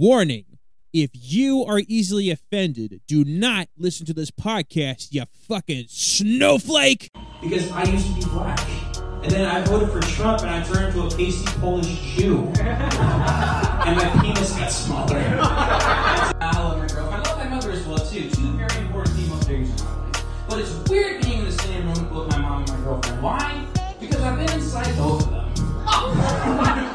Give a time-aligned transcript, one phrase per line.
[0.00, 0.46] Warning
[0.94, 7.10] if you are easily offended, do not listen to this podcast, you fucking snowflake.
[7.42, 8.66] because I used to be black.
[9.22, 12.38] And then I voted for Trump and I turned into a pasty Polish Jew.
[12.60, 15.18] and my penis got smaller.
[15.42, 17.26] I love my girlfriend.
[17.26, 18.30] I love my mother as well, too.
[18.30, 20.24] Two very important female figures in my life.
[20.48, 23.22] But it's weird being in the same room with my mom and my girlfriend.
[23.22, 23.66] Why?
[24.00, 26.86] Because I've been inside both of them.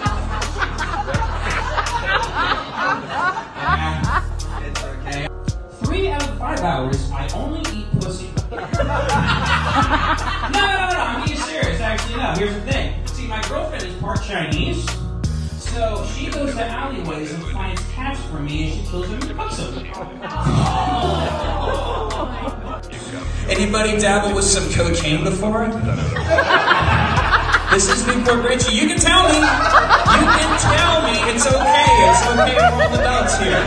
[5.95, 8.29] Three out of five hours, I only eat pussy.
[8.51, 8.59] No,
[10.51, 11.79] no, no, no, I'm being serious.
[11.79, 12.33] Actually, no.
[12.33, 13.07] Here's the thing.
[13.07, 14.85] See, my girlfriend is part Chinese,
[15.57, 19.39] so she goes to alleyways and finds cats for me, and she kills them and
[19.39, 19.73] cooks them.
[23.49, 25.67] Anybody dabble with some cocaine before?
[27.71, 28.73] this is New Port Richey.
[28.75, 29.37] You can tell me.
[29.37, 31.13] You can tell me.
[31.31, 32.09] It's okay.
[32.09, 32.57] It's okay.
[32.57, 33.63] We're all adults here.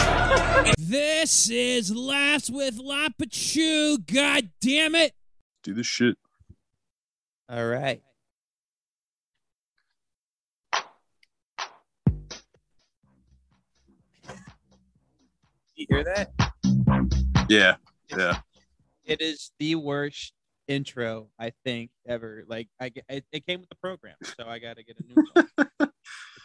[0.78, 3.98] This is Laughs with Lapachu.
[4.12, 5.12] God damn it.
[5.62, 6.16] Do this shit.
[7.48, 8.02] All right.
[15.74, 16.32] You hear that?
[17.48, 17.76] Yeah.
[18.16, 18.38] Yeah.
[19.04, 20.32] It is the worst
[20.66, 22.44] intro I think ever.
[22.46, 25.26] Like I, it, it came with the program, so I got to get a new
[25.32, 25.48] one.
[25.80, 25.92] it's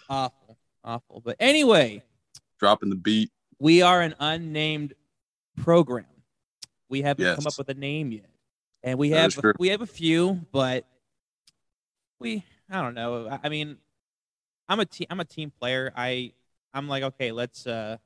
[0.09, 1.21] awful, awful.
[1.23, 2.03] But anyway,
[2.59, 3.31] Dropping the beat.
[3.63, 4.93] We are an unnamed
[5.55, 6.05] program.
[6.89, 8.29] We haven't come up with a name yet,
[8.83, 10.85] and we That have we have a few, but
[12.19, 13.27] we I don't know.
[13.29, 13.77] I, I mean,
[14.67, 15.93] I'm a team I'm a team player.
[15.95, 16.33] I
[16.73, 17.97] I'm like okay, let's uh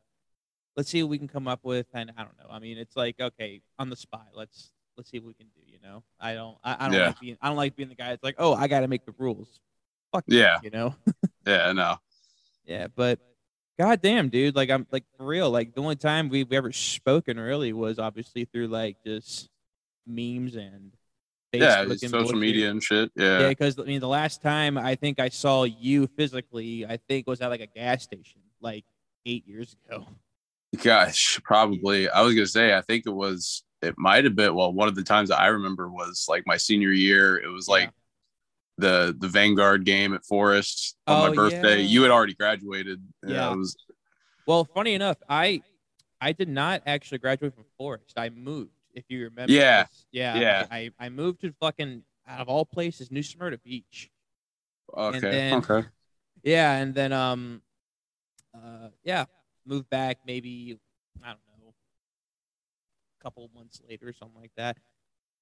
[0.76, 2.50] let's see what we can come up with, and I don't know.
[2.52, 4.28] I mean, it's like okay, on the spot.
[4.36, 5.62] Let's let's see what we can do.
[5.66, 7.08] You know, I don't I, I don't Yeah.
[7.08, 9.06] like being I don't like being the guy that's like oh I got to make
[9.08, 9.60] the rules.
[10.14, 10.60] Fuck Yeah.
[10.62, 10.94] you know.
[11.48, 11.72] Yeah.
[11.72, 11.96] No.
[12.66, 13.20] Yeah, but
[13.80, 15.50] goddamn, dude, like I'm like for real.
[15.50, 19.50] Like the only time we've ever spoken really was obviously through like just
[20.06, 20.92] memes and
[21.54, 21.82] Facebook Yeah.
[21.82, 22.38] and social bullshit.
[22.38, 23.12] media and shit.
[23.16, 23.50] Yeah, Yeah.
[23.50, 27.42] because I mean, the last time I think I saw you physically, I think was
[27.42, 28.86] at like a gas station, like
[29.26, 30.06] eight years ago.
[30.84, 32.10] Gosh, probably.
[32.10, 32.76] I was gonna say.
[32.76, 33.64] I think it was.
[33.82, 34.54] It might have been.
[34.56, 37.38] Well, one of the times that I remember was like my senior year.
[37.38, 37.90] It was like Yeah.
[38.78, 41.78] The the Vanguard game at Forest on Oh, my birthday.
[41.82, 41.88] yeah.
[41.88, 43.02] You had already graduated.
[43.26, 43.52] Yeah.
[43.54, 43.76] It was.
[44.46, 45.62] Well, funny enough, I
[46.22, 48.14] I did not actually graduate from Forest.
[48.18, 49.52] I moved, if you remember.
[49.52, 49.84] Yeah.
[49.84, 50.06] this.
[50.12, 50.68] yeah, Yeah.
[50.72, 54.10] I I moved to fucking out of all places, New Smyrna Beach.
[54.96, 55.20] Okay.
[55.20, 55.88] then- okay.
[56.44, 57.62] Yeah, and then um,
[58.54, 59.26] uh, yeah,
[59.66, 60.80] moved back maybe
[61.24, 61.74] I don't know,
[63.20, 64.78] a couple months later or something like that.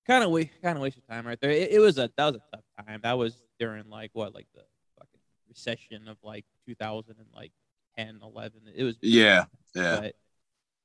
[0.07, 1.49] Kind of waste, kind of waste of time right there.
[1.51, 2.99] It, it was a that was a tough time.
[3.03, 4.61] That was during like what like the
[4.99, 7.51] fucking recession of like 2000 and like
[7.97, 8.61] 10, 11.
[8.75, 9.45] It was Yeah.
[9.73, 9.99] Yeah.
[9.99, 10.15] but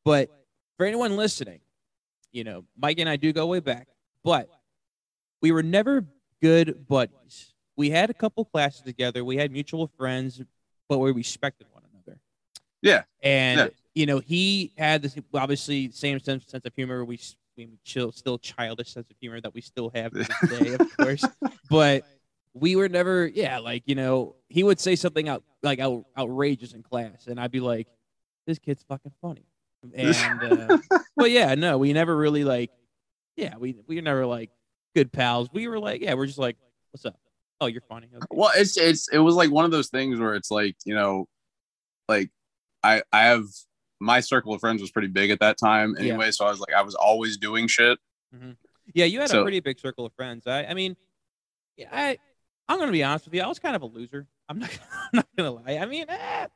[0.05, 0.31] but
[0.79, 1.61] for anyone listening,
[2.33, 3.89] you know, Mike and I do go way back,
[4.25, 4.49] but
[5.43, 6.07] we were never
[6.41, 7.53] good buddies.
[7.77, 9.25] We had a couple classes together.
[9.25, 10.41] We had mutual friends,
[10.89, 12.19] but we respected one another.
[12.81, 13.03] Yeah.
[13.23, 13.69] And Yeah.
[13.95, 17.05] you know, he had this obviously same sense, sense of humor.
[17.05, 17.19] We
[17.69, 20.29] we chill, still childish sense of humor that we still have to this
[20.59, 21.25] day, of course.
[21.69, 22.05] But
[22.55, 26.73] we were never, yeah, like you know, he would say something out like out, outrageous
[26.73, 27.89] in class, and I'd be like,
[28.47, 29.45] "This kid's fucking funny."
[29.95, 30.79] And uh,
[31.17, 32.71] but yeah, no, we never really like,
[33.37, 34.51] yeah, we we were never like
[34.95, 35.49] good pals.
[35.53, 36.57] We were like, yeah, we're just like,
[36.91, 37.19] "What's up?"
[37.61, 38.09] Oh, you're funny.
[38.15, 38.27] Okay.
[38.31, 41.27] Well, it's it's it was like one of those things where it's like you know,
[42.09, 42.31] like
[42.83, 43.45] I I have
[44.01, 46.13] my circle of friends was pretty big at that time Yeah.
[46.15, 47.99] anyway, so I was like I was always doing shit.
[48.95, 50.47] Yeah, you had a pretty big circle of friends.
[50.47, 50.97] I, I mean,
[51.93, 52.19] I,
[52.69, 53.43] I'm gonna be honest with you.
[53.43, 54.27] I was kind of a loser.
[54.49, 55.79] I'm not, I'm not gonna lie.
[55.81, 56.47] I mean, eh,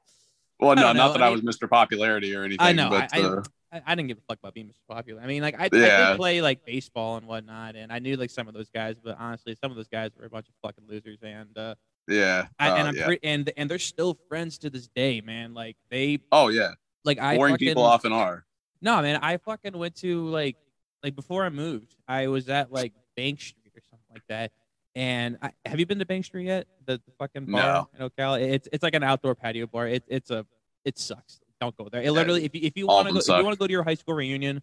[0.60, 1.68] Well, I no, know, not that I I, mean- was Mr.
[1.68, 2.64] Popularity or anything.
[2.66, 4.86] I know, but I- I- uh, I, I didn't give a fuck about being Mr.
[4.88, 5.20] Popular.
[5.20, 6.08] I mean, like I, I Yeah.
[6.10, 9.16] did play like baseball and whatnot, and I knew like some of those guys, but
[9.18, 11.18] honestly, some of those guys were a bunch of fucking losers.
[11.22, 11.74] And uh,
[12.06, 13.06] yeah, I, uh, and I'm yeah.
[13.06, 15.54] pre- and and they're still friends to this day, man.
[15.54, 18.44] Like they, oh yeah, like I boring fucking, people often are.
[18.80, 20.56] No, man, I fucking went to like
[21.02, 24.52] like before I moved, I was at like Bank Street or something like that.
[24.96, 26.66] And I, have you been to Bank Street yet?
[26.86, 28.40] The, the fucking bar in Ocala.
[28.40, 29.88] It's it's like an outdoor patio bar.
[29.88, 30.46] It, it's a
[30.84, 31.40] it sucks.
[31.60, 32.02] Don't go there.
[32.02, 33.72] It literally, if you, if you want to go, if you want to go to
[33.72, 34.60] your high school reunion,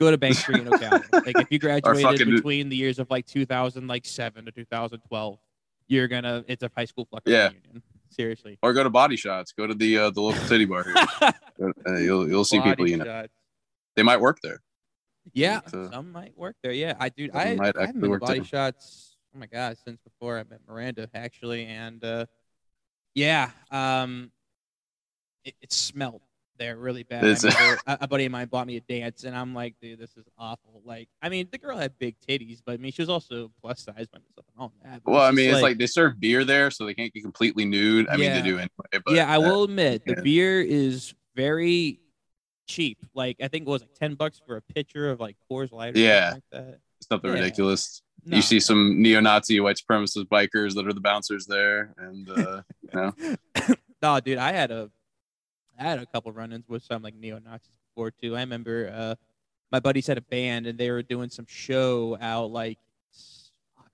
[0.00, 1.26] go to Bank Street in Ocala.
[1.26, 5.38] like if you graduated between the years of like 2007 to 2012,
[5.88, 6.44] you're gonna.
[6.48, 7.48] It's a high school fucking Yeah.
[7.48, 7.82] reunion.
[8.10, 8.58] Seriously.
[8.62, 9.52] Or go to Body Shots.
[9.52, 11.32] Go to the uh, the local city bar here.
[11.86, 13.04] Uh, you'll you'll see people you know.
[13.04, 13.32] shots.
[13.94, 14.60] They might work there.
[15.32, 16.72] Yeah, So- some might work there.
[16.72, 17.46] Yeah, I dude, I, I
[17.86, 18.44] haven't been to body there.
[18.44, 19.16] shots.
[19.34, 22.26] Oh my god, since before I met Miranda actually, and uh,
[23.14, 24.32] yeah, um,
[25.44, 26.22] it, it smelled
[26.58, 27.24] They're really bad.
[27.24, 29.74] It's- I remember a, a buddy of mine bought me a dance, and I'm like,
[29.82, 30.82] dude, this is awful.
[30.84, 33.80] Like, I mean, the girl had big titties, but I mean, she was also plus
[33.82, 33.94] size.
[33.96, 35.02] There's nothing wrong with that.
[35.04, 38.08] Well, I mean, it's like they serve beer there, so they can't get completely nude.
[38.08, 38.68] I mean, they do anyway.
[39.04, 42.00] But yeah, I will admit the beer is very
[42.68, 42.98] cheap.
[43.14, 45.96] Like, I think it was like ten bucks for a pitcher of like Coors Light.
[45.96, 46.30] Or Yeah.
[46.30, 46.78] something like
[47.10, 47.24] that.
[47.24, 47.32] Yeah.
[47.32, 48.00] ridiculous.
[48.26, 48.36] No.
[48.36, 52.90] You see some neo-Nazi white supremacist bikers that are the bouncers there, and uh, you
[52.94, 53.12] know,
[54.02, 54.90] No, dude, I had a,
[55.78, 58.36] I had a couple run-ins with some like neo Nazis before too.
[58.36, 59.14] I remember uh,
[59.72, 62.78] my buddies had a band and they were doing some show out like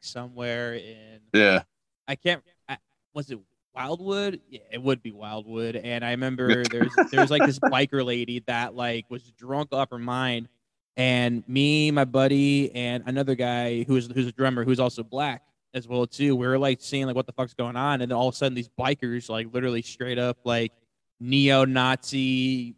[0.01, 1.63] somewhere in yeah,
[2.09, 2.43] I can't.
[2.69, 2.79] I,
[3.15, 3.39] was it
[3.75, 4.41] Wildwood?
[4.49, 5.77] Yeah, it would be Wildwood.
[5.77, 9.99] And I remember there's there's like this biker lady that like was drunk off her
[9.99, 10.49] mind,
[10.97, 15.43] and me, my buddy, and another guy who's who's a drummer who's also black
[15.73, 16.35] as well too.
[16.35, 18.37] We were like seeing like what the fuck's going on, and then all of a
[18.37, 20.73] sudden these bikers like literally straight up like
[21.21, 22.75] neo-Nazi,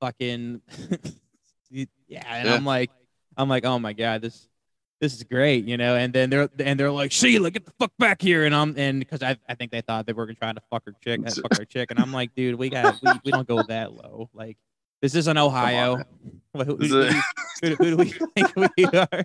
[0.00, 0.60] fucking
[1.70, 1.84] yeah.
[2.26, 2.54] And Yeah.
[2.54, 2.90] I'm like,
[3.36, 4.48] I'm like, oh my god, this
[5.00, 5.94] this is great, you know.
[5.94, 8.44] And then they're and they're like, Sheila, get the fuck back here.
[8.44, 10.84] And I'm and because I, I think they thought they were gonna try to fuck
[10.86, 11.90] her chick, uh, fuck our chick.
[11.90, 14.28] And I'm like, dude, we got we, we don't go that low.
[14.34, 14.56] Like
[15.00, 16.02] this isn't Ohio.
[16.54, 17.10] Who, who, who,
[17.62, 19.24] who do we think we are?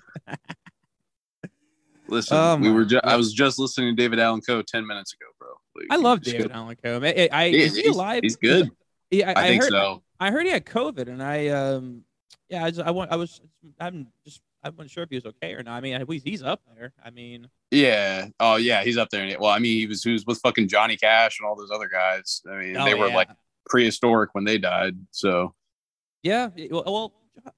[2.14, 2.86] Listen, Oh we were.
[2.86, 5.50] Ju- I was just listening to David Allan Coe ten minutes ago, bro.
[5.76, 7.00] Like, I love David go- Allan Coe.
[7.04, 8.22] I, I, He- is he he's- alive?
[8.24, 8.70] he's good.
[9.12, 10.02] Yeah, I, I, think heard, so.
[10.20, 12.04] I heard he had COVID, and I um
[12.50, 13.42] yeah, I just, I want I was
[13.80, 15.74] I'm just I wasn't sure if he was okay or not.
[15.76, 16.94] I mean, I- he's up there.
[17.04, 18.28] I mean, Yeah.
[18.40, 19.38] Oh yeah, he's up there.
[19.40, 21.88] Well, I mean, he was he was with fucking Johnny Cash and all those other
[21.90, 22.42] guys.
[22.50, 23.16] I mean, oh, they were yeah.
[23.16, 23.30] like
[23.68, 24.96] prehistoric when they died.
[25.12, 25.54] So
[26.24, 26.50] Yeah.
[26.72, 27.14] Well, well,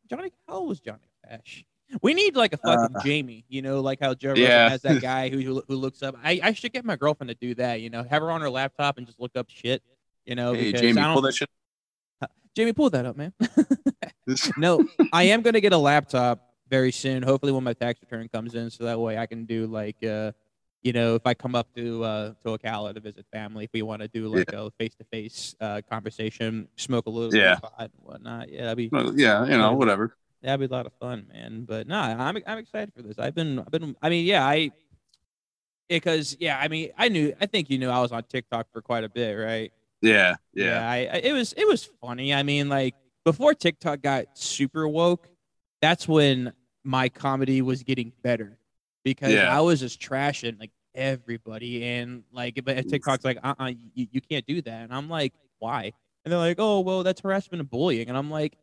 [0.10, 1.00] Johnny, how old was Johnny
[1.30, 1.66] Cash?
[2.02, 4.70] We need like a fucking Jamie, you know, like how Joe Rogan Uh, yeah.
[4.70, 6.16] has that guy who who who looks up.
[6.24, 8.50] I, I should get my girlfriend to do that, you know, have her on her
[8.50, 9.84] laptop and just look up shit,
[10.26, 10.54] you know.
[10.54, 11.50] hey, Jamie, pull that shit.
[12.56, 13.34] Jamie, pull that up, man.
[14.58, 17.22] no, I am gonna get a laptop very soon.
[17.22, 20.32] Hopefully, when my tax return comes in, so that way I can do like, uh,
[20.82, 23.82] you know, if I come up to uh, to Ocala to visit family, if we
[23.82, 25.56] want to do like a face to face
[25.90, 27.56] conversation, smoke a little Yeah.
[27.56, 28.50] pot and whatnot.
[28.50, 30.16] Yeah, that'd be Well, yeah, you know, whatever.
[30.46, 31.66] That'd be a lot of fun, man.
[31.66, 33.20] But no, I'm I'm excited for this.
[33.20, 34.72] I've been I've been I mean, yeah, I
[35.90, 38.82] because yeah, I mean, I knew I think you knew I was on TikTok for
[38.82, 39.72] quite a bit, right?
[40.02, 42.34] Yeah, yeah, I, I it was it was funny.
[42.34, 45.28] I mean, like before TikTok got super woke,
[45.82, 46.54] that's when
[46.84, 48.58] my comedy was getting better
[49.04, 49.56] because Yeah.
[49.56, 54.22] I was just trashing like everybody and like but TikTok's like uh uh you, you
[54.22, 55.92] can't do that and I'm like why
[56.24, 58.58] and they're like oh well that's harassment and bullying and I'm like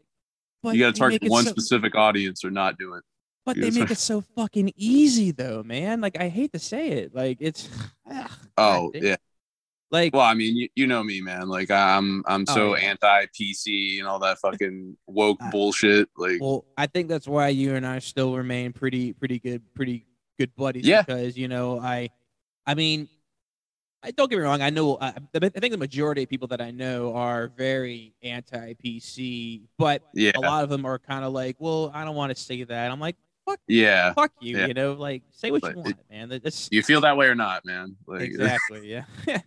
[0.62, 3.04] but you got to target one so- specific audience or not do it.
[3.44, 6.88] but Yeah, they make it so fucking easy though man like I hate to say
[6.90, 7.68] it like it's
[8.10, 9.16] ah, ugh, Oh, God, yeah.
[9.90, 11.48] like Well, I mean, you, you know me, man.
[11.48, 12.90] Like I'm I'm Oh, so yeah.
[12.90, 15.50] anti PC and all that fucking woke ah.
[15.50, 16.08] bullshit.
[16.16, 20.06] Like, Well, I think that's why you and I still remain pretty, pretty good, pretty
[20.38, 20.86] good buddies.
[20.86, 21.02] Yeah.
[21.02, 22.10] Because you know, I,
[22.66, 23.08] I mean,
[24.02, 24.60] I don't get me wrong.
[24.62, 24.96] I know.
[24.96, 30.02] Uh, I, I think the majority of people that I know are very anti-PC, but
[30.14, 32.64] yeah, a lot of them are kind of like, well, I don't want to say
[32.64, 32.90] that.
[32.90, 33.16] I'm like,
[33.46, 34.12] "Fuck yeah.
[34.12, 34.56] fuck you.
[34.58, 34.66] Yeah.
[34.66, 36.28] You know, like say what But you it- want, man.
[36.42, 37.96] That's You feel that way or not, man?
[38.06, 38.88] Like, exactly.
[38.90, 39.04] Yeah.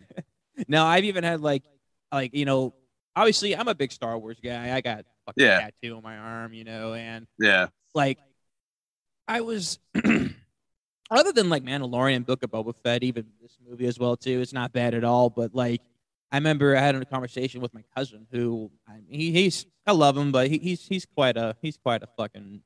[0.68, 1.62] now I've even had like,
[2.10, 2.74] like you know,
[3.14, 4.74] obviously I'm a big Star Wars guy.
[4.74, 5.58] I got a fucking Yeah.
[5.82, 8.18] tattoo on my arm, you know, and yeah, like
[9.28, 9.78] I was
[11.10, 14.52] other than like Mandalorian Book of Boba Fett, even this movie as well too, it's
[14.52, 15.30] not bad at all.
[15.30, 15.80] But like
[16.32, 20.16] I remember I had a conversation with my cousin who I he, he's I love
[20.16, 22.62] him, but he, he's he's quite a he's quite a fucking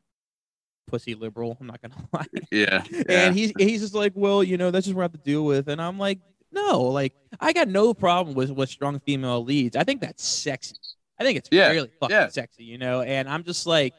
[0.86, 1.56] pussy liberal.
[1.60, 2.26] I'm not gonna lie.
[2.50, 3.02] yeah, yeah.
[3.26, 5.44] And he's he's just like, well, you know, that's just what I have to deal
[5.44, 5.68] with.
[5.68, 6.18] And I'm like,
[6.52, 9.76] no, like I got no problem with with strong female leads.
[9.76, 10.74] I think that's sexy.
[11.18, 12.28] I think it's Yeah, really fucking yeah.
[12.28, 13.02] sexy, you know.
[13.02, 13.92] And I'm just like,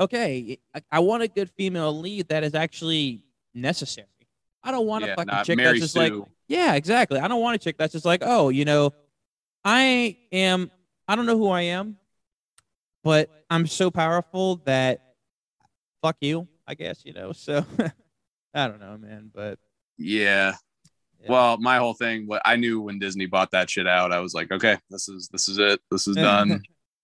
[0.00, 3.22] okay, I, I want a good female lead that is actually
[3.54, 4.08] necessary.
[4.62, 6.12] I don't want yeah, a fucking chick Mary that's just like,
[6.48, 7.18] yeah, exactly.
[7.18, 8.92] I don't want a chick that's just like, oh, you know,
[9.64, 10.70] I am.
[11.06, 11.96] I don't know who I am,
[13.02, 15.02] but I'm so powerful that
[16.02, 16.48] fuck you.
[16.66, 17.32] I guess you know.
[17.32, 17.64] So
[18.54, 19.30] I don't know, man.
[19.34, 19.58] But
[19.98, 20.54] yeah.
[21.20, 21.30] Yeah.
[21.30, 24.34] Well, my whole thing, what I knew when Disney bought that shit out, I was
[24.34, 25.80] like, okay, this is this is it.
[25.90, 26.62] This is done.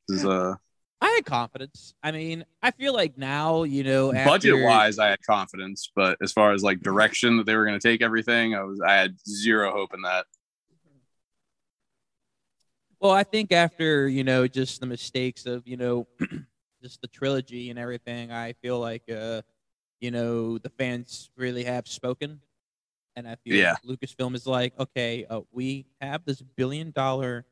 [0.09, 0.55] this is uh
[1.03, 1.95] I had confidence.
[2.03, 6.33] I mean, I feel like now, you know, budget wise, I had confidence, but as
[6.33, 9.17] far as like direction that they were going to take everything, I was I had
[9.27, 10.27] zero hope in that.
[13.01, 16.07] Well, I think after you know just the mistakes of you know
[16.83, 19.41] just the trilogy and everything, I feel like uh
[20.01, 22.41] you know the fans really have spoken,
[23.17, 23.77] and I feel Yeah.
[23.83, 27.47] like Lucasfilm is like, okay, uh, we have this billion dollar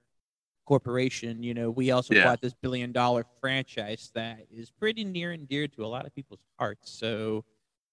[0.68, 2.25] corporation, you know, we also Yeah.
[2.25, 6.14] bought this billion dollar franchise that is pretty near and dear to a lot of
[6.14, 6.90] people's hearts.
[6.90, 7.46] So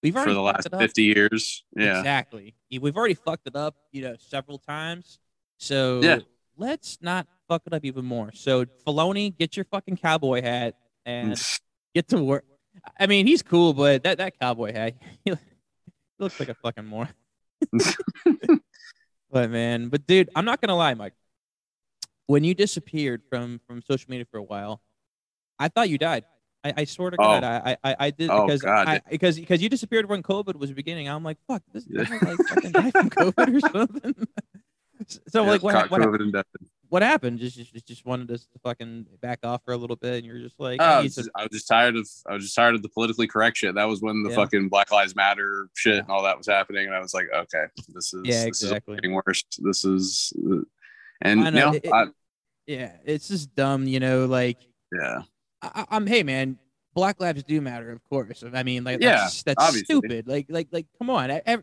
[0.04, 0.82] we've already for the fucked last it up.
[0.82, 1.64] 50 years.
[1.74, 1.98] Yeah.
[2.00, 2.54] Exactly.
[2.70, 5.20] We've already fucked it up, you know, several times.
[5.58, 6.20] So Yeah.
[6.58, 8.34] let's not fuck it up even more.
[8.34, 11.42] So Filoni, get your fucking cowboy hat and
[11.94, 12.44] get to work.
[13.00, 15.32] I mean, he's cool, but that, that cowboy hat, he
[16.20, 17.14] looks like a fucking moron.
[19.32, 21.14] but man, but dude, I'm not gonna lie, Mike.
[22.28, 24.82] When you disappeared from from social media for a while,
[25.60, 26.26] I thought you died.
[26.64, 27.24] I, I swear to Oh.
[27.24, 28.88] God, I, I I did Oh, because God.
[28.88, 31.08] I, because because you disappeared when COVID was beginning.
[31.08, 34.28] I'm like, fuck, this is like fucking died from COVID or something.
[35.08, 36.44] so Yeah, like, what what, COVID and
[36.90, 37.40] what happened?
[37.40, 40.60] Just, just just wanted to fucking back off for a little bit, and you're just
[40.60, 42.56] like, Oh, I uh, I, was just, I was just tired of I was just
[42.56, 43.76] tired of the politically correct shit.
[43.76, 44.36] That was when the Yeah.
[44.38, 47.66] fucking Black Lives Matter shit and all that was happening, and I was like, okay,
[47.90, 48.96] this is Yeah, this exactly.
[48.96, 49.44] is getting worse.
[49.60, 50.58] This is, uh,
[51.22, 52.06] and you know, it- I,
[52.68, 54.58] yeah, it's just dumb, you know, like.
[54.92, 55.20] yeah,
[55.62, 56.58] I, I'm hey man,
[56.96, 58.44] Black lives do matter, of course.
[58.54, 59.84] I mean, like Yeah, that's, that's obviously.
[59.96, 60.28] stupid.
[60.28, 61.30] Like like like come on.
[61.32, 61.58] I, I,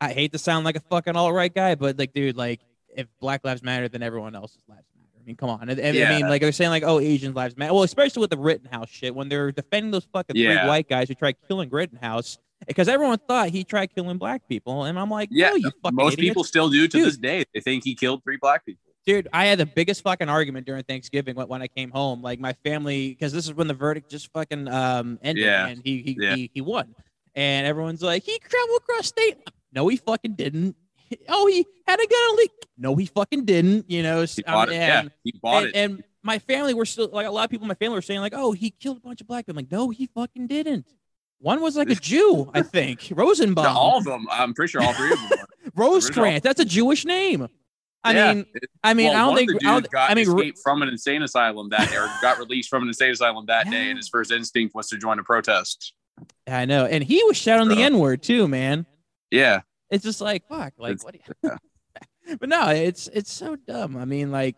[0.00, 2.60] I hate to sound like a fucking all right guy, but like dude, like
[2.96, 5.08] if Black lives matter, then everyone else's lives matter.
[5.20, 5.70] I mean, come on.
[5.70, 7.72] I, I- I mean, like they're saying like, oh, Asian lives matter.
[7.72, 11.14] Well, especially with the Rittenhouse shit, when they're defending those fucking three white guys who
[11.14, 15.50] tried killing Rittenhouse, because everyone thought he tried killing black people, and I'm like, yeah.
[15.50, 16.30] no, you fucking most idiots.
[16.30, 17.06] people still do to Dude.
[17.06, 17.44] this day.
[17.54, 18.80] They think he killed three black people.
[19.04, 22.22] Dude, I had the biggest fucking argument during Thanksgiving when, when I came home.
[22.22, 25.66] Like my family, because this is when the verdict just fucking um ended, Yeah.
[25.66, 26.36] and he he, Yeah.
[26.36, 26.94] he he won,
[27.34, 29.38] and everyone's like, he traveled across state.
[29.72, 30.76] No, he fucking didn't.
[31.28, 32.50] Oh, he had a gun leak.
[32.78, 33.90] No, he fucking didn't.
[33.90, 34.74] You know, He um, bought it.
[34.76, 35.76] Yeah, and, he bought and, it.
[35.76, 38.20] and my family were still like a lot of people in my family were saying
[38.20, 39.58] like, oh, he killed a bunch of black people.
[39.58, 40.86] I'm like, no, he fucking didn't.
[41.42, 43.08] One was like a Jew, I think.
[43.14, 43.64] Rosenbaum.
[43.66, 44.26] Yeah, all of them.
[44.30, 45.30] I'm pretty sure all three of them.
[45.30, 45.46] Were.
[45.74, 46.42] Rosecrans.
[46.42, 47.48] That's a Jewish name.
[48.04, 48.32] I Yeah.
[48.34, 48.46] mean,
[48.84, 49.64] I mean, well, I don't think.
[49.64, 52.68] I, don't, got I mean, escaped from an insane asylum that day, or got released
[52.68, 55.92] from an insane asylum that day, and his first instinct was to join a protest.
[56.48, 58.86] I know, and he was shouting the N word too, man.
[59.30, 61.14] Yeah, It's just like fuck, like It's- what?
[61.14, 61.20] do
[62.28, 63.96] you- but no, it's it's so dumb.
[63.96, 64.56] I mean, like,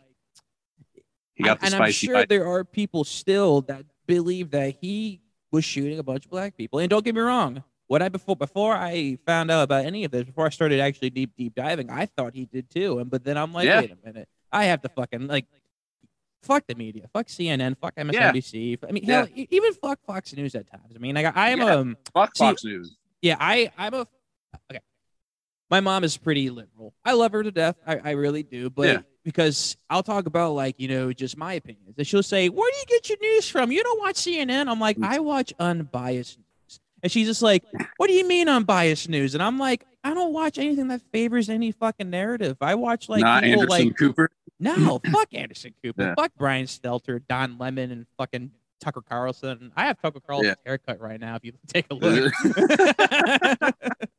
[1.35, 2.29] he got the and I'm sure bite.
[2.29, 5.21] there are people still that believe that he
[5.55, 6.79] was shooting a bunch of black people.
[6.79, 10.11] And don't get me wrong, what I before before I found out about any of
[10.11, 12.99] this, before I started actually deep deep diving, I thought he did too.
[12.99, 13.81] And but then I'm like, Yeah.
[13.81, 15.45] wait a minute, I have to fucking like.
[16.43, 17.07] Fuck the media.
[17.11, 17.75] Fuck CNN.
[17.81, 18.77] Fuck MSNBC.
[18.87, 20.93] I mean, hell, even fuck Fox News at times.
[20.95, 21.73] I mean, like I am Yeah.
[21.75, 22.95] um Fuck See- Fox News.
[23.23, 24.07] yeah, I I'm a
[24.69, 24.79] okay.
[25.75, 26.93] My mom is pretty liberal.
[27.03, 27.75] I love her to death.
[27.85, 28.69] I, I really do.
[28.69, 28.97] But Yeah.
[29.25, 32.77] because I'll talk about like you know just my opinions, and she'll say, "Where do
[32.77, 33.73] you get your news from?
[33.73, 37.65] You don't watch CNN." I'm like, I watch unbiased news, and she's just like,
[37.97, 41.49] "What do you mean unbiased news?" And I'm like, I don't watch anything that favors
[41.49, 42.55] any fucking narrative.
[42.61, 44.29] I watch like Not people Anderson like Cooper.
[44.61, 46.13] no, fuck Anderson Cooper, Yeah.
[46.17, 49.73] fuck Brian Stelter, Don Lemon, and fucking Tucker Carlson.
[49.75, 51.35] I have Tucker Carlson's haircut right now.
[51.35, 52.31] If you take a look.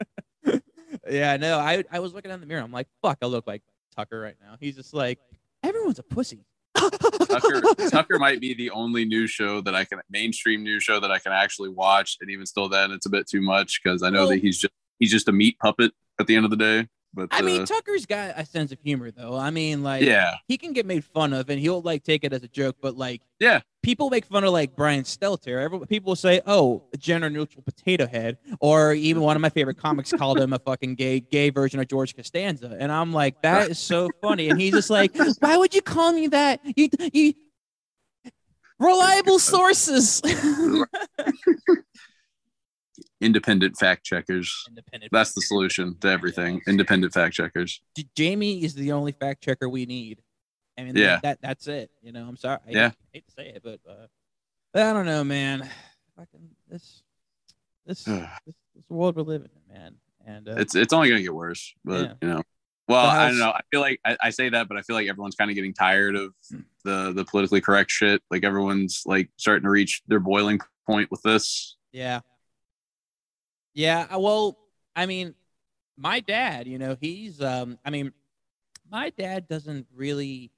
[1.10, 2.62] yeah, no, I I was looking in the mirror.
[2.62, 3.62] I'm like, fuck, I look like
[3.94, 4.56] Tucker right now.
[4.60, 5.18] He's just like,
[5.62, 6.44] everyone's a pussy.
[6.76, 7.60] Tucker,
[7.90, 11.18] Tucker might be the only news show that I can mainstream news show that I
[11.18, 14.20] can actually watch, and even still, then it's a bit too much because I know
[14.20, 16.88] Well- that he's just he's just a meat puppet at the end of the day.
[17.16, 19.35] But I mean, uh, Tucker's got a sense of humor, though.
[19.37, 22.32] I mean, like, yeah, he can get made fun of, and he'll like take it
[22.35, 22.76] as a joke.
[22.82, 23.61] But like, Yeah.
[23.82, 25.58] people make fun of like Brian Stelter.
[25.62, 29.49] Everyone, people will say, "Oh, a gender neutral potato head," or even one of my
[29.49, 33.40] favorite comics called him a fucking gay gay version of George Costanza, and I'm like,
[33.40, 34.50] that is so funny.
[34.50, 36.61] And he's just like, "Why would you call me that?
[36.76, 37.32] You you."
[38.78, 40.20] Reliable sources.
[43.20, 44.64] independent fact checkers.
[44.68, 45.12] Independent.
[45.12, 46.61] That's the solution to everything.
[46.66, 47.80] Independent fact checkers.
[48.14, 50.20] Jamie is the only fact checker we need.
[50.78, 51.20] I mean, Yeah.
[51.23, 51.90] that that's it.
[52.02, 52.58] You know, I'm sorry.
[52.66, 52.90] I Yeah.
[53.12, 54.06] hate to say it, but uh,
[54.75, 55.68] I don't know, man.
[56.16, 57.02] Fucking this,
[57.87, 58.26] this, this,
[58.75, 59.94] this world we're living in, man.
[60.26, 62.12] And uh, It's it's only gonna get worse, but Yeah.
[62.20, 62.42] you know.
[62.88, 63.50] Well, I don't know.
[63.50, 65.73] I feel like I, I say that, but I feel like everyone's kind of getting
[65.75, 66.61] tired of Hmm.
[66.85, 68.23] the the politically correct shit.
[68.30, 71.76] Like everyone's like starting to reach their boiling point with this.
[71.92, 72.20] yeah,
[73.76, 74.06] yeah.
[74.12, 74.59] uh, Well,
[74.97, 75.35] I mean,
[75.97, 78.12] my dad, you know, he's, um, I mean,
[78.90, 80.50] my dad doesn't really.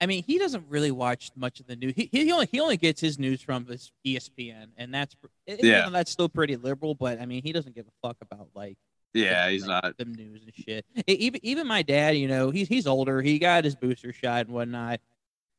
[0.00, 1.92] I mean, he doesn't really watch much of the news.
[1.96, 5.88] He, he only he only gets his news from his ESPN, and that's Yeah.
[5.90, 6.94] that's still pretty liberal.
[6.94, 8.76] But I mean, he doesn't give a fuck about like
[9.12, 9.98] Yeah, the- he's like, not.
[9.98, 10.86] the news and shit.
[11.08, 13.20] Even even my dad, you know, he's he's older.
[13.22, 15.00] He got his booster shot and whatnot.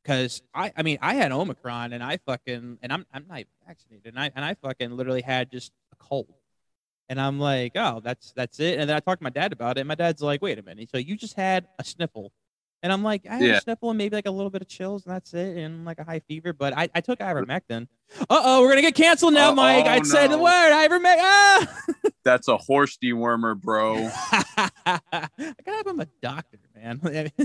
[0.06, 4.06] Cause I I mean I had Omicron and I fucking and I'm I'm not vaccinated
[4.06, 6.32] and I and I fucking literally had just a cold.
[7.10, 8.78] And I'm like, oh, that's that's it.
[8.78, 9.80] And then I talked to my dad about it.
[9.80, 10.88] And my dad's like, wait a minute.
[10.90, 12.30] So you just had a sniffle
[12.84, 13.56] And I'm like, I had Yeah.
[13.56, 15.98] a sniffle and maybe like a little bit of chills, and that's it, and like
[15.98, 16.52] a high fever.
[16.52, 17.88] But I, I took ivermectin.
[18.22, 19.86] Uh oh, we're gonna get canceled now, Uh, Mike.
[19.86, 21.18] I oh, said the word ivermectin.
[21.20, 21.82] Ah!
[22.24, 24.08] That's a horse dewormer, bro.
[24.56, 25.30] I gotta
[25.66, 27.30] have him a doctor, man.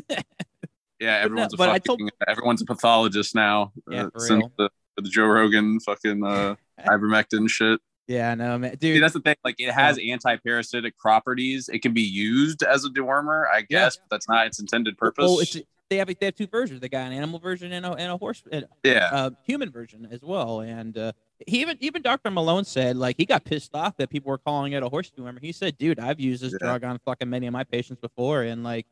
[1.00, 3.74] Yeah, everyone's a but I fucking, told- everyone's a pathologist now.
[3.90, 6.56] Yeah, uh, since the, the Joe Rogan fucking uh,
[6.88, 7.82] ivermectin shit.
[8.08, 9.04] Yeah, no, man, See, dude.
[9.04, 9.36] that's the thing.
[9.44, 11.70] Like, it has anti-parasitic properties.
[11.70, 15.24] It can be used as a dewormer, I guess, but that's not its intended purpose.
[15.24, 15.58] Well, it's
[15.90, 16.80] they have they have two versions.
[16.82, 20.08] They got an animal version and a, and a horse and yeah, uh, human version
[20.10, 20.62] as well.
[20.62, 21.12] And uh,
[21.46, 22.32] he even even Dr.
[22.32, 25.40] Malone said like he got pissed off that people were calling it a horse dewormer.
[25.40, 26.58] He said, "Dude, I've used this Yeah.
[26.70, 28.88] drug on fucking many of my patients before, and like,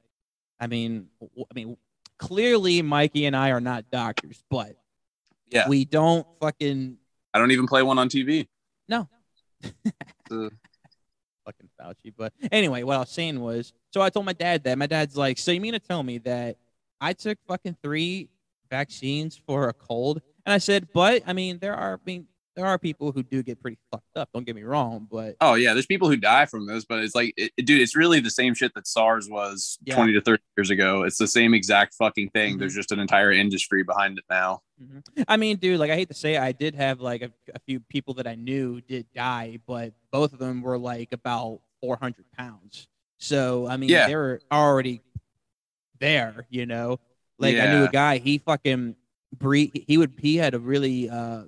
[0.59, 1.77] I mean, w- I mean,
[2.19, 4.75] clearly Mikey and I are not doctors, but
[5.49, 5.67] Yeah.
[5.67, 6.97] we don't fucking
[7.33, 8.47] I don't even play one on TV.
[8.87, 9.07] No."
[10.31, 10.49] Uh,
[11.45, 12.13] fucking Fauci.
[12.17, 14.77] But anyway, what I was saying was, so I told my dad that.
[14.77, 16.57] My dad's like, so you mean to tell me that
[16.99, 18.29] I took fucking three
[18.69, 20.21] vaccines for a cold?
[20.45, 23.41] And I said, but I mean, there are, I mean, there are people who do
[23.41, 24.29] get pretty fucked up.
[24.33, 27.15] Don't get me wrong, but oh yeah, there's people who die from this, but it's
[27.15, 29.95] like, it, dude, it's really the same shit that SARS was Yeah.
[29.95, 31.03] 20 to 30 years ago.
[31.03, 32.55] It's the same exact fucking thing.
[32.55, 32.59] Mhm.
[32.59, 34.61] There's just an entire industry behind it now.
[35.27, 37.59] I mean, dude, like I hate to say, it, I did have like a, a
[37.65, 42.25] few people that I knew did die, but both of them were like about 400
[42.37, 42.87] pounds.
[43.17, 44.07] So I mean, Yeah.
[44.07, 45.01] they were already
[45.99, 46.99] there, you know.
[47.39, 48.95] Like I knew a guy, he fucking
[49.37, 49.71] breathe.
[49.87, 51.43] He would, he had a really uh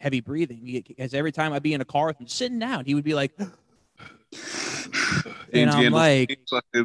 [0.00, 2.94] heavy breathing because every time I'd be in a car with him sitting down, he
[2.94, 3.32] would be like,
[5.52, 6.38] And I'm like-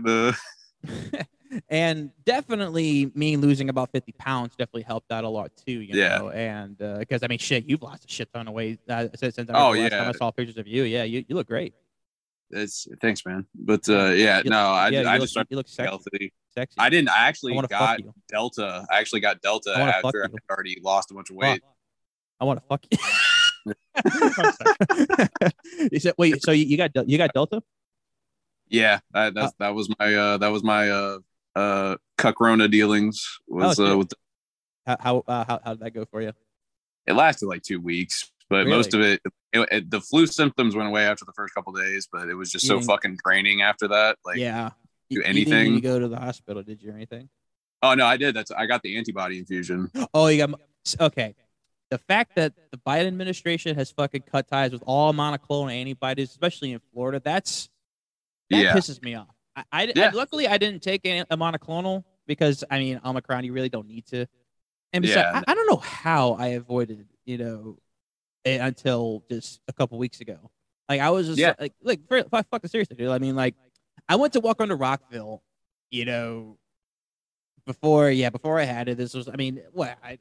[0.07, 0.33] uh,
[1.69, 6.17] and definitely me losing about 50 pounds definitely helped out a lot too, you Yeah.
[6.17, 6.29] know.
[6.31, 9.49] And because I mean, shit, you've lost a shit ton of weight uh, since since
[9.49, 10.09] I Oh, last time yeah.
[10.09, 10.83] I saw pictures of you.
[10.83, 11.73] Yeah, you, you look great.
[12.51, 13.45] it's thanks, man.
[13.53, 15.87] But uh, yeah, You- no, I, yeah, I look, just started you look sexy.
[15.89, 16.33] healthy.
[16.55, 16.75] sexy.
[16.79, 17.09] I didn't.
[17.09, 17.99] I I actually to got.
[18.29, 18.85] Delta.
[18.89, 21.61] I actually got Delta I after I already lost a bunch of weight.
[22.43, 22.97] I want to fuck you.
[25.91, 27.63] You said, wait, so you, you got you got Delta?
[28.67, 31.19] Yeah, that that's, that was my uh that was my uh
[31.55, 34.11] uh cuckrona dealings was Oh, uh with
[34.85, 36.33] How how, uh, how how did that go for you?
[37.05, 39.21] it lasted like two weeks, but most of it,
[39.53, 42.51] it, it the flu symptoms went away after the first couple days, but it was
[42.51, 44.17] just You so fucking draining after that.
[44.25, 44.71] Like, yeah.
[45.09, 45.79] do You- You anything.
[45.79, 47.29] go to the hospital, did you, or anything?
[47.81, 48.35] oh no, I did.
[48.35, 49.89] That's I got the antibody infusion.
[50.13, 50.59] Oh, you got
[50.99, 51.35] okay.
[51.93, 56.71] The fact that the Biden administration has fucking cut ties with all monoclonal antibodies, especially
[56.71, 57.69] in Florida, that's
[58.49, 59.27] that yeah, pisses me off.
[59.55, 60.07] I, I, Yeah.
[60.07, 63.87] I- luckily I didn't take a, a monoclonal because I mean Omicron, you really don't
[63.87, 64.25] need to.
[64.91, 65.41] And besides, Yeah.
[65.47, 67.77] I, I don't know how I avoided, you know,
[68.43, 70.49] it until just a couple weeks ago.
[70.89, 71.53] Like I was just Yeah.
[71.59, 73.09] like, like, for, fuck, fucking seriously, dude.
[73.09, 73.53] I mean, like,
[74.09, 75.43] I went to Welcome to Rockville,
[75.91, 76.57] you know,
[77.67, 78.97] before, yeah, before I had it.
[78.97, 80.17] This was, I mean, what, I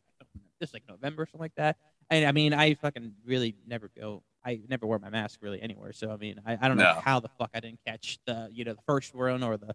[0.62, 1.76] just like November, or something like that.
[2.10, 4.22] And I mean, I fucking really never go.
[4.44, 5.92] I never wear my mask really anywhere.
[5.92, 7.00] So I mean, I, I don't know No.
[7.00, 9.74] how the fuck I didn't catch the, you know, the first one or the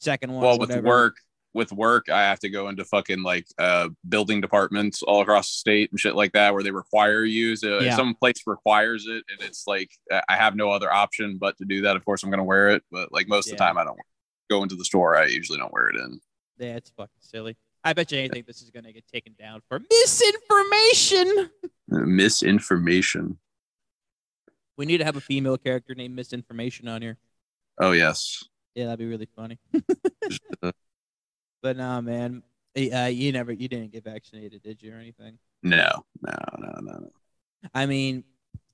[0.00, 0.42] second one.
[0.44, 1.14] well with work
[1.54, 5.56] with work i have to go into fucking like uh building departments all across the
[5.58, 7.90] state and shit like that where they require you so Yeah.
[7.90, 9.88] if some place requires it and it's like
[10.28, 12.82] i have no other option but to do that of course i'm gonna wear it
[12.90, 13.96] but like most of the time i don't
[14.50, 16.20] go into the store i usually don't wear it in
[16.58, 17.56] Yeah, it's fucking silly.
[17.84, 21.50] I bet you anything this is gonna get taken down for misinformation.
[21.88, 23.38] Misinformation
[24.76, 27.18] We need to have a female character named Misinformation on here.
[27.80, 28.42] oh yes
[28.74, 29.58] Yeah, that'd be really funny.
[31.62, 32.42] But nah, man.
[32.76, 35.38] Uh, you never, you didn't get vaccinated, did you, or anything?
[35.62, 37.08] no no no no no
[37.72, 38.24] I mean,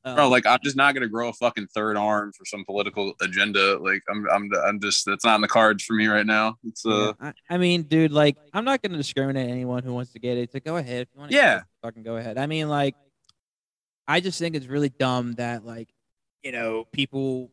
[0.05, 3.13] uh, Bro, like I'm just not gonna grow a fucking third arm for some political
[3.21, 3.79] agenda.
[3.79, 6.57] Like I'm, I'm, I'm just that's not in the cards for me right now.
[6.65, 9.93] It's uh, Yeah, I, I mean, dude, like, I'm not going to discriminate anyone who
[9.93, 10.53] wants to get it.
[10.53, 11.33] To go ahead if you want.
[11.33, 11.63] Yeah.
[11.83, 12.39] fucking go ahead.
[12.39, 12.95] I mean, like,
[14.09, 15.89] I just think it's really dumb that, like,
[16.43, 17.51] you know, people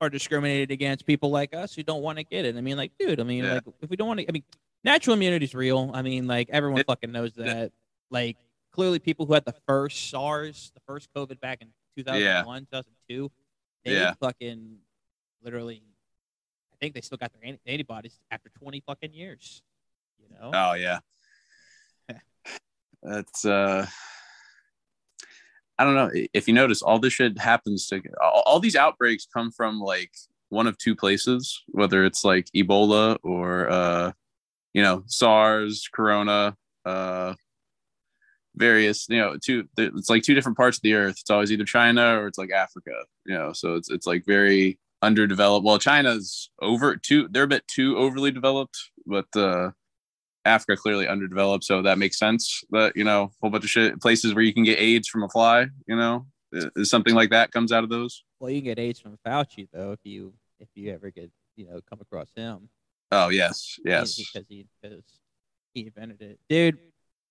[0.00, 2.56] are discriminated against people like us who don't want to get it.
[2.56, 3.54] I mean, like, dude, I mean, Yeah.
[3.54, 4.44] like, if we don't want to, I mean,
[4.84, 5.90] natural immunity is real.
[5.94, 7.72] I mean, like, everyone It- fucking knows that.
[8.10, 8.36] Like,
[8.78, 13.28] clearly, people who had the first SARS, the first COVID back in 2001, 2002,
[13.84, 14.14] they Yeah.
[14.20, 14.78] fucking
[15.42, 15.82] literally
[16.72, 19.62] I think they still got their antibodies after 20 fucking years.
[20.20, 20.52] You know?
[20.54, 21.00] oh yeah.
[23.02, 23.84] That's uh,
[25.76, 29.26] I don't know if you notice all this shit happens to all, all these outbreaks
[29.26, 30.12] come from like
[30.50, 34.12] one of two places, whether it's like Ebola or uh,
[34.72, 37.34] you know, SARS, Corona, uh,
[38.58, 39.68] various, you know, two.
[39.76, 41.16] It's like two different parts of the earth.
[41.20, 42.92] It's always either China or it's like Africa.
[43.24, 45.64] You know, so it's it's like very underdeveloped.
[45.64, 47.28] Well, China's over too.
[47.30, 49.70] They're a bit too overly developed, but uh,
[50.44, 52.62] Africa clearly underdeveloped, so that makes sense.
[52.70, 55.22] But you know, a whole bunch of shit places where you can get AIDS from
[55.22, 55.66] a fly.
[55.86, 58.24] You know, is something like that comes out of those.
[58.40, 61.68] Well, you can get AIDS from Fauci though if you if you ever get you
[61.68, 62.68] know come across him.
[63.10, 64.16] Oh yes, yes.
[64.16, 65.02] Because he because
[65.74, 66.78] he invented it, dude.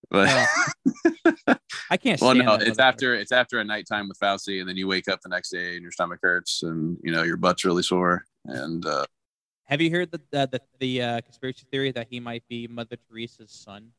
[0.09, 0.27] But
[1.89, 2.21] I can't.
[2.21, 5.21] well, no, it's after it's after a nighttime with Fauci, and then you wake up
[5.21, 8.85] the next day and your stomach hurts, and you know your butt's really sore, and
[8.85, 9.05] uh,
[9.65, 12.97] Have you heard the the the, the uh, conspiracy theory that he might be Mother
[13.09, 13.91] Teresa's son?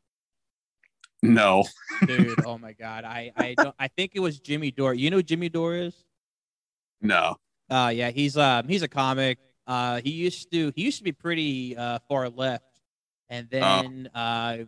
[1.22, 1.64] no,
[2.06, 4.94] Dude, oh my god, I I don't, I think it was Jimmy Dore.
[4.94, 5.94] You know who Jimmy Dore is?
[7.02, 7.37] no,
[7.68, 9.38] Uh yeah, he's um he's a comic.
[9.66, 12.64] Uh he used to he used to be pretty uh far left.
[13.28, 14.58] And then uh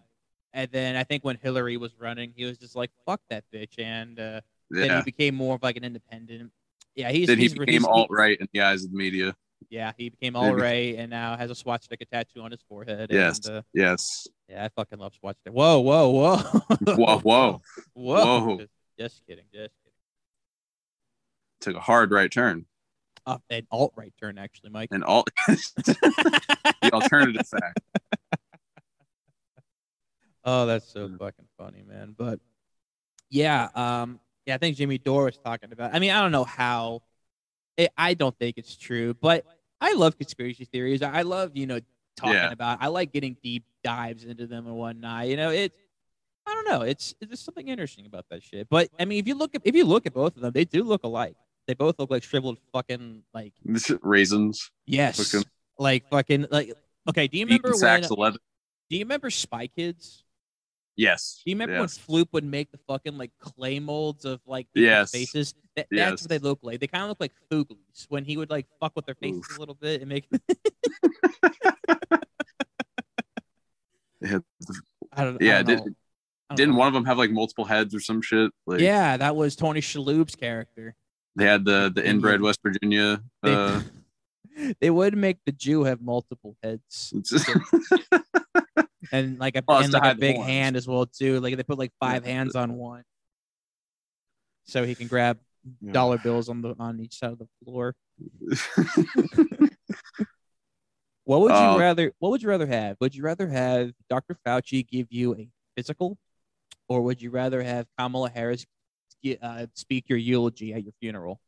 [0.52, 3.78] and then I think when Hillary was running, he was just like fuck that bitch
[3.78, 6.52] and uh then he became more of like an independent.
[6.94, 9.34] Yeah, he's Then he he's, became alt right in the eyes of the media.
[9.68, 13.10] Yeah, he became he all right and now has a swastika tattoo on his forehead.
[13.10, 13.46] Yes.
[13.46, 14.26] And, uh, Yes.
[14.48, 15.52] yeah, I fucking love swastika.
[15.52, 16.36] Whoa, whoa, whoa.
[16.94, 17.62] Whoa, whoa!
[17.94, 18.40] Whoa.
[18.46, 18.58] Whoa.
[18.58, 19.44] Just, just kidding.
[19.52, 19.92] Just kidding.
[21.60, 22.66] Took a hard right turn.
[23.26, 24.88] Uh, an alt right turn, actually, Mike.
[24.92, 27.80] And alt the alternative fact.
[30.50, 32.14] Oh, that's so fucking funny, man.
[32.16, 32.40] But
[33.30, 35.94] yeah, um, yeah, I think Jimmy Dore was talking about.
[35.94, 37.02] I mean, I don't know how.
[37.76, 39.44] It, I don't think it's true, but
[39.80, 41.02] I love conspiracy theories.
[41.02, 41.80] I love, you know,
[42.16, 42.50] talking Yeah.
[42.52, 42.78] about.
[42.80, 45.28] I like getting deep dives into them and whatnot.
[45.28, 45.74] You know, it's.
[46.46, 46.82] I don't know.
[46.82, 48.68] It's there's something interesting about that shit.
[48.68, 50.64] But I mean, if you look at if you look at both of them, they
[50.64, 51.36] do look alike.
[51.66, 53.52] They both look like shriveled fucking like
[54.02, 54.70] Raisins.
[54.86, 56.72] yes, Fucking- like fucking like.
[57.08, 57.78] Okay, do you remember when?
[57.78, 58.08] sacks.
[58.08, 58.16] Do
[58.96, 60.24] you remember Spy Kids?
[60.96, 61.40] Yes.
[61.44, 61.98] Do you remember yes.
[62.06, 65.10] when Floop would make the fucking like clay molds of like Yes.
[65.12, 65.54] faces?
[65.76, 66.10] That, Yes.
[66.10, 66.80] That's what they look like.
[66.80, 69.56] They kind of look like Fooglies when he would like fuck with their faces Oof.
[69.56, 70.28] a little bit and make.
[74.22, 74.42] Had-
[75.12, 75.40] I don't.
[75.40, 75.92] Yeah, I don't did- know.
[76.50, 76.78] I don't Didn't know.
[76.80, 78.50] one of them have like multiple heads or some shit?
[78.66, 80.96] Like yeah, that was Tony Shalhoub's character.
[81.36, 83.22] they had the the inbred West Virginia.
[83.42, 83.80] They, Uh,
[84.80, 87.14] they would make the Jew have multiple heads
[89.12, 91.40] and like a and like a big hand as well too.
[91.40, 92.32] Like they put like five Yeah.
[92.32, 93.04] hands on one,
[94.64, 95.38] so he can grab
[95.80, 95.92] Yeah.
[95.92, 97.94] dollar bills on the on each side of the floor.
[101.24, 102.12] What would you Uh, rather?
[102.18, 102.96] What would you rather have?
[103.00, 104.36] Would you rather have Dr.
[104.46, 106.18] Fauci give you a physical,
[106.88, 108.66] or would you rather have Kamala Harris
[109.42, 111.40] uh, speak your eulogy at your funeral?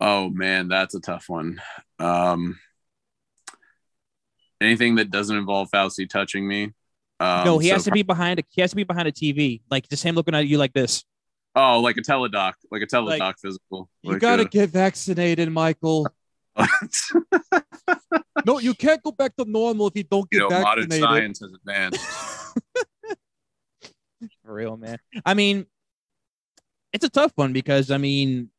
[0.00, 1.60] oh man, that's a tough one.
[1.98, 2.58] Um,
[4.60, 6.72] anything that doesn't involve Fauci touching me.
[7.20, 8.44] Um, no, he so has to be behind a.
[8.50, 11.04] He has to be behind a TV, like just him looking at you like this.
[11.56, 13.88] Oh, like a teledoc, like a teledoc Like, physical.
[14.02, 16.06] You Like gotta a- get vaccinated, Michael.
[18.46, 21.00] No, you can't go back to normal if you don't you get vaccinated.
[21.02, 22.00] modern science has advanced.
[24.44, 24.98] For real, man.
[25.26, 25.66] I mean,
[26.92, 28.50] it's a tough one because I mean,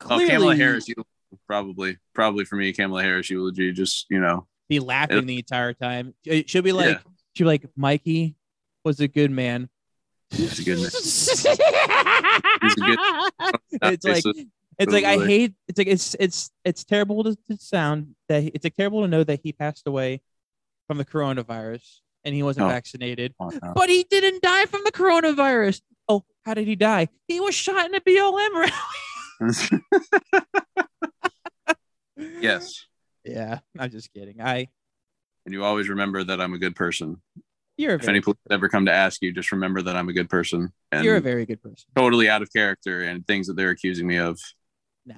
[0.00, 1.08] Oh, clearly Kamala Harris, eulogy,
[1.46, 3.72] probably, probably for me, Kamala Harris eulogy.
[3.72, 6.14] Just you know, be laughing the entire time.
[6.28, 7.00] Uh, it should be like, Yeah.
[7.34, 8.34] she'll be like, Mikey
[8.84, 9.68] was a good man.
[10.30, 10.90] He's a good man.
[10.92, 11.42] it's
[13.80, 14.46] That's like basic-
[14.78, 18.50] it's like I hate it's like it's it's it's terrible to, to sound that he-
[18.54, 20.20] it's like terrible to know that he passed away
[20.86, 22.68] from the coronavirus and he wasn't Oh.
[22.68, 23.72] vaccinated, Oh, no.
[23.74, 25.80] but he didn't die from the coronavirus.
[26.08, 27.08] Oh, how did he die?
[27.26, 28.72] He was shot in a BLM rally.
[32.40, 32.86] yes,
[33.28, 34.40] Yeah, I'm just kidding.
[34.40, 34.68] I
[35.44, 37.20] and you always remember that I'm a good person.
[37.76, 40.28] you're If any police ever come to ask you, just remember that I'm a good
[40.28, 41.88] person and you're a very good person.
[41.96, 44.38] totally out of character and things that they're accusing me of.
[45.06, 45.14] Nah,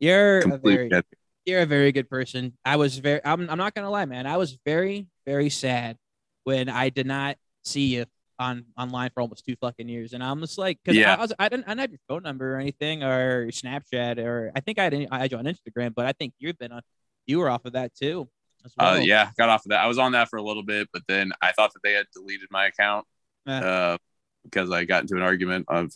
[0.00, 1.06] you're a very shit.
[1.46, 2.56] you're a very good person.
[2.64, 4.26] I was very I'm, I'm not gonna lie, man.
[4.26, 5.96] I was very, very sad
[6.44, 8.06] when I did not see you
[8.38, 10.12] on online for almost two fucking years.
[10.12, 11.14] And I'm just like, because Yeah.
[11.14, 14.52] I, was I didn't I didn't have your phone number or anything or Snapchat or
[14.54, 16.82] I think I didn't I had you on Instagram, but I think you've been on
[17.28, 18.28] you were off of that too.
[18.64, 18.94] As well.
[18.94, 19.80] Uh, yeah, got off of that.
[19.80, 22.06] I was on that for a little bit, but then I thought that they had
[22.12, 23.06] deleted my account
[23.46, 23.58] Eh.
[23.60, 23.96] uh,
[24.44, 25.92] because I got into an argument of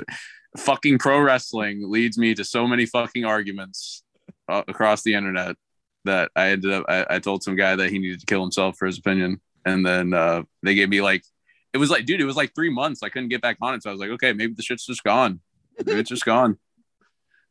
[0.58, 4.04] fucking pro wrestling leads me to so many fucking arguments
[4.48, 5.56] uh, across the internet
[6.04, 6.84] that I ended up.
[6.88, 9.84] I, I told some guy that he needed to kill himself for his opinion, and
[9.84, 11.24] then uh, they gave me like
[11.72, 13.02] it was like, dude, it was like three months.
[13.02, 15.02] I couldn't get back on it, so I was like, okay, maybe the shit's just
[15.02, 15.40] gone.
[15.78, 16.58] Maybe it's just gone.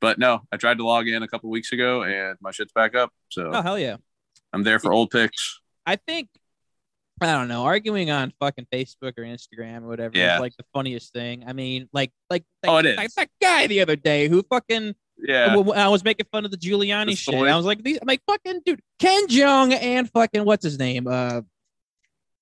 [0.02, 2.96] But no, I tried to log in a couple weeks ago, and my shit's back
[2.96, 3.12] up.
[3.30, 3.98] So Oh hell yeah.
[4.52, 5.62] I'm there for old pics.
[5.86, 6.28] I think
[7.22, 10.36] I don't know, arguing on fucking Facebook or Instagram or whatever Yeah.
[10.36, 11.44] is like the funniest thing.
[11.48, 13.16] I mean, like like, Oh, like it like is.
[13.16, 15.56] that guy the other day who fucking Yeah.
[15.76, 17.36] I was making fun of the Giuliani The shit.
[17.36, 21.06] I was like, these, I'm like, fucking dude, Ken Jeong and fucking what's his name?
[21.08, 21.42] Uh,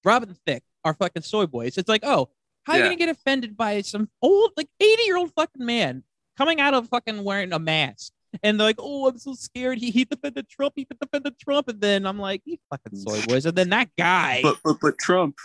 [0.06, 1.78] Robin Thicke are fucking soy boys.
[1.78, 2.30] It's like, oh,
[2.64, 6.04] how are you gonna get offended by some old, like 80 year old fucking man
[6.40, 8.14] coming out of fucking wearing a mask?
[8.44, 9.78] And they're like, oh, I'm so scared.
[9.80, 10.74] He he defended Trump.
[10.76, 11.68] He defended Trump.
[11.68, 13.46] And then I'm like, you fucking soy boys.
[13.46, 15.36] And then that guy, But but but Trump.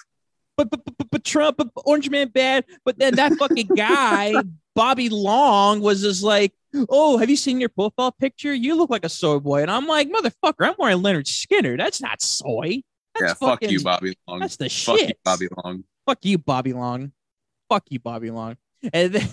[0.56, 2.64] but but, but, but Trump, but Orange Man bad.
[2.84, 4.34] But then that fucking guy,
[4.74, 6.52] Bobby Long, was just like,
[6.90, 8.52] oh, have you seen your profile picture?
[8.54, 9.62] You look like a soy boy.
[9.62, 11.78] And I'm like, motherfucker, I'm wearing Lynyrd Skynyrd.
[11.78, 12.82] That's not soy.
[13.14, 14.40] That's Yeah, fuck fucking, you, Bobby Long.
[14.40, 15.08] That's the Fuck shit.
[15.08, 15.84] you, Bobby Long.
[16.06, 17.12] Fuck you, Bobby Long.
[17.70, 18.56] Fuck you, Bobby Long.
[18.92, 19.28] And then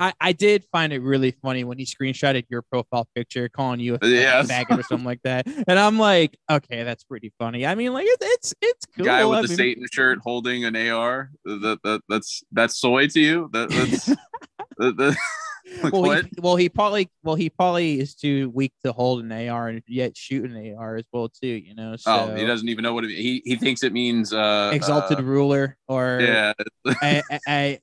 [0.00, 3.98] I, I did find it really funny when he screenshotted your profile picture, calling you
[4.00, 4.46] a Yes.
[4.50, 5.46] faggot or something like that.
[5.66, 7.66] And I'm like, okay, that's pretty funny.
[7.66, 9.06] I mean, like it's it's, it's cool.
[9.06, 11.30] Guy with I the mean, Satan shirt holding an AR.
[11.44, 13.50] That, that that's that's soy to you.
[13.52, 14.06] That that's
[14.78, 15.16] that, that,
[15.82, 16.24] like, well, what?
[16.24, 19.82] he, well, he probably well he probably is too weak to hold an AR and
[19.88, 21.48] yet shoot an AR as well too.
[21.48, 24.32] You know, so oh, he doesn't even know what it, he he thinks it means.
[24.32, 26.52] Uh, exalted uh, ruler or yeah,
[27.00, 27.80] I, I,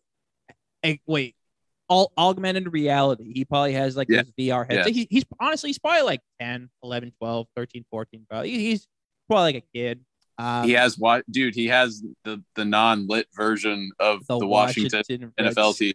[0.84, 1.36] I- wait,
[1.90, 3.32] all augmented reality.
[3.34, 4.24] He probably has like Yeah.
[4.24, 4.76] this VR Yeah.
[4.78, 4.94] headset.
[4.96, 8.26] He, he's honestly, he's probably like 10, 11, 12, 13, 14.
[8.30, 8.88] Probably he's
[9.28, 10.02] probably like a kid.
[10.38, 11.54] Um, he has what, dude?
[11.56, 15.04] He has the the non lit version of the, Washington.
[15.38, 15.94] NFL team.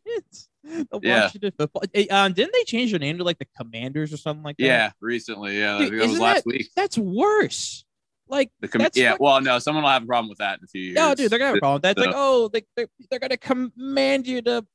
[0.65, 1.23] The Yeah.
[1.23, 1.83] Washington football.
[1.95, 4.65] eh, Um, didn't they change their name to like the Commanders or something like that?
[4.65, 5.59] Yeah, recently.
[5.59, 6.69] Yeah, Dude, that was last that- week.
[6.77, 7.85] That's worse.
[8.29, 10.59] Like, The com- that's yeah, fuck- well, no, someone will have a problem with that
[10.59, 10.95] in a few years.
[10.95, 11.91] no, dude, they're gonna have a problem with that.
[11.99, 14.67] It's like, oh, they, they're, they're gonna command you to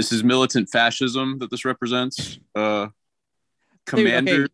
[0.00, 2.38] This is militant fascism that this represents.
[2.54, 4.02] Uh, Dude, okay.
[4.08, 4.48] commander, you didn't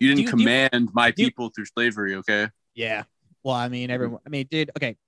[0.00, 2.48] you- do you- command my you- people through slavery, okay?
[2.74, 3.04] Yeah.
[3.42, 4.20] Well, I mean, everyone.
[4.26, 4.70] I mean, dude.
[4.76, 4.98] Okay.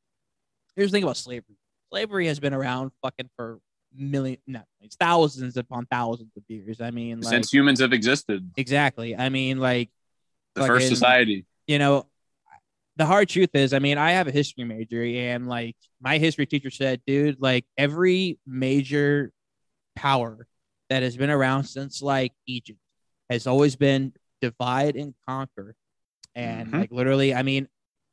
[0.74, 1.58] Here's the thing about slavery.
[1.90, 3.60] Slavery has been around fucking for
[3.94, 6.80] million, not it's thousands upon thousands of years.
[6.80, 9.14] I mean, like Since humans have existed, exactly.
[9.14, 9.90] I mean, like
[10.54, 11.44] the first society.
[11.66, 12.06] you know,
[12.96, 16.46] the hard truth is, I mean, I have a history major, and like my history
[16.46, 19.32] teacher said, dude, like every major
[19.96, 20.46] power
[20.90, 22.78] that has been around since like Egypt
[23.30, 25.74] has always been divide and conquer.
[26.34, 26.78] And Mhm.
[26.80, 27.68] like literally, I mean,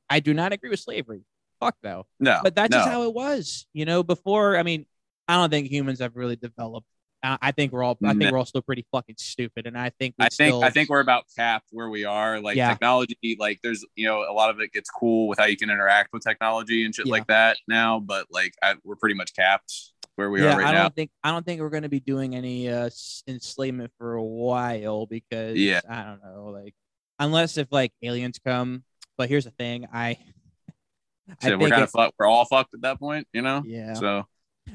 [0.09, 1.23] I do not agree with slavery.
[1.59, 2.05] Fuck no.
[2.19, 2.77] No, But that's no.
[2.77, 4.57] just how it was, you know, before.
[4.57, 4.85] I mean,
[5.27, 6.87] I don't think humans have really developed.
[7.23, 9.67] I I think we're all, I think we're all still pretty fucking stupid.
[9.67, 12.39] And I think, I think still, I think we're about capped where we are.
[12.39, 12.69] Like Yeah.
[12.69, 15.69] technology, like there's you know a lot of it gets cool with how you can
[15.69, 17.11] interact with technology and shit Yeah.
[17.11, 17.99] like that now.
[17.99, 21.09] But like I, we're pretty much capped where we yeah, are right I don't think
[21.23, 22.89] I don't think we're going to be doing any uh,
[23.27, 25.81] enslavement for a while because Yeah.
[25.89, 26.73] I don't know, like
[27.19, 28.83] unless if like aliens come.
[29.17, 30.17] But here's the thing, I
[31.41, 32.15] I So we're kind of fucked.
[32.17, 33.61] We're all fucked at that point, you know.
[33.65, 33.93] yeah.
[33.93, 34.25] So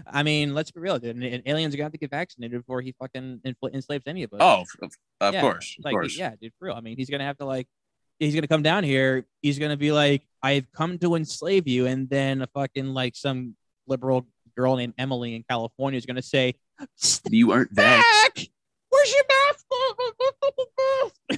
[0.06, 1.16] I mean, let's be real, dude.
[1.16, 4.32] And, aliens are to have to get vaccinated before he fucking infl- enslaves any of
[4.32, 4.38] us.
[4.40, 4.64] oh,
[5.20, 6.16] of, Yeah, course, of like course.
[6.18, 6.74] yeah, dude, for real.
[6.74, 7.68] I mean, he's gonna have to like,
[8.18, 9.26] he's gonna come down here.
[9.42, 13.56] He's gonna be like, I've come to enslave you, and then a fucking like some
[13.86, 16.54] liberal girl named Emily in California is gonna say,
[17.30, 18.04] You aren't back.
[18.88, 19.66] Where's your mask?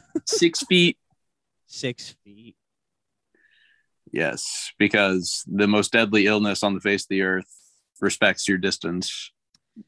[0.27, 0.97] six feet.
[1.66, 2.57] Six feet.
[4.11, 7.51] Yes, because the most deadly illness on the face of the earth
[8.01, 9.33] respects your distance.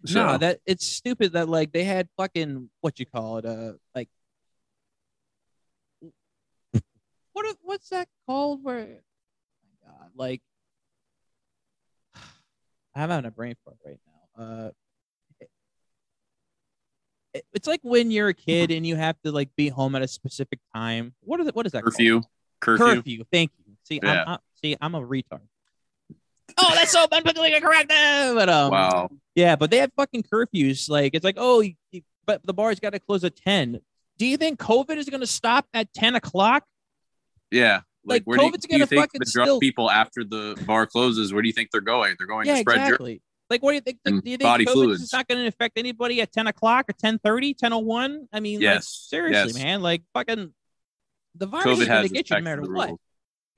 [0.06, 3.72] So No, that it's stupid that like they had fucking what you call it, uh,
[3.94, 4.08] like
[7.32, 8.62] what what's that called?
[8.62, 10.42] Where, oh my God, like
[12.14, 14.44] I'm having a brain fart right now.
[14.44, 14.70] Uh,
[15.40, 15.50] it-
[17.52, 20.08] it's like when you're a kid and you have to like be home at a
[20.08, 21.14] specific time.
[21.20, 21.54] What is it?
[21.54, 21.82] What is that?
[21.82, 21.94] called?
[21.94, 22.22] curfew,
[22.60, 22.84] curfew.
[22.96, 23.24] curfew.
[23.32, 23.76] Thank you.
[23.84, 24.22] See, Yeah.
[24.22, 25.40] I'm, I'm see, I'm a retard.
[26.58, 27.90] Oh, that's so politically correct.
[27.92, 29.10] uh, But um, Wow.
[29.34, 30.88] yeah, but they have fucking curfews.
[30.88, 33.80] Like it's like, oh, you- you- but the bar's got to close at ten.
[34.18, 36.64] Do you think COVID is going to stop at ten o'clock?
[37.50, 37.80] Yeah.
[38.04, 40.24] Like, Like, where do you, COVID's do you think fucking the drunk still- people after
[40.24, 41.32] the bar closes?
[41.32, 42.14] Where do you think they're going?
[42.18, 42.88] They're going yeah, to spread germs.
[42.88, 43.22] exactly.
[43.50, 43.98] Like, what do you think?
[44.04, 45.02] And do you think body COVID fluids.
[45.02, 48.28] is not going to affect anybody at ten o'clock or 10.30, 10.01?
[48.32, 49.54] I mean, like, Yes, seriously, yes.
[49.62, 49.82] man.
[49.82, 50.54] Like, fucking,
[51.34, 52.88] the virus COVID is going to get you no matter what.
[52.90, 53.00] rules.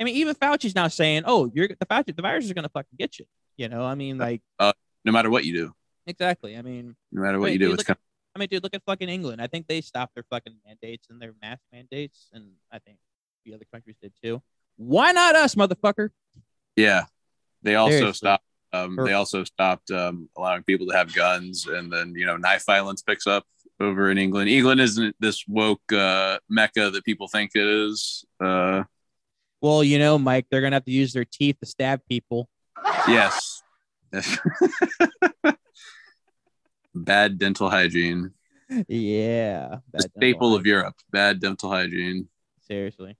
[0.02, 2.68] I mean, even Fauci's now saying, "Oh, you're the Fauci, the virus is going to
[2.68, 3.24] fucking get you."
[3.56, 5.72] You know, I mean, like, No matter what you do,
[6.06, 6.56] exactly.
[6.56, 7.98] I mean, no matter what Wait, you do, dude, it's kind
[8.34, 9.42] I mean, dude, look at fucking England.
[9.42, 12.98] I think they stopped their fucking mandates and their mask mandates, and I think
[13.44, 14.42] the other countries did too.
[14.76, 16.10] Why not us, motherfucker?
[16.76, 17.04] yeah.
[17.62, 18.14] They also Seriously.
[18.14, 18.44] stopped.
[18.72, 22.64] Um, they also stopped um, allowing people to have guns, and then you know knife
[22.66, 23.44] violence picks up
[23.78, 24.48] over in England.
[24.48, 28.24] England isn't this woke uh, mecca that people think it is.
[28.40, 28.82] Uh,
[29.62, 32.48] Well, you know, Mike, they're gonna have to use their teeth to stab people.
[33.06, 33.62] yes.
[36.94, 38.32] Bad dental hygiene.
[38.88, 40.96] Yeah, The staple of Europe.
[41.10, 42.28] Bad dental hygiene.
[42.66, 43.16] Seriously.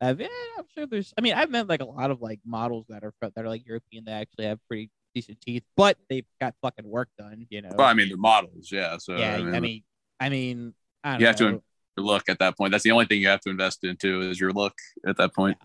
[0.00, 1.12] I've, yeah, I'm sure there's.
[1.18, 3.66] I mean, I've met like a lot of like models that are that are like
[3.66, 7.46] European that actually have pretty decent teeth, but they've got fucking work done.
[7.50, 7.70] You know.
[7.74, 8.96] Well, I mean, they're models, yeah.
[8.98, 9.82] So yeah, I mean, I mean,
[10.20, 10.74] I mean,
[11.04, 11.62] I You have to
[11.98, 12.72] look at that point.
[12.72, 14.74] That's the only thing you have to invest into is your look
[15.06, 15.58] at that point.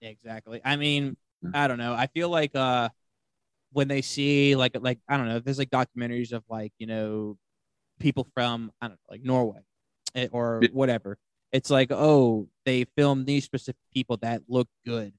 [0.00, 0.60] Exactly.
[0.64, 1.54] I mean, Mm.
[1.54, 1.94] I don't know.
[1.94, 2.88] I feel like uh
[3.72, 7.36] when they see like like I don't know, there's like documentaries of like, you know,
[8.00, 9.60] people from I don't know, like Norway
[10.14, 11.18] eh, or whatever.
[11.52, 15.12] It's like, oh, they filmed these specific people that look good.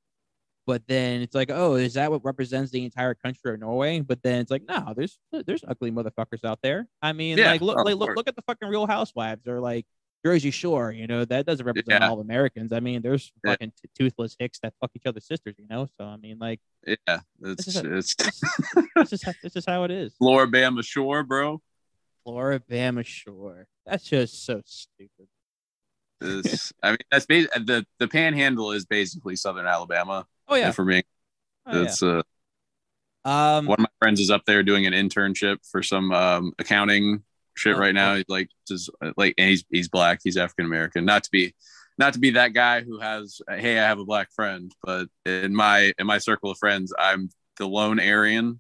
[0.68, 4.02] But then it's like, oh, is that what represents the entire country of Norway?
[4.02, 6.88] But then it's like, no, there's there's ugly motherfuckers out there.
[7.02, 9.86] I mean, Yeah, like look, like, look look at the fucking Real Housewives or like
[10.26, 10.92] Jersey Shore.
[10.92, 12.10] You know that doesn't represent Yeah.
[12.10, 12.74] all Americans.
[12.74, 13.52] I mean, there's Yeah.
[13.52, 15.56] fucking t- toothless hicks that fuck each other's sisters.
[15.58, 18.16] You know, so I mean, like Yeah, it's is a- it's
[18.96, 20.14] this is how, this is how it is.
[20.22, 21.62] Floribama Shore, bro.
[22.28, 23.68] Floribama Shore.
[23.86, 25.28] That's just so stupid.
[26.22, 30.26] Is I mean that's bas- the the Panhandle is basically Southern Alabama.
[30.48, 30.72] Oh yeah.
[30.72, 31.04] For me,
[31.66, 32.22] Oh, it's uh.
[33.26, 33.66] Um.
[33.68, 37.24] one of my friends is up there doing an internship for some um, accounting
[37.60, 38.16] shit right now.
[38.16, 40.20] He's like just like and he's he's black.
[40.24, 41.06] He's African American.
[41.06, 41.54] Not to be
[41.98, 45.56] not to be that guy who has hey I have a black friend, but in
[45.56, 48.60] my in my circle of friends, I'm the lone Aryan.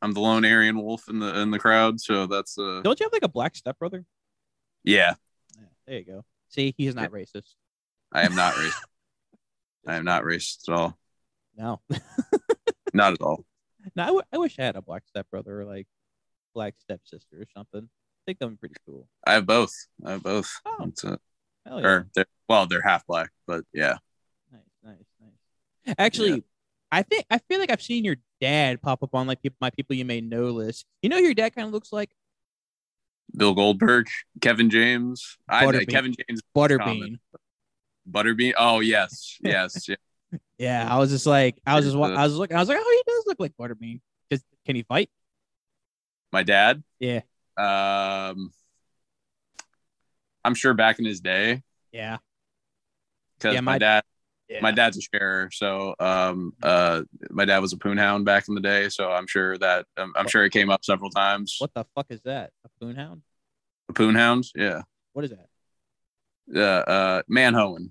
[0.00, 2.00] I'm the lone Aryan wolf in the in the crowd.
[2.00, 4.04] So that's uh Don't you have like a black stepbrother?
[4.84, 5.14] yeah.
[5.56, 6.24] Yeah, there you go.
[6.48, 7.54] See, he's not racist.
[8.12, 8.80] I am not racist.
[9.86, 10.98] I am not racist at all.
[11.56, 11.80] No.
[12.92, 13.44] Not at all.
[13.96, 15.86] no, I, w- I wish I had a black stepbrother or like
[16.54, 17.88] black stepsister or something.
[18.26, 19.06] I think be pretty cool.
[19.24, 19.72] I have both.
[20.04, 20.50] I have both.
[20.66, 20.90] Oh.
[21.64, 21.86] Hell yeah.
[21.86, 23.96] or they're, well, they're half black, but yeah.
[24.52, 25.94] Nice, nice, nice.
[25.98, 26.44] Actually,
[26.90, 29.70] I think I feel like I've seen your dad pop up on like people, my
[29.70, 30.86] people you may know list.
[31.02, 32.10] You know who your dad kind of looks like
[33.36, 34.08] Bill Goldberg,
[34.40, 35.38] Kevin James.
[35.48, 35.88] I Butterbean.
[35.88, 37.18] Kevin James Butterbean.
[38.10, 38.54] Butterbean.
[38.56, 39.96] Oh yes, yes, yeah.
[40.58, 43.02] Yeah, I was just like, I was just, I was looking, I was like, oh,
[43.06, 44.00] he does look like Butterbean.
[44.32, 45.10] Just can he fight?
[46.32, 46.82] My dad.
[46.98, 47.20] Yeah,
[47.56, 48.50] Um,
[50.44, 52.18] I'm sure back in his day, yeah,
[53.38, 54.04] because Yeah, my, my- dad,
[54.48, 54.60] yeah.
[54.60, 55.50] my dad's a sharer.
[55.52, 58.88] So, um, uh, my dad was a poonhound back in the day.
[58.90, 61.56] So I'm sure that um, I'm sure it came up several times.
[61.58, 62.50] What the fuck is that?
[62.64, 63.22] A poonhound?
[63.88, 64.48] A poonhound?
[64.54, 64.82] Yeah.
[65.14, 65.48] What is that?
[66.54, 67.90] Uh, uh, manhoeing.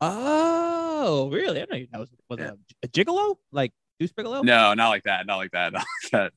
[0.00, 1.62] Oh, really?
[1.62, 2.50] I don't know that was, was Yeah.
[2.82, 4.42] a, a gigolo, like Deuce Bigalow.
[4.42, 5.24] No, not like that.
[5.26, 5.72] Not like that.
[5.72, 6.32] Not like that.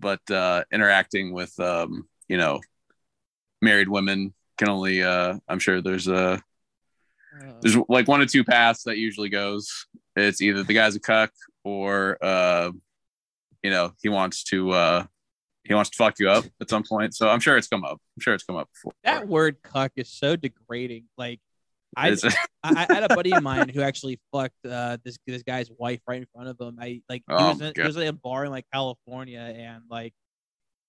[0.00, 2.60] But uh, interacting with, um, you know,
[3.60, 5.02] married women can only.
[5.02, 6.42] Uh, I'm sure there's a
[7.40, 9.86] Uh, there's like one or two paths that usually goes.
[10.16, 11.30] It's either the guy's a cuck
[11.62, 12.70] or, uh,
[13.62, 15.04] you know, he wants to uh,
[15.64, 17.14] he wants to fuck you up at some point.
[17.14, 18.00] So I'm sure it's come up.
[18.16, 18.92] I'm sure it's come up before.
[19.04, 21.04] that word "cuck" is so degrading.
[21.16, 21.40] Like,
[21.96, 22.10] I,
[22.62, 26.00] I, I had a buddy of mine who actually fucked uh, this this guy's wife
[26.06, 26.76] right in front of him.
[26.80, 29.82] I like he Oh, was in, he was in a bar in like California and
[29.90, 30.12] like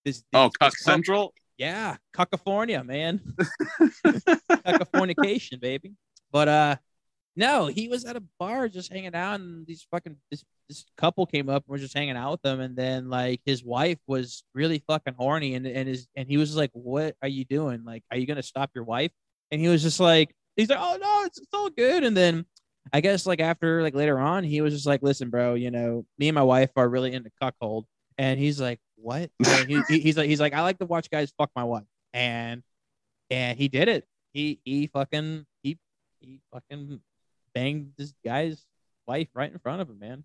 [0.05, 0.23] this.
[0.33, 1.33] oh, cuck this central.
[1.57, 3.21] Yeah, California, man.
[4.49, 5.93] Californication, baby.
[6.31, 6.75] But uh
[7.35, 11.25] no, he was at a bar just hanging out and these fucking this this couple
[11.25, 14.43] came up and was just hanging out with them and then like his wife was
[14.53, 17.83] really fucking horny and and his and he was like, What are you doing?
[17.85, 19.11] Like, are you gonna stop your wife?
[19.51, 22.03] And he was just like he's like, Oh no, it's, it's all good.
[22.03, 22.45] And then
[22.93, 26.05] I guess like after like later on, he was just like, Listen, bro, you know,
[26.17, 27.85] me and my wife are really into cuckold.
[28.17, 29.31] And he's like, What?
[29.67, 31.83] He, he- he's like, he's like, I like to watch guys fuck my wife.
[32.13, 32.63] And
[33.29, 34.07] and he did it.
[34.33, 35.77] He he fucking he
[36.19, 36.99] he fucking
[37.53, 38.65] banged this guy's
[39.07, 40.23] wife right in front of him, man.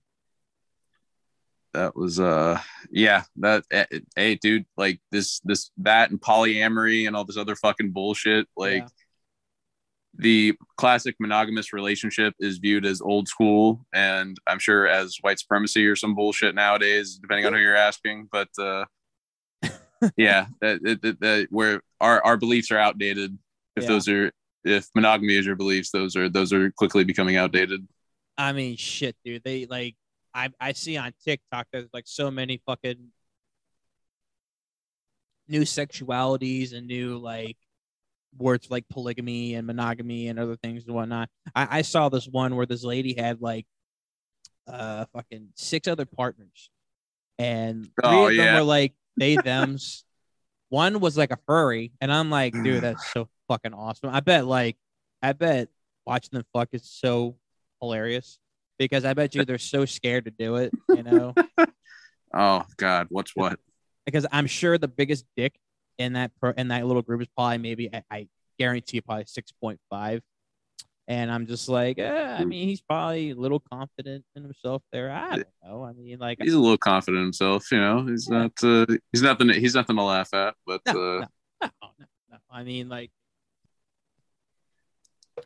[1.72, 2.58] that was uh
[2.90, 3.84] yeah that eh,
[4.14, 8.82] hey dude like this this that and polyamory and all this other fucking bullshit like
[8.82, 8.88] Yeah.
[10.16, 15.84] The classic monogamous relationship is viewed as old school and i'm sure as white supremacy
[15.86, 18.84] or some bullshit nowadays depending on who you're asking but uh
[20.16, 23.36] yeah that, that, that, where our our beliefs are outdated
[23.76, 23.88] if Yeah.
[23.88, 24.30] those are
[24.64, 27.86] if monogamy is your beliefs those are those are quickly becoming outdated
[28.36, 29.44] I mean, shit, dude.
[29.44, 29.94] They like
[30.34, 33.12] I I see on TikTok there's like so many fucking
[35.46, 37.56] new sexualities and new like
[38.38, 41.28] words like polygamy and monogamy and other things and whatnot.
[41.54, 43.66] I, I saw this one where this lady had like
[44.66, 46.70] uh fucking six other partners,
[47.38, 48.54] and three Oh, of them yeah.
[48.56, 50.04] were like they them's.
[50.70, 54.10] One was like a furry, and I'm like, dude, that's so fucking awesome.
[54.10, 54.76] I bet like
[55.22, 55.68] I bet
[56.04, 57.36] watching them fuck is so
[57.80, 58.38] hilarious
[58.78, 61.34] because I bet you they're so scared to do it, you know.
[62.34, 63.60] oh god what's what
[64.06, 65.54] because I'm sure the biggest dick
[65.98, 68.28] in that pro in that little group is probably maybe I, I
[68.58, 70.22] guarantee you probably six point five.
[71.06, 72.48] And I'm just like, eh, I Mm.
[72.48, 75.10] mean, he's probably a little confident in himself there.
[75.10, 75.84] I don't know.
[75.84, 78.06] I mean, like, He's a little confident in himself, you know.
[78.06, 78.38] He's Yeah.
[78.38, 78.64] not.
[78.64, 79.50] Uh, he's nothing.
[79.50, 80.54] He's nothing to laugh at.
[80.66, 81.28] But No, uh, no,
[81.60, 81.68] no,
[82.00, 82.38] no, no.
[82.50, 83.10] I mean, like,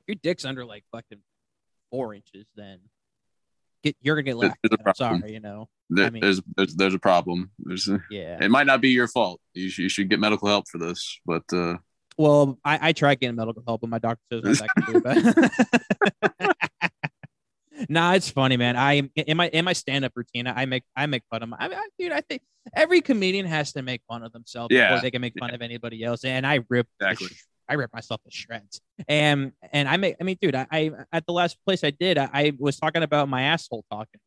[0.06, 1.18] your dick's under like fucking
[1.90, 2.78] four inches, then
[3.82, 4.58] get you're gonna get laughed.
[4.86, 5.68] I'm sorry, you know.
[5.90, 7.50] there, I mean- there's there's there's a problem.
[7.58, 7.88] There's.
[7.88, 8.38] A, Yeah.
[8.42, 9.40] it might not be your fault.
[9.54, 11.18] You should, you should get medical help for this.
[11.26, 11.76] But uh,
[12.16, 16.48] Well, I, I tried getting medical help, but my doctor says nothing I can do
[16.48, 16.56] it.
[17.88, 18.76] nah, it's funny, man.
[18.76, 21.56] I in my in my stand up routine, I make I make fun of my.
[21.60, 22.42] I, I, dude, I think
[22.74, 24.88] every comedian has to make fun of themselves Yeah.
[24.90, 27.28] before they can make fun of anybody else, and I rip Exactly.
[27.68, 28.80] I rip myself to shreds.
[29.08, 32.18] And and I make I mean, dude, I, I at the last place I did,
[32.18, 34.20] I, I was talking about my asshole talking,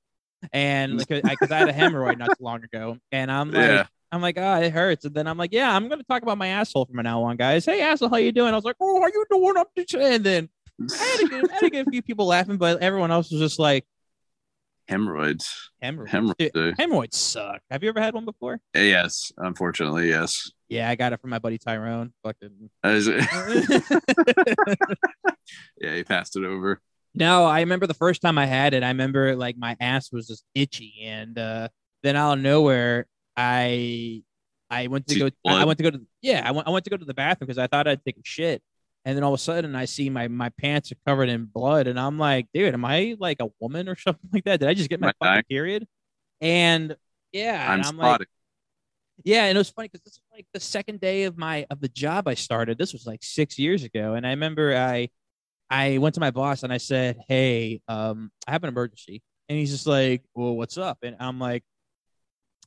[0.54, 0.98] and mm.
[1.00, 3.70] because I, 'cause I had a hemorrhoid not too long ago, and I'm like.
[3.70, 3.86] Yeah.
[4.14, 5.06] I'm like, oh, it hurts.
[5.06, 7.64] And then I'm like, yeah, I'm gonna talk about my asshole from now on, guys.
[7.64, 8.52] Hey, asshole, how you doing?
[8.52, 10.02] I was like, oh, how you doing up to?
[10.02, 10.50] And then
[10.92, 13.32] I had, to get, I had to get a few people laughing, but everyone else
[13.32, 13.86] was just like,
[14.90, 15.72] hemorrhoids.
[15.82, 16.12] hemorrhoids.
[16.12, 16.52] Hemorrhoids.
[16.54, 17.62] Dude, hemorrhoids suck.
[17.70, 18.60] Have you ever had one before?
[18.76, 20.52] yes, unfortunately, yes.
[20.72, 22.14] Yeah, I got it from my buddy Tyrone.
[22.24, 22.70] Fucking.
[25.82, 26.80] Yeah, he passed it over.
[27.14, 28.84] no, I remember the first time I had it.
[28.84, 31.68] I remember like my ass was just itchy, and uh,
[32.04, 34.24] then out of nowhere, I
[34.70, 35.30] I went to See go.
[35.46, 36.44] I, I went to go to yeah.
[36.46, 36.68] I went.
[36.68, 38.62] I went to go to the bathroom because I thought I'd take a shit,
[39.04, 41.88] and then all of a sudden I see my my pants are covered in blood,
[41.88, 44.62] and I'm like, dude, am I like a woman or something like that?
[44.62, 45.86] Did I just get my I fucking period?
[46.40, 46.96] And
[47.34, 48.28] yeah, I'm and I'm like.
[49.24, 51.80] Yeah, and it was funny because this was like the second day of my of
[51.82, 52.78] the job I started.
[52.78, 55.10] This was like six years ago, and I remember I
[55.70, 59.58] I went to my boss and I said, "Hey, um, I have an emergency," and
[59.58, 61.64] he's just like, "Well, what's up?" And I'm like,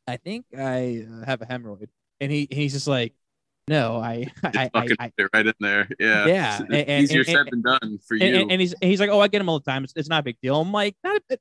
[0.07, 1.89] "I think I uh, have a hemorrhoid,"
[2.21, 3.15] and he he's just like,
[3.69, 5.89] "No, I I I." I right in there.
[5.99, 6.27] Yeah.
[6.27, 8.27] Yeah, It's and- and- easier and- said than done for you.
[8.27, 9.85] and, and, he's and he's like, "Oh, I get him all the time.
[9.85, 11.39] It's, it's not a big deal." I'm like, "Not, a,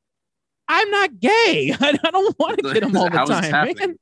[0.67, 1.75] I'm not gay.
[1.79, 3.95] I don't want to get him all the How is this time, man."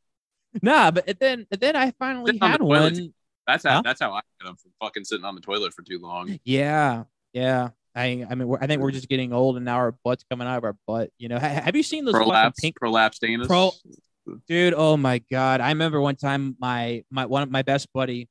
[0.62, 2.94] Nah, but then then I finally Sitting had toilet.
[2.94, 3.14] one.
[3.48, 3.82] that's how Huh?
[3.84, 6.40] that's how I get them from fucking sitting on the toilet for too long.
[6.44, 7.70] Yeah, yeah.
[7.96, 10.48] I I mean, we're, I think we're just getting old, and now our butts coming
[10.48, 11.10] out of our butt.
[11.18, 13.48] You know, ha- have you seen those Prolapse, pink prolapsed anus.
[13.48, 13.72] Pro-
[14.48, 14.74] dude?
[14.76, 15.62] Oh my god!
[15.62, 18.30] I remember one time my my one of my best buddy.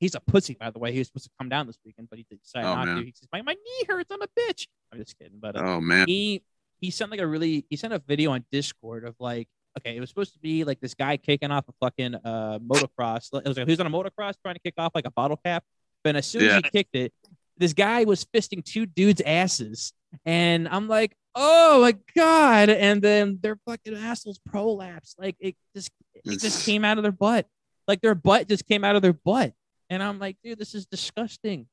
[0.00, 0.92] He's a pussy, by the way.
[0.92, 2.96] He was supposed to come down this weekend, but he decided Oh, not man.
[2.98, 3.04] to.
[3.04, 4.10] He says, "My my knee hurts.
[4.12, 6.06] I'm a bitch." I'm just kidding, but uh, oh man.
[6.08, 6.42] he
[6.80, 9.48] he sent like a really he sent a video on Discord of like
[9.78, 13.28] okay, it was supposed to be like this guy kicking off a fucking uh motocross.
[13.32, 15.64] It was like who's on a motocross trying to kick off like a bottle cap.
[16.02, 17.12] But as soon as he kicked it,
[17.56, 19.92] this guy was fisting two dudes' asses.
[20.24, 22.70] And I'm like, oh my god.
[22.70, 25.16] And then their fucking assholes prolapse.
[25.18, 27.46] Like it just it just came out of their butt.
[27.88, 29.52] Like their butt just came out of their butt.
[29.90, 31.66] And I'm like, dude, this is disgusting.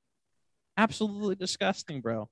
[0.78, 2.30] Absolutely disgusting, bro.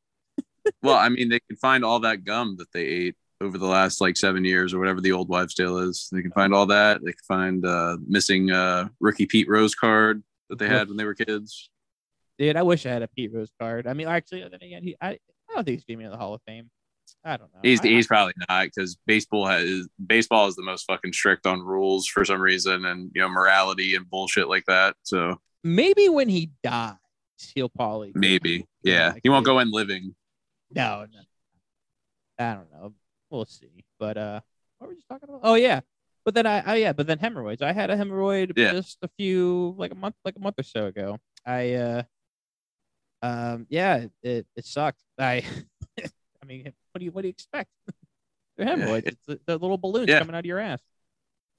[0.83, 4.01] well, I mean, they can find all that gum that they ate over the last
[4.01, 6.09] like seven years or whatever the old wives' tale is.
[6.11, 7.01] They can find all that.
[7.03, 11.05] They can find uh missing uh rookie Pete Rose card that they had when they
[11.05, 11.69] were kids.
[12.37, 13.87] Dude, I wish I had a Pete Rose card.
[13.87, 15.17] I mean, actually, then again, he, I, I
[15.55, 16.69] don't think he's getting me in the Hall of Fame.
[17.23, 17.59] I don't know.
[17.63, 21.61] He's I- he's probably not because baseball has baseball is the most fucking strict on
[21.61, 24.95] rules for some reason and you know morality and bullshit like that.
[25.03, 26.95] So maybe when he dies,
[27.55, 30.15] he'll probably maybe yeah, like he won't go in living.
[30.73, 31.19] No, no,
[32.37, 32.93] I don't know.
[33.29, 33.83] We'll see.
[33.99, 34.41] But uh,
[34.77, 35.41] what were we just talking about?
[35.43, 35.81] Oh yeah,
[36.25, 37.61] but then I, oh yeah, but then hemorrhoids.
[37.61, 38.71] I had a hemorrhoid Yeah.
[38.71, 41.17] just a few like a month, like a month or so ago.
[41.45, 42.03] I uh,
[43.21, 45.03] um, yeah, it it, it sucked.
[45.17, 45.43] I,
[45.99, 47.69] I mean, what do you what do you expect?
[48.57, 49.07] They're Yeah, hemorrhoids.
[49.07, 50.19] it- it's the, the little balloons Yeah.
[50.19, 50.79] coming out of your ass.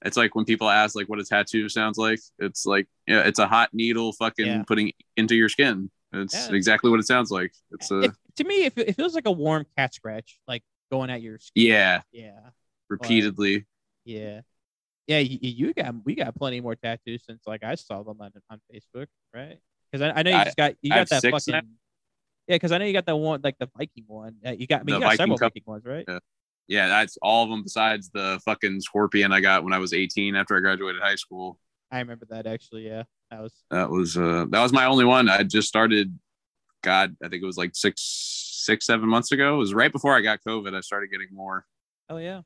[0.03, 2.19] It's like when people ask like what a tattoo sounds like.
[2.39, 4.63] It's like yeah, it's a hot needle fucking Yeah.
[4.63, 5.91] putting into your skin.
[6.13, 6.55] It's Yeah.
[6.55, 7.53] exactly what it sounds like.
[7.71, 11.09] It's a It- to me, it, it feels like a warm cat scratch, like going
[11.09, 11.65] at your skin.
[11.65, 12.39] yeah, Yeah.
[12.89, 13.65] repeatedly.
[14.05, 14.41] Yeah.
[15.07, 18.31] Yeah, you, you got we got plenty more tattoos since like I saw them on
[18.49, 19.57] on Facebook, right?
[19.91, 21.55] Because I, I know you just got you got that six now.
[21.55, 21.69] fucking
[22.47, 24.35] yeah, because I know you got that one like the Viking one.
[24.45, 25.53] Uh, you got I mean, you got Viking several Cup.
[25.53, 26.05] Viking ones, right?
[26.07, 26.19] Yeah.
[26.67, 30.35] Yeah, that's all of them besides the fucking scorpion I got when I was 18
[30.35, 31.59] after I graduated high school.
[31.91, 32.85] I remember that actually.
[32.87, 35.27] Yeah, that was That was uh that was my only one.
[35.27, 36.17] I just started
[36.83, 38.01] God, I think it was like six
[38.65, 39.55] six, seven months ago.
[39.55, 40.73] It was right before I got COVID.
[40.75, 41.65] I started getting more.
[42.09, 42.41] oh yeah,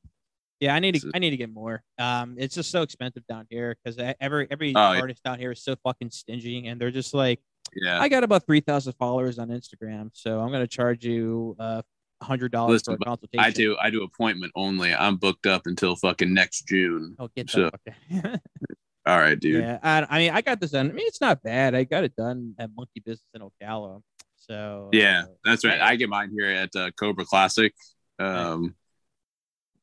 [0.59, 0.73] yeah.
[0.75, 1.83] I need to I need to get more.
[1.99, 4.99] Um, it's just so expensive down here because every every Oh, yeah.
[5.01, 7.39] artist down here is so fucking stingy, and they're just like,
[7.75, 7.99] Yeah.
[7.99, 11.81] I got about three thousand followers on Instagram, so I'm gonna charge you uh
[12.23, 13.43] hundred dollars for a consultation.
[13.45, 14.93] I do I do appointment only.
[14.93, 17.15] I'm booked up until fucking next June.
[17.19, 17.69] Oh, get So-
[18.11, 18.41] that.
[19.07, 19.61] All right, dude.
[19.61, 20.89] Yeah, I, I mean, I got this done.
[20.89, 21.75] I mean, it's not bad.
[21.75, 24.01] I got it done at Monkey Business in Ocala.
[24.47, 25.81] So Yeah, uh, that's right.
[25.81, 27.73] I get mine here at uh, Cobra Classic.
[28.19, 28.75] Um,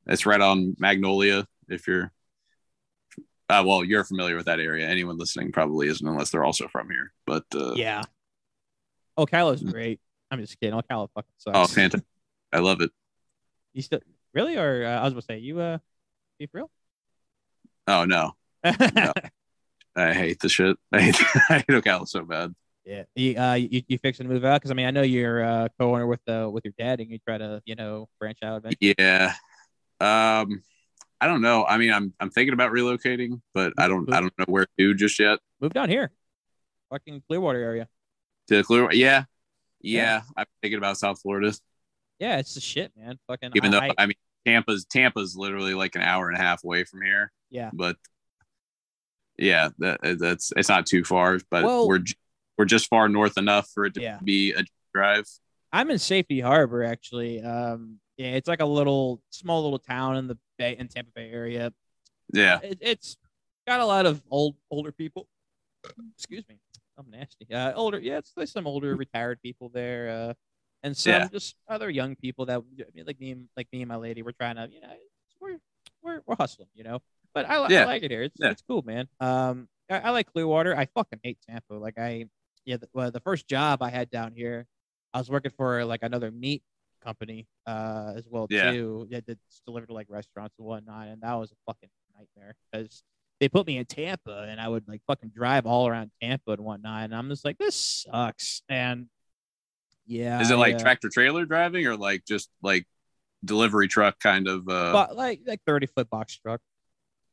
[0.07, 1.47] it's right on Magnolia.
[1.69, 2.13] If you're,
[3.49, 4.89] uh, well, you're familiar with that area.
[4.89, 7.13] Anyone listening probably isn't, unless they're also from here.
[7.27, 8.03] But uh, yeah.
[9.19, 10.01] Ocala's great.
[10.31, 10.79] I'm just kidding.
[10.79, 11.59] Ocala fucking sucks.
[11.59, 12.07] oh, fantastic!
[12.53, 12.91] I love it.
[13.75, 14.01] You still
[14.33, 14.57] really?
[14.57, 15.79] Or uh, I was gonna say you uh,
[16.39, 16.71] be for real?
[17.87, 18.33] Oh no,
[18.65, 20.77] I hate the shit.
[20.93, 21.17] I hate,
[21.51, 22.55] I hate Ocala so bad.
[22.85, 24.57] Yeah, you, uh, you, you fixing to move out?
[24.61, 27.18] Because I mean, I know you're uh, co-owner with uh, with your dad, and you
[27.18, 28.57] try to you know branch out.
[28.59, 28.95] Eventually.
[28.99, 29.35] Yeah.
[30.01, 30.62] Um,
[31.20, 31.64] I don't know.
[31.64, 34.95] I mean, I'm I'm thinking about relocating, but I don't I don't know where to
[34.95, 35.39] just yet.
[35.61, 36.11] Move down here,
[36.91, 37.87] fucking Clearwater area.
[38.49, 39.24] To Clear, yeah,
[39.80, 40.03] yeah.
[40.03, 40.20] Yeah.
[40.37, 41.53] I'm thinking about South Florida,
[42.18, 43.20] Yeah, it's the shit, man.
[43.28, 43.53] Fucking.
[43.55, 46.64] even I, though I- I mean Tampa's Tampa's literally like an hour and a half
[46.64, 47.30] away from here.
[47.51, 47.97] yeah, but
[49.39, 52.03] yeah, that, that's it's not too far, but Well- we're
[52.63, 54.19] we're just far north enough for it to Yeah.
[54.23, 54.63] be a
[54.95, 55.27] drive.
[55.73, 57.43] I'm in Safety Harbor actually.
[57.43, 61.29] Um, yeah, it's like a little small little town in the Bay in Tampa Bay
[61.33, 61.73] area.
[62.33, 63.17] Yeah, It, it's
[63.67, 65.27] got a lot of old older people.
[66.17, 66.59] Excuse me,
[66.97, 67.53] I'm nasty.
[67.53, 70.35] Uh, older, yeah, it's like some older retired people there, uh,
[70.85, 71.29] and some Yeah.
[71.33, 74.23] just other young people that I mean, like me, like me and my lady.
[74.23, 74.95] We're trying to, you know,
[75.41, 75.59] we're
[76.01, 77.01] we're, we're hustling, you know.
[77.35, 78.23] But I, li- I like it here.
[78.23, 78.51] It's Yeah.
[78.51, 79.09] it's cool, man.
[79.19, 80.77] Um, I, I like Clearwater.
[80.77, 81.75] I fucking hate Tampa.
[81.75, 82.27] Like I,
[82.65, 84.67] yeah, the, well, the first job I had down here,
[85.15, 86.63] I was working for like another meat
[87.03, 88.71] company uh as well Yeah.
[88.71, 92.55] too that that's delivered to like restaurants and whatnot and that was a fucking nightmare
[92.71, 93.03] because
[93.41, 96.61] they put me in Tampa and I would like fucking drive all around Tampa and
[96.61, 99.07] whatnot and I'm just like this sucks and
[100.07, 102.87] yeah is it like I, uh, tractor trailer driving or like just like
[103.45, 104.69] delivery truck kind of?
[104.69, 106.61] uh but like like 30 foot box truck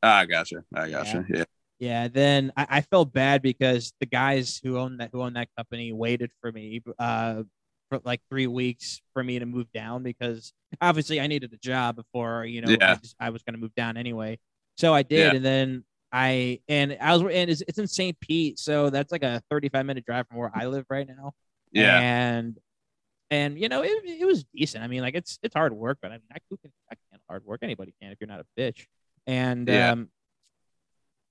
[0.02, 0.64] ah, I gotcha.
[0.74, 1.24] I gotcha.
[1.30, 1.44] Yeah, Yeah,
[1.80, 5.92] then I, I felt bad because the guys who own that who own that company
[5.92, 7.42] waited for me uh
[7.88, 11.96] for like three weeks for me to move down because obviously I needed a job
[11.96, 14.38] before you know I, just, I was going to move down anyway.
[14.76, 15.36] So I did, Yeah.
[15.36, 18.18] and then I and I was and it's, it's in St.
[18.20, 21.32] Pete, so that's like a 35 minute drive from where I live right now.
[21.72, 22.58] yeah, and
[23.30, 24.84] and you know it, it was decent.
[24.84, 27.44] I mean, like it's it's hard work, but I mean I can I can hard
[27.44, 27.60] work.
[27.62, 28.86] Anybody can if you're not a bitch.
[29.26, 29.92] And Yeah.
[29.92, 30.08] um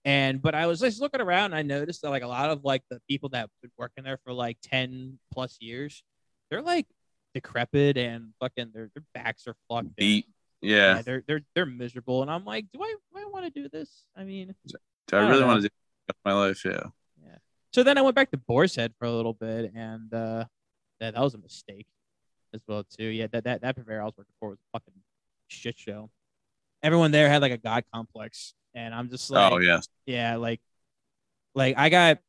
[0.06, 2.64] and but I was just looking around and I noticed that like a lot of
[2.64, 6.04] like the people that been working there for like 10 plus years,
[6.50, 6.88] they're like
[7.34, 9.96] decrepit and fucking their their backs are fucked.
[9.96, 10.28] beat.
[10.62, 12.22] yeah, Yeah, they're they're they're miserable.
[12.22, 14.06] And I'm like, do I do I want to do this?
[14.16, 15.48] I mean, do I I really know.
[15.48, 15.76] want to do
[16.26, 16.64] my life?
[16.66, 16.84] Yeah.
[17.24, 17.36] Yeah,
[17.74, 20.46] So then I went back to Boar's Head for a little bit, and uh,
[21.00, 21.88] that, that was a mistake
[22.54, 23.06] as well too.
[23.06, 24.94] Yeah, that that that purveyor I was working for was a fucking
[25.50, 26.10] shit show.
[26.82, 30.62] Everyone there had like a god complex, and I'm just like, oh yes, yeah, like,
[31.56, 32.20] like I got,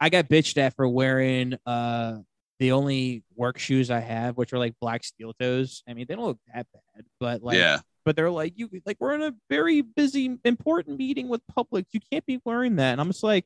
[0.00, 2.18] I got bitched at for wearing uh
[2.60, 5.82] the only work shoes I have, which are like black steel toes.
[5.88, 8.96] I mean, they don't look that bad, but like, yeah, but they're like, you like
[9.00, 11.86] we're in a very busy, important meeting with public.
[11.92, 12.92] You can't be wearing that.
[12.92, 13.44] And I'm just like,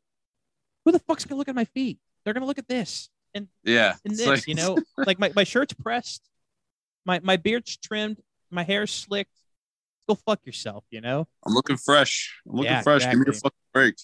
[0.85, 1.99] who the fuck's gonna look at my feet?
[2.25, 3.95] They're gonna look at this and, yeah.
[4.05, 6.29] and this, like- you know, like my, my shirt's pressed,
[7.07, 8.19] my my beard's trimmed,
[8.51, 9.33] my hair's slicked.
[10.09, 11.27] Go fuck yourself, you know?
[11.47, 12.41] I'm looking fresh.
[12.49, 13.05] I'm looking Yeah, fresh.
[13.05, 13.95] Give me a fucking break.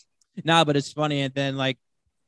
[0.44, 1.22] Nah, but it's funny.
[1.22, 1.78] And then like,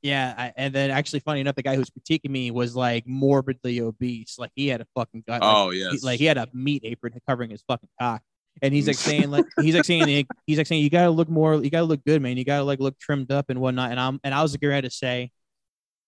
[0.02, 3.80] yeah, I, and then actually funny enough, the guy who's critiquing me was like morbidly
[3.80, 4.38] obese.
[4.38, 5.42] Like he had a fucking gut.
[5.42, 8.22] like, Oh he- like he had a meat apron covering his fucking cock.
[8.62, 11.28] And he's like saying like he's like saying like, he's like saying you gotta look
[11.28, 14.00] more you gotta look good man you gotta like look trimmed up and whatnot and
[14.00, 15.30] I'm and I was like ready to say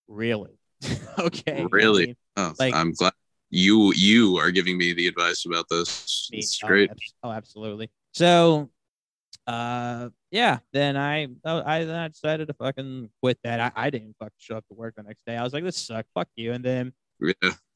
[0.07, 0.59] really
[1.19, 2.07] okay I Really?
[2.07, 3.13] mean, Oh, like- I'm glad
[3.51, 6.29] you you are giving me the advice about this.
[6.33, 6.91] me- It's oh, great.
[7.23, 8.71] oh absolutely so
[9.47, 14.17] uh yeah then I I then I decided to fucking quit that I, I didn't
[14.19, 16.53] fucking show up to work the next day I was like this sucks fuck you
[16.53, 17.33] and then Yeah,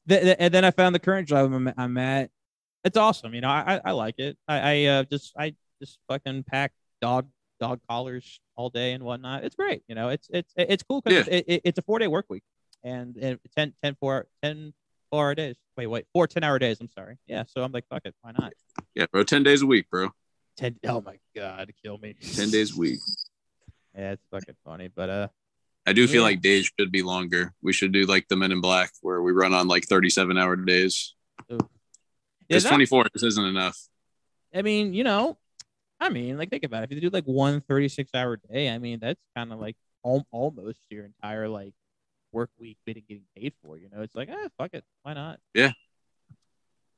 [0.07, 2.29] th- th- and then I found the current job I'm, I'm at.
[2.83, 3.49] It's awesome, you know.
[3.49, 4.37] I I, I like it.
[4.47, 7.27] I, I uh, just I just fucking pack dog
[7.59, 9.43] dog collars all day and whatnot.
[9.45, 10.09] It's great, you know.
[10.09, 12.43] It's it's it's cool because it, it, it's a four day work week
[12.83, 14.73] and, and 10, 10, four, 10
[15.13, 15.55] four hour days.
[15.77, 16.79] Wait, wait, four 10 hour days.
[16.81, 17.17] I'm sorry.
[17.27, 18.53] Yeah, so I'm like, fuck it, why not?
[18.95, 19.23] yeah, bro.
[19.23, 20.09] Ten days a week, bro.
[20.57, 20.75] Ten.
[20.87, 22.15] Oh my god, kill me.
[22.35, 22.99] Ten days a week.
[23.95, 25.27] Yeah, it's fucking funny, but uh,
[25.85, 27.53] I do feel like days should be longer.
[27.61, 30.55] We should do like the Men in Black, where we run on like 37 hour
[30.55, 31.13] days.
[31.47, 31.57] yeah,
[32.47, 33.77] Because that- 24 just isn't enough.
[34.55, 35.37] I mean, you know,
[35.99, 36.91] I mean, like think about it.
[36.91, 40.25] If you do like one 36 hour day, I mean, that's kind of like al-
[40.31, 41.73] almost your entire like
[42.33, 43.77] work week been getting paid for.
[43.77, 45.39] You know, it's like, ah, fuck it, why not?
[45.53, 45.71] Yeah.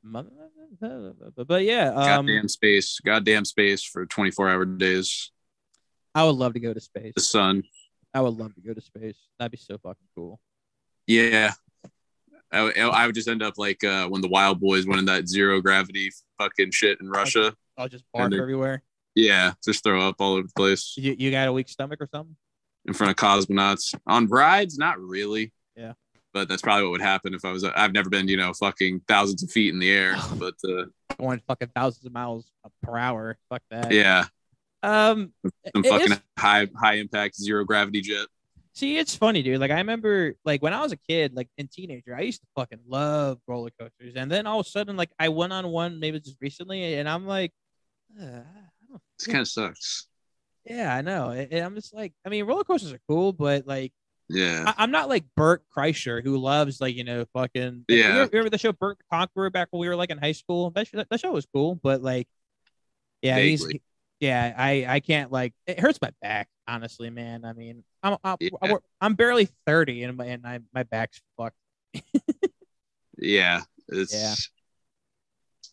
[0.07, 5.31] But, yeah, um, goddamn space, goddamn space for 24 hour days.
[6.13, 7.13] I would love to go to space.
[7.15, 7.63] The sun.
[8.13, 9.17] I would love to go to space.
[9.39, 10.39] That'd be so fucking cool.
[11.07, 11.53] Yeah.
[12.51, 15.59] I, I would just end up like uh, when the Wildboyz went in that zero
[15.59, 17.55] gravity fucking shit in Russia.
[17.75, 18.83] I'll just bark they're- everywhere.
[19.15, 22.07] Yeah, just throw up all over the place You, you got a weak stomach or
[22.13, 22.35] something?
[22.85, 24.77] In front of cosmonauts on rides.
[24.77, 25.51] Not really.
[25.75, 25.93] Yeah.
[26.33, 27.63] But that's probably what would happen if I was.
[27.63, 30.15] I've never been, you know, fucking thousands of feet in the air.
[30.37, 30.85] But uh,
[31.17, 32.45] Going fucking thousands of miles
[32.83, 33.37] per hour.
[33.49, 33.91] Fuck that.
[33.91, 34.25] yeah,
[34.83, 35.31] Um.
[35.73, 38.27] some fucking is- high high impact zero gravity jet.
[38.73, 39.61] See, it's funny, dude.
[39.61, 42.47] Like I remember, like when I was a kid, like in teenager, I used to
[42.57, 46.01] fucking love roller coasters, and then all of a sudden, like I went on one
[46.01, 47.53] maybe just recently, and I'm like,
[48.21, 50.07] uh, I don't, This kind of sucks.
[50.65, 51.29] Yeah, I know.
[51.29, 53.93] And I'm just like, I mean, roller coasters are cool, but like,
[54.29, 54.63] Yeah.
[54.67, 57.85] I, I'm not like Bert Kreischer who loves like you know fucking.
[57.87, 58.15] Yeah.
[58.15, 60.71] You remember, the show Bert the Conqueror back when we were like in high school?
[60.71, 62.27] That show, that show was cool, but like,
[63.21, 63.65] yeah, he's.
[64.21, 67.43] Yeah, I I can't like it hurts my back honestly, man.
[67.43, 68.77] I mean, I'm I'm, Yeah.
[69.01, 71.57] I'm, barely 30 and my and my, my back's fucked.
[73.17, 73.61] Yeah.
[73.87, 74.35] It's Yeah.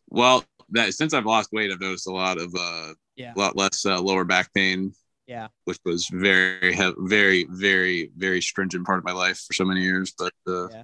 [0.09, 3.33] well that since I've lost weight, I've noticed a lot of uh Yeah.
[3.37, 4.93] a lot less uh, lower back pain,
[5.27, 5.49] Yeah.
[5.65, 10.13] which was very very very very stringent part of my life for so many years.
[10.19, 10.83] But uh, Yeah.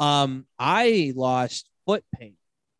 [0.00, 2.36] Um, I lost foot pain.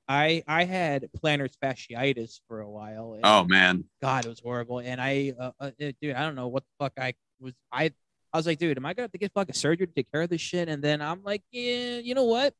[0.09, 3.19] I I had plantar fasciitis for a while.
[3.23, 4.79] oh man, God, it was horrible.
[4.79, 7.53] And I, uh, uh, dude, I don't know what the fuck I was.
[7.73, 7.93] I
[8.33, 10.23] I was like, dude, am I gonna have to get fucking surgery to take care
[10.23, 10.69] of this shit?
[10.69, 12.55] And then I'm like, yeah, you know what?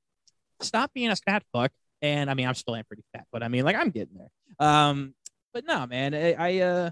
[0.61, 1.71] Stop being a fat fuck.
[2.03, 4.67] And I mean, I'm still am pretty fat, but I mean, like, I'm getting there.
[4.67, 5.15] Um,
[5.53, 6.91] but no, man, I, I uh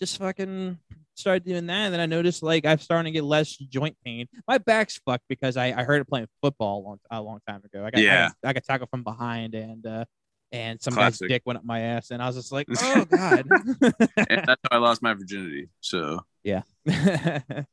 [0.00, 0.78] just fucking
[1.14, 4.26] started doing that, and then I noticed like I'm starting to get less joint pain.
[4.48, 7.62] My back's fucked because I, I heard it playing football a long, a long time
[7.64, 7.84] ago.
[7.84, 8.24] I got Yeah.
[8.24, 10.04] I, got- I got tackled from behind, and uh,
[10.50, 11.20] and some Classic.
[11.28, 13.46] guy's dick went up my ass, and I was just like, oh god.
[13.80, 15.68] and that's how I lost my virginity.
[15.80, 17.64] So yeah, yeah,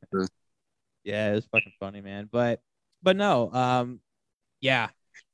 [1.31, 2.29] it was fucking funny, man.
[2.31, 2.61] But
[3.01, 3.99] but no, um,
[4.61, 4.89] yeah,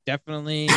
[0.06, 0.68] definitely.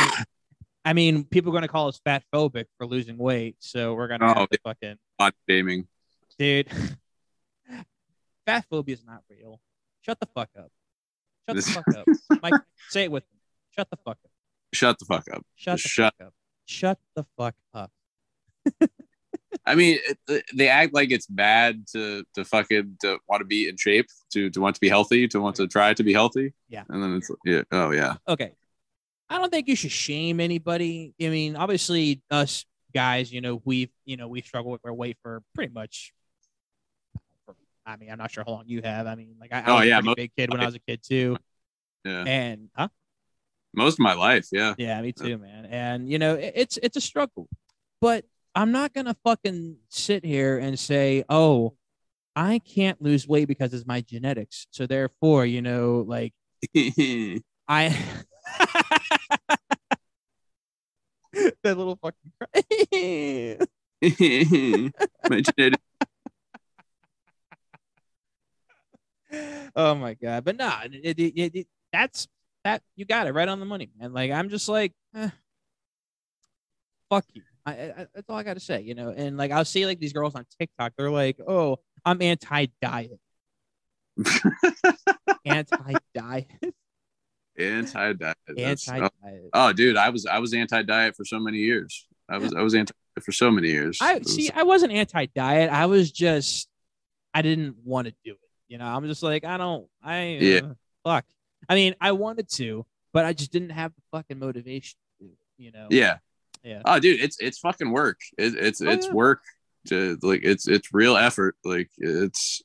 [0.84, 4.34] I mean, people are gonna call us fat phobic for losing weight, so we're gonna
[4.36, 5.86] Oh, to fucking body shaming.
[6.38, 6.68] dude.
[8.46, 9.60] Fat phobia is not real.
[10.00, 10.70] Shut the fuck up.
[11.48, 12.06] Shut the fuck up.
[12.42, 13.38] Mike, say it with me.
[13.76, 14.30] Shut the fuck up.
[14.72, 15.44] Shut the fuck up.
[15.56, 16.34] Shut the Shut- fuck up.
[16.64, 17.92] Shut the fuck up.
[19.66, 19.98] I mean,
[20.54, 24.48] they act like it's bad to to fucking to want to be in shape, to
[24.50, 26.54] to want to be healthy, to want to try to be healthy.
[26.68, 26.84] Yeah.
[26.88, 28.52] and then it's yeah, oh yeah, okay.
[29.30, 31.14] I don't think you should shame anybody.
[31.20, 35.16] I mean, obviously, us guys, you know, we've you know we've struggled with our weight
[35.22, 36.12] for pretty much.
[37.46, 37.54] For,
[37.86, 39.06] I mean, I'm not sure how long you have.
[39.06, 40.74] I mean, like I, I Oh, was yeah, a most- big kid when I was
[40.74, 41.36] a kid too,
[42.04, 42.24] yeah.
[42.26, 42.88] and huh?
[43.72, 44.74] Most of my life, yeah.
[44.78, 45.64] Yeah, me too, man.
[45.66, 47.48] And you know, it- it's it's a struggle,
[48.00, 48.24] but
[48.56, 51.74] I'm not gonna fucking sit here and say, oh,
[52.34, 54.66] I can't lose weight because it's my genetics.
[54.72, 56.32] So therefore, you know, like
[57.68, 57.96] I
[61.62, 63.58] that little fucking cry.
[65.28, 65.42] My
[69.76, 70.44] oh my god!
[70.44, 72.28] But no, it, it, it, it- that's
[72.64, 74.12] that you got it right on the money, man.
[74.12, 75.30] Like I'm just like, eh,
[77.08, 77.42] fuck you.
[77.66, 79.10] I, I, that's all I got to say, you know.
[79.10, 83.20] And like I'll see like these girls on TikTok, they're like, oh, I'm anti-diet,
[85.44, 86.74] anti-diet,
[87.60, 88.36] anti-diet.
[88.48, 89.12] Oh, anti-diet.
[89.52, 92.06] oh, dude, I was I was anti-diet for so many years.
[92.28, 93.98] I was I was anti for so many years.
[94.00, 94.50] I was, see.
[94.54, 95.70] I wasn't anti diet.
[95.70, 96.68] I was just,
[97.34, 98.38] I didn't want to do it.
[98.68, 99.86] You know, I'm just like, I don't.
[100.02, 100.60] I uh, Yeah.
[101.04, 101.24] Fuck.
[101.68, 104.96] I mean, I wanted to, but I just didn't have the fucking motivation.
[105.20, 105.88] To, you know.
[105.90, 106.18] yeah.
[106.62, 106.82] Yeah.
[106.84, 108.20] Oh, dude, it's it's fucking work.
[108.38, 109.12] It, it's Oh, it's yeah.
[109.12, 109.40] work.
[109.88, 111.56] To like, it's it's real effort.
[111.64, 112.62] Like it's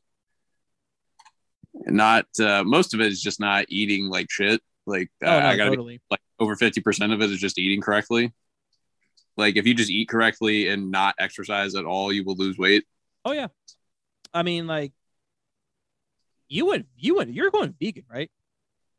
[1.73, 2.25] not.
[2.39, 4.61] uh Most of it is just not eating like shit.
[4.85, 7.81] Like Oh, uh, no, I gotta be like over 50% of it is just eating
[7.81, 8.33] correctly.
[9.37, 12.85] Like if you just eat correctly and not exercise at all, you will lose weight.
[13.23, 13.47] Oh yeah.
[14.33, 14.91] I mean, like,
[16.47, 18.29] you would you went, you're going vegan, right?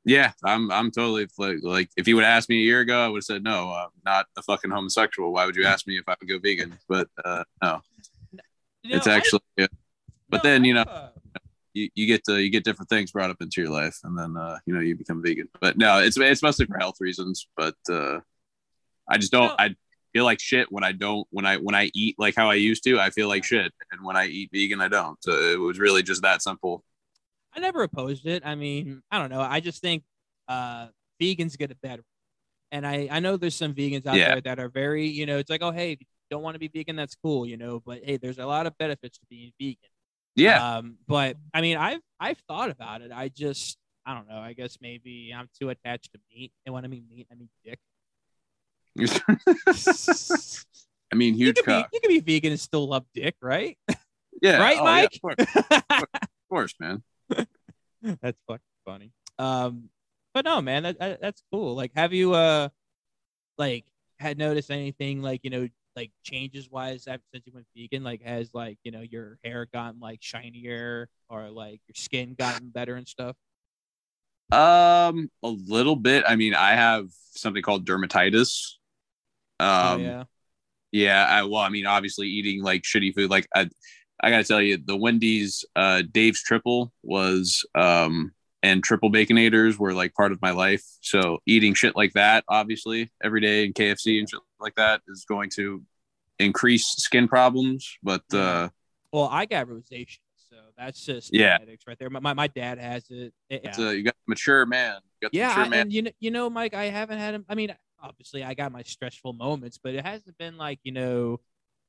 [0.04, 3.08] Yeah, I'm I'm totally like, like if you would ask me a year ago, I
[3.08, 5.32] would have said no, I'm not a fucking homosexual.
[5.32, 6.78] Why would you ask me if I would go vegan?
[6.88, 7.80] But uh no,
[8.82, 9.66] You it's I- actually yeah.
[10.28, 11.10] But no, then, you know, uh,
[11.76, 14.36] you, you get to you get different things brought up into your life and then
[14.36, 15.48] uh you know you become vegan.
[15.60, 18.20] But no, it's it's mostly for health reasons, but uh
[19.08, 19.74] I just don't I
[20.12, 22.82] feel like shit when I don't when I when I eat like how I used
[22.84, 23.72] to, I feel like shit.
[23.92, 25.22] And when I eat vegan, I don't.
[25.22, 26.82] So it was really just that simple.
[27.54, 28.42] I never opposed it.
[28.44, 29.40] I mean, I don't know.
[29.40, 30.02] I just think
[30.48, 30.88] uh,
[31.22, 32.02] vegans get it better.
[32.72, 34.28] And I, I know there's some vegans out Yeah.
[34.32, 35.98] there that are very, you know, it's like, oh, hey,
[36.30, 38.76] don't want to be vegan, that's cool, you know, but hey, there's a lot of
[38.76, 39.76] benefits to being vegan.
[40.36, 40.76] Yeah.
[40.76, 43.10] Um, but I mean, I've, I've thought about it.
[43.12, 44.38] I just, I don't know.
[44.38, 47.48] I guess maybe I'm too attached to meat, and when I mean meat, I mean
[47.64, 47.78] dick.
[51.12, 51.88] I mean, you huge could be cock.
[51.92, 53.76] you could be vegan and still love dick, right?
[54.42, 55.14] Yeah, Right, oh, yeah, Mike?
[55.14, 55.36] of, course.
[55.90, 56.04] of
[56.50, 57.02] course, man.
[58.02, 59.10] that's fucking funny.
[59.38, 59.88] Um,
[60.34, 61.74] but no, man, that, that that's cool.
[61.74, 62.68] Like, have you uh,
[63.56, 63.86] like,
[64.18, 68.04] had noticed anything like you know like changes wise after since you went vegan?
[68.04, 72.68] Like, has like you know your hair gotten like shinier or like your skin gotten
[72.68, 73.36] better and stuff?
[74.52, 76.24] Um, a little bit.
[76.26, 78.74] I mean, I have something called dermatitis.
[79.58, 80.24] Um, oh yeah.
[80.92, 83.30] Yeah, I well, I mean, obviously eating like shitty food.
[83.30, 83.68] Like I,
[84.22, 88.32] I gotta tell you, the Wendy's uh, Dave's Triple was um,
[88.66, 90.82] and Triple Baconators were like part of my life.
[91.00, 95.24] So eating shit like that, obviously, every day in KFC and shit like that is
[95.28, 95.82] going to
[96.38, 97.96] increase skin problems.
[98.02, 98.68] But uh,
[99.12, 100.18] Well, I got rosacea,
[100.50, 101.58] so that's just Yeah.
[101.58, 102.10] genetics right there.
[102.10, 103.32] My, my, my dad has it.
[103.48, 103.74] Yeah.
[103.78, 104.96] uh, you got mature man.
[105.20, 105.80] You got yeah, mature I- man.
[105.82, 107.44] and you know, you know, Mike, I haven't had him.
[107.48, 111.40] I mean, obviously, I got my stressful moments, but it hasn't been like you know,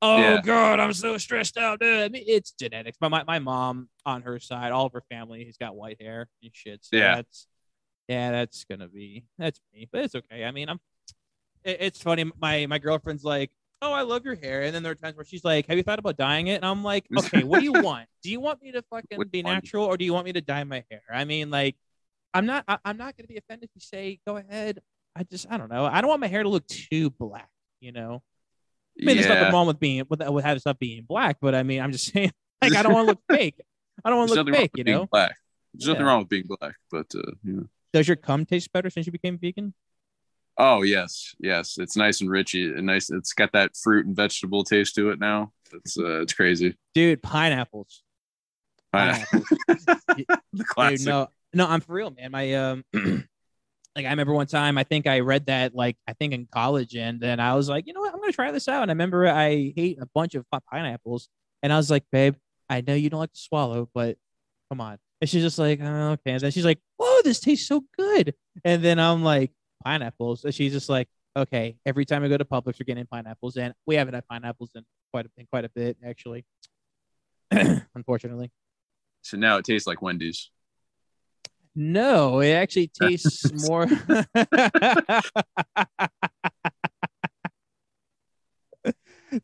[0.02, 0.40] oh Yeah.
[0.42, 1.80] god, I'm so stressed out.
[1.80, 2.02] Dude.
[2.04, 2.96] I mean, it's genetics.
[3.00, 6.28] But my, my mom on her side, all of her family, he's got white hair
[6.42, 6.80] and shit.
[6.84, 7.16] So Yeah.
[7.16, 7.46] that's
[8.08, 10.44] yeah, that's gonna be that's me, but it's okay.
[10.44, 10.80] I mean, I'm.
[11.64, 12.30] It, it's funny.
[12.40, 13.50] My my girlfriend's like.
[13.80, 14.62] Oh, I love your hair.
[14.62, 16.54] And then there are times where she's like, Have you thought about dyeing it?
[16.56, 18.08] And I'm like, Okay, what do you want?
[18.24, 20.64] Do you want me to fucking be natural or do you want me to dye
[20.64, 21.02] my hair?
[21.08, 21.76] I mean, like,
[22.34, 24.80] I'm not I, I'm not gonna be offended if you say go ahead.
[25.14, 25.84] I just I don't know.
[25.84, 27.48] I don't want my hair to look too black,
[27.80, 28.20] you know.
[29.00, 31.62] I mean, there's nothing wrong with being with with having stuff being black, but I
[31.62, 32.32] mean, I'm just saying
[32.62, 33.60] like I don't want to look fake.
[34.04, 35.06] I don't want to look fake, you know.
[35.06, 35.36] black.
[35.74, 37.66] There's nothing wrong with being black, but uh, you know.
[37.92, 39.74] Does your cum taste better since you became vegan?
[40.56, 41.78] Oh yes, yes.
[41.78, 43.10] It's nice and rich and nice.
[43.10, 45.52] It's got that fruit and vegetable taste to it now.
[45.72, 46.76] It's uh, it's crazy.
[46.94, 48.02] Dude, pineapples.
[48.92, 49.48] Pineapples.
[49.68, 50.98] the classic.
[50.98, 52.32] Dude, no, no, I'm for real, man.
[52.32, 52.84] My um,
[53.98, 56.94] like I remember one time, I think I read that like I think in college,
[56.94, 58.82] and then I was like, you know what, I'm gonna try this out.
[58.82, 61.28] And I remember I ate a bunch of pineapples,
[61.64, 62.36] and I was like, babe,
[62.70, 64.16] I know you don't like to swallow, but
[64.70, 64.98] come on.
[65.20, 66.30] And she's just like, oh, okay.
[66.30, 68.34] And then she's like, whoa, this tastes so good.
[68.64, 69.50] And then I'm like,
[69.84, 70.44] pineapples.
[70.44, 71.76] And she's just like, okay.
[71.84, 74.84] Every time I go to Publix, we're getting pineapples, and we haven't had pineapples in
[75.12, 76.44] quite a, in quite a bit actually.
[77.50, 78.52] Unfortunately.
[79.22, 80.50] So now it tastes like Wendy's.
[81.80, 83.86] No, it actually tastes more.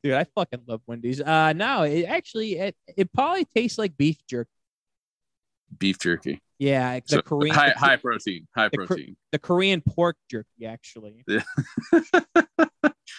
[0.02, 1.20] Dude, I fucking love Wendy's.
[1.20, 4.50] Uh, no, it actually it, it probably tastes like beef jerky.
[5.78, 6.40] Beef jerky.
[6.58, 8.48] Yeah, the So Korean high the, high protein.
[8.56, 9.16] High the protein.
[9.30, 11.24] the Korean pork jerky actually.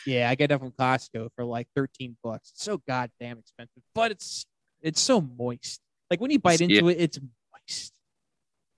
[0.06, 0.24] Yeah.
[0.24, 2.52] yeah, I get that from Costco for like thirteen bucks.
[2.54, 4.46] It's so goddamn expensive, but it's
[4.82, 5.80] it's so moist.
[6.12, 6.80] Like when you bite Yeah.
[6.80, 7.20] into it, it's
[7.54, 7.94] moist.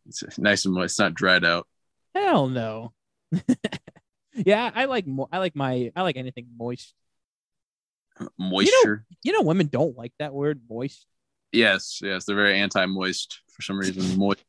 [0.08, 0.94] It's nice and moist.
[0.94, 1.68] It's not dried out.
[2.16, 2.94] Hell no.
[4.34, 6.94] yeah, I like mo- I like my I like anything moist.
[8.40, 9.06] Moisture.
[9.24, 11.06] You know, women don't like that word moist.
[11.52, 12.26] yes, yes.
[12.26, 14.18] They're very anti-moist for some reason.
[14.18, 14.44] Moist.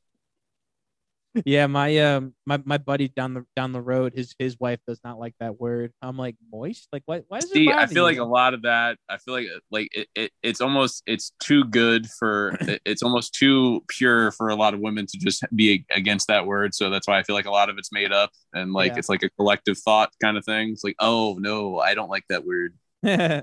[1.44, 5.00] Yeah, my um my, my buddy down the down the road, his his wife does
[5.04, 5.92] not like that word.
[6.02, 6.88] I'm like moist.
[6.92, 7.24] Like what?
[7.28, 7.74] Why does See, it?
[7.74, 8.98] I feel like a lot of that.
[9.08, 13.84] I feel like like it, it, it's almost it's too good for it's almost too
[13.88, 16.74] pure for a lot of women to just be against that word.
[16.74, 18.98] So that's why I feel like a lot of it's made up and like Yeah.
[18.98, 20.70] it's like a collective thought kind of thing.
[20.70, 22.74] It's like, oh no, I don't like that word.
[23.04, 23.42] I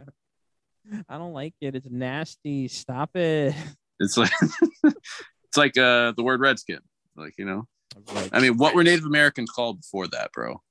[1.18, 1.76] don't like it.
[1.76, 2.68] It's nasty.
[2.68, 3.56] Stop it.
[4.00, 4.32] It's like
[4.84, 6.80] it's like uh the word redskin.
[7.16, 7.66] Like you know,
[8.32, 10.62] I mean, what were Native Americans called before that, bro?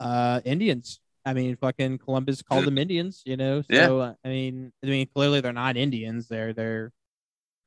[0.00, 1.00] uh Indians.
[1.24, 3.22] I mean, fucking Columbus called them Indians.
[3.24, 3.62] You know.
[3.62, 3.88] So Yeah.
[3.88, 6.28] uh, I mean, I mean, clearly they're not Indians.
[6.28, 6.92] They're they're.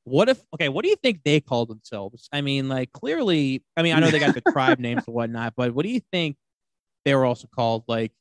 [0.03, 0.41] What if?
[0.53, 2.30] Okay, what do you think they called themselves?
[2.32, 3.63] I mean, like clearly.
[3.75, 6.01] I mean, I know they got the tribe names and whatnot, but what do you
[6.11, 6.38] think
[7.03, 7.84] they were also called?
[7.88, 8.13] Like,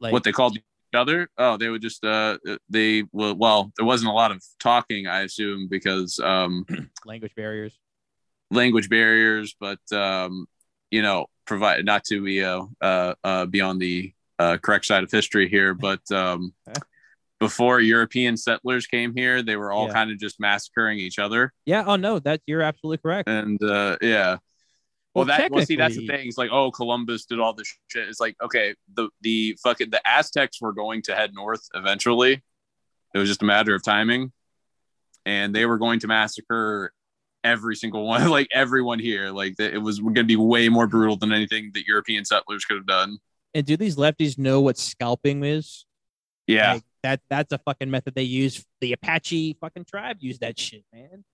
[0.00, 0.62] like what they called each
[0.94, 1.28] other?
[1.38, 2.38] Oh, they would just uh
[2.68, 6.66] they well, well there wasn't a lot of talking, I assume, because um
[7.06, 7.78] language barriers.
[8.50, 10.46] Language barriers, but um,
[10.90, 15.02] you know, provide not to be uh, uh, uh, be on the uh, correct side
[15.02, 16.52] of history here, but um,
[17.40, 19.92] before European settlers came here, they were all Yeah.
[19.92, 21.84] kind of just massacring each other, Yeah.
[21.86, 23.28] Oh no, that you're absolutely correct.
[23.28, 24.38] and uh, yeah.
[25.14, 26.28] Well, Well, that well, see, that's the thing.
[26.28, 28.06] It's like, oh, Columbus did all this shit.
[28.06, 32.42] It's like, okay, the the fucking the Aztecs were going to head north eventually.
[33.14, 34.30] It was just a matter of timing,
[35.24, 36.92] and they were going to massacre
[37.44, 39.30] every single one, like everyone here.
[39.30, 42.76] Like it was going to be way more brutal than anything that European settlers could
[42.76, 43.18] have done.
[43.54, 45.86] And do these lefties know what scalping is?
[46.46, 48.64] Yeah, Like, that that's a fucking method they use.
[48.80, 51.24] The Apache fucking tribe used that shit, man.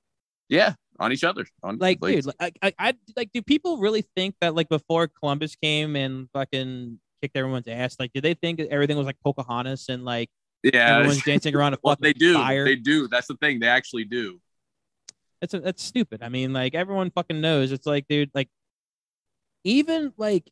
[0.48, 0.74] yeah.
[0.98, 1.46] on each other.
[1.62, 5.56] On like, dude, like, I, I, like, do people really think that like before Columbus
[5.56, 7.96] came and fucking kicked everyone's ass?
[7.98, 10.30] Like, did they think everything was like Pocahontas and like
[10.62, 12.34] yeah, everyone's dancing around a well, they do.
[12.34, 12.64] fire?
[12.64, 13.08] They do.
[13.08, 13.60] That's the thing.
[13.60, 14.40] They actually do.
[15.42, 16.22] That's that's stupid.
[16.22, 17.72] I mean, like everyone fucking knows.
[17.72, 18.48] It's like, dude, like
[19.64, 20.48] even like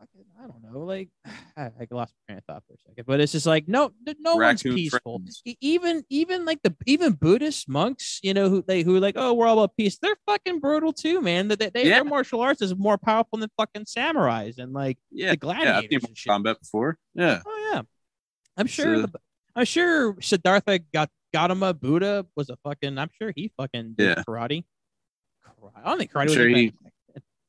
[0.00, 1.08] fucking, I don't know, like
[1.56, 3.92] I, I lost my train of thought for a second, but it's just like no,
[4.20, 5.18] no one's peaceful.
[5.20, 5.40] friends.
[5.60, 9.34] Even even like the even Buddhist monks, you know, who they who are like, oh,
[9.34, 9.98] we're all about peace.
[10.02, 11.46] They're fucking brutal too, man.
[11.48, 11.90] That they, they, Yeah.
[11.96, 15.52] their martial arts is more powerful than fucking samurais and like Yeah, the yeah.
[15.52, 16.98] I've gladiators seen combat before.
[17.14, 17.82] Yeah, Oh yeah,
[18.56, 18.96] I'm sure.
[18.96, 19.20] So- the,
[19.54, 22.98] I'm sure Siddhartha got Gautama Buddha was a fucking.
[22.98, 24.22] I'm sure he fucking did Yeah.
[24.26, 24.64] karate.
[25.76, 26.72] I don't think karate I'm was sure he-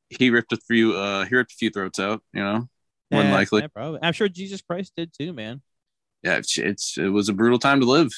[0.10, 0.96] he ripped a few.
[0.96, 2.24] Uh, he ripped a few throats out.
[2.34, 2.70] You know,
[3.12, 3.62] more than Yeah, likely.
[3.62, 4.00] yeah, probably.
[4.02, 5.62] I'm sure Jesus Christ did too, man.
[6.24, 8.10] Yeah, it's, it's it was a brutal time to live.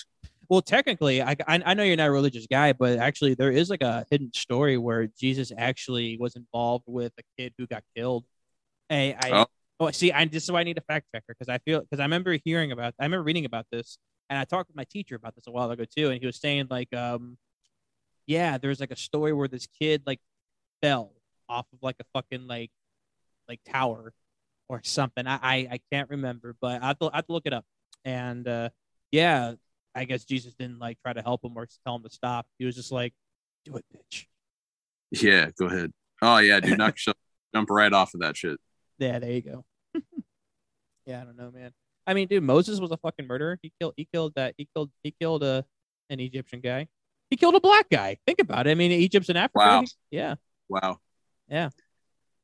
[0.49, 3.69] Well, technically, I, I I know you're not a religious guy, but actually, there is
[3.69, 8.25] like a hidden story where Jesus actually was involved with a kid who got killed.
[8.89, 9.45] Hey, I Oh.
[9.79, 11.99] oh, see, I this is why I need a fact checker because I feel because
[11.99, 13.97] I remember hearing about I remember reading about this
[14.31, 16.37] and I talked with my teacher about this a while ago too, and he was
[16.37, 17.37] saying like um
[18.25, 20.21] yeah, there's like a story where this kid like
[20.81, 21.11] fell
[21.49, 22.71] off of like a fucking like
[23.49, 24.13] like tower
[24.69, 25.27] or something.
[25.27, 27.65] I I, I can't remember, but I have, to, I have to look it up.
[28.05, 28.69] And uh
[29.11, 29.55] yeah,
[29.93, 32.47] I guess Jesus didn't like try to help him or tell him to stop.
[32.57, 33.13] He was just like,
[33.65, 34.27] "Do it, bitch."
[35.11, 35.91] Yeah, go ahead.
[36.21, 37.17] Oh yeah, dude, knock yourself
[37.53, 38.57] jump right off of that shit.
[38.97, 39.65] Yeah, there you go.
[41.05, 41.73] yeah, I don't know, man.
[42.07, 43.59] I mean, dude, Moses was a fucking murderer.
[43.61, 43.93] He killed.
[43.95, 44.55] He killed that.
[44.57, 44.89] He killed.
[45.03, 45.65] He killed a
[46.09, 46.87] an Egyptian guy.
[47.29, 48.17] He killed a black guy.
[48.25, 48.71] Think about it.
[48.71, 49.59] I mean, Egypt's in Africa.
[49.59, 49.81] Wow.
[49.81, 50.35] He- yeah,
[50.67, 50.99] Wow.
[51.47, 51.69] Yeah.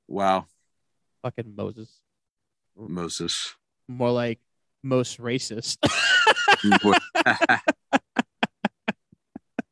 [0.08, 0.46] Wow,
[1.22, 2.00] fucking Moses.
[2.78, 3.56] Moses.
[3.90, 4.40] More like
[4.84, 5.78] most racist.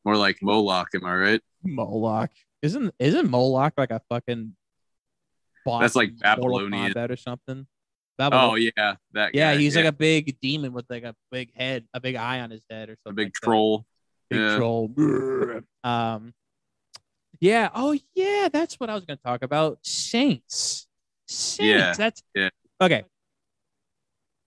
[0.04, 1.40] More, like Moloch, am I right?
[1.62, 2.30] Moloch.
[2.62, 4.54] Isn't isn't Moloch like a fucking
[5.64, 5.82] boss?
[5.82, 6.92] That's like Babylonian.
[6.92, 7.66] Kombat or something.
[8.18, 9.34] Babylon- Oh yeah, that.
[9.34, 9.60] yeah, guy.
[9.60, 12.62] he's like a big demon with like a big head, a big eye on his
[12.70, 13.12] head, or something.
[13.12, 13.46] a big like that.
[13.46, 13.86] troll.
[14.30, 14.56] Big Yeah.
[14.56, 15.62] troll.
[15.84, 16.34] Um,
[17.40, 17.68] yeah.
[17.74, 19.78] Oh yeah, that's what I was going to talk about.
[19.82, 20.86] Saints.
[21.28, 21.58] Saints.
[21.60, 22.48] Yeah, That's yeah.
[22.80, 23.04] Okay.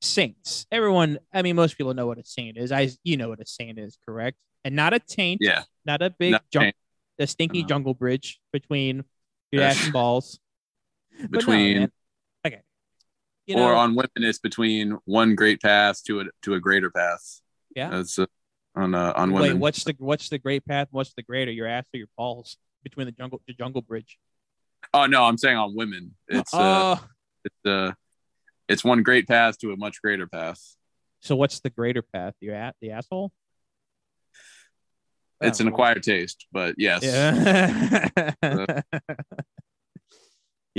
[0.02, 0.66] Saints.
[0.72, 1.20] Everyone.
[1.34, 2.72] I mean, most people know what a saint is.
[2.72, 4.38] I, you know what a saint is, correct?
[4.64, 5.40] And not a taint.
[5.42, 6.64] Yeah, Not a big Not a junk.
[6.64, 6.76] taint.
[7.18, 7.68] The stinky Uh-huh.
[7.68, 9.04] jungle bridge between
[9.52, 9.70] your Yeah.
[9.70, 10.40] ass and balls.
[11.30, 11.92] Between.
[13.50, 17.42] You or on women, it's between one great path to a to a greater path.
[17.76, 17.90] Yeah.
[17.90, 18.28] that's uh,
[18.76, 19.56] on uh, on wait.
[19.56, 20.88] What's the what's the great path?
[20.92, 21.52] What's the greater?
[21.52, 24.20] Your ass or your balls between the jungle the jungle bridge?
[24.94, 26.16] Oh no, I'm saying on women.
[26.28, 27.08] It's uh, Oh,
[27.44, 27.94] it's uh,
[28.68, 30.62] it's one great path to a much greater path.
[31.22, 32.36] so what's the greater path?
[32.42, 33.32] Your at the asshole?
[35.42, 38.42] It's an acquired taste, but yes, Yeah.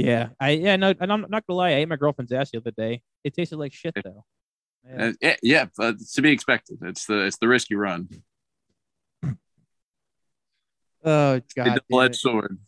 [0.05, 0.29] yeah.
[0.39, 0.95] I yeah no.
[0.99, 1.71] And I'm not gonna lie.
[1.71, 3.03] I ate my girlfriend's ass the other day.
[3.25, 4.25] It tasted like shit though.
[4.89, 5.05] Yeah.
[5.05, 6.79] Uh, yeah, yeah, but it's to be expected.
[6.83, 8.09] It's the it's the risk you run.
[11.03, 11.79] Oh god.
[11.79, 12.59] a damn sword.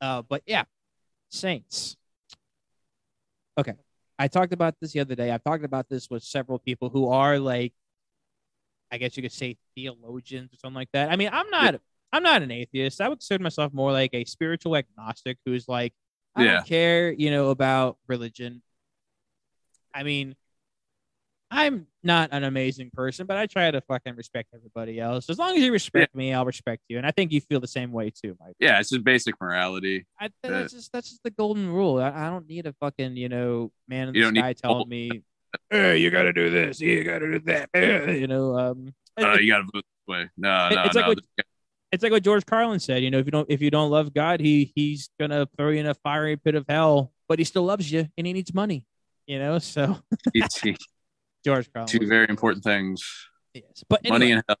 [0.00, 0.64] Uh, but yeah,
[1.30, 1.94] Saints.
[3.58, 3.74] Okay,
[4.18, 5.30] I talked about this the other day.
[5.30, 7.74] I've talked about this with several people who are like,
[8.90, 11.10] I guess you could say theologians or something like that.
[11.10, 11.80] I mean, I'm not.
[12.12, 13.00] I'm not an atheist.
[13.00, 15.92] I would consider myself more like a spiritual agnostic who's like,
[16.36, 16.52] I Yeah.
[16.56, 18.62] don't care, you know, about religion.
[19.94, 20.36] I mean,
[21.50, 25.30] I'm not an amazing person, but I try to fucking respect everybody else.
[25.30, 26.98] As long as you respect me, I'll respect you.
[26.98, 28.56] And I think you feel the same way too, Mike.
[28.58, 30.06] Yeah, it's just basic morality.
[30.20, 31.98] I, that's just that's just the golden rule.
[31.98, 35.22] I, I don't need a fucking you know man in the sky telling me,
[35.70, 38.58] hey, you got to do this, you got to do that, eh," you know.
[38.58, 40.28] Um, Uh, you got to vote this way.
[40.36, 41.00] No, no, it's no.
[41.00, 41.24] like what-
[41.96, 43.02] it's like what George Carlin said.
[43.02, 45.80] You know, if you don't if you don't love God, he he's gonna throw you
[45.80, 48.84] in a fiery pit of hell, but he still loves you and he needs money.
[49.26, 49.98] You know, so
[50.34, 50.60] It's
[51.44, 51.88] George Carlin.
[51.88, 53.02] two very important things:
[53.54, 54.58] yes, but anyway, money and health,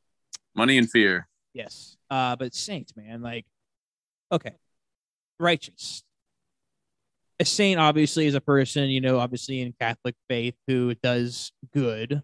[0.54, 1.28] money and fear.
[1.52, 1.98] Yes.
[2.08, 3.44] Uh, but saints, man, like,
[4.32, 4.52] okay,
[5.38, 6.02] righteous.
[7.38, 12.22] A saint obviously is a person, you know, obviously in Catholic faith who does good.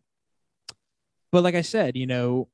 [1.31, 2.49] But like I said, you know,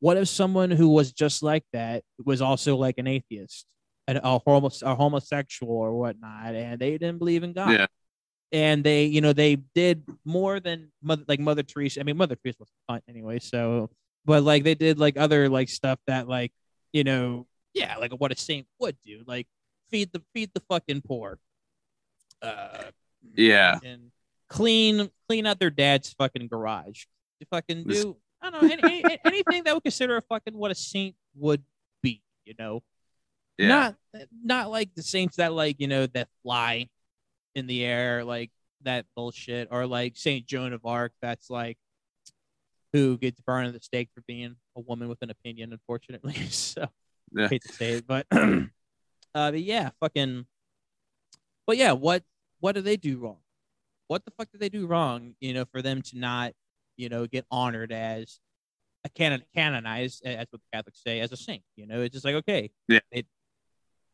[0.00, 3.66] what if someone who was just like that was also like an atheist,
[4.06, 7.70] an, a, homo, a homosexual or whatnot, and they didn't believe in God?
[7.70, 7.86] Yeah.
[8.50, 12.00] And they, you know, they did more than mother, like Mother Teresa.
[12.00, 13.90] I mean, Mother Teresa was fun anyway, so
[14.28, 16.52] but like they did like other like stuff that like
[16.92, 19.46] you know yeah like what a saint would do like
[19.90, 21.38] feed the feed the fucking poor
[22.42, 22.84] uh
[23.34, 24.12] Yeah, and
[24.48, 27.04] clean clean out their dad's fucking garage
[27.40, 30.70] to fucking do i don't know any, any, anything that would consider a fucking what
[30.70, 31.62] a saint would
[32.02, 32.82] be you know.
[33.58, 33.68] Yeah.
[33.68, 33.96] Not
[34.42, 36.88] not like the saints that like, you know, that fly
[37.54, 38.50] in the air, like
[38.82, 41.76] that bullshit, or like Saint Joan of Arc that's like
[42.92, 46.34] who gets burned at the stake for being a woman with an opinion, unfortunately.
[46.50, 46.86] so
[47.32, 47.48] Yeah.
[47.48, 48.62] hate to say it, but uh
[49.34, 50.46] but yeah, fucking
[51.66, 52.22] but yeah, what
[52.60, 53.38] what do they do wrong?
[54.06, 56.52] What the fuck did they do wrong, you know, for them to not,
[56.98, 58.38] you know, get honored as
[59.04, 61.62] a canon canonized, as what the Catholics say, as a saint?
[61.76, 63.00] You know, it's just like okay, Yeah.
[63.10, 63.26] It,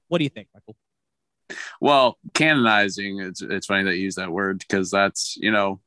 [0.07, 0.77] what do you think, Michael?
[1.81, 5.81] Well, canonizing, it's it's funny that you use that word because that's, you know,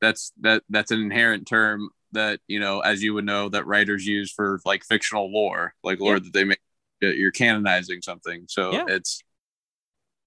[0.00, 4.06] that's that that's an inherent term that, you know, as you would know, that writers
[4.06, 6.20] use for like fictional lore, like lore Yeah.
[6.20, 6.60] that they make
[7.00, 8.46] you're canonizing something.
[8.48, 8.84] So Yeah.
[8.88, 9.22] it's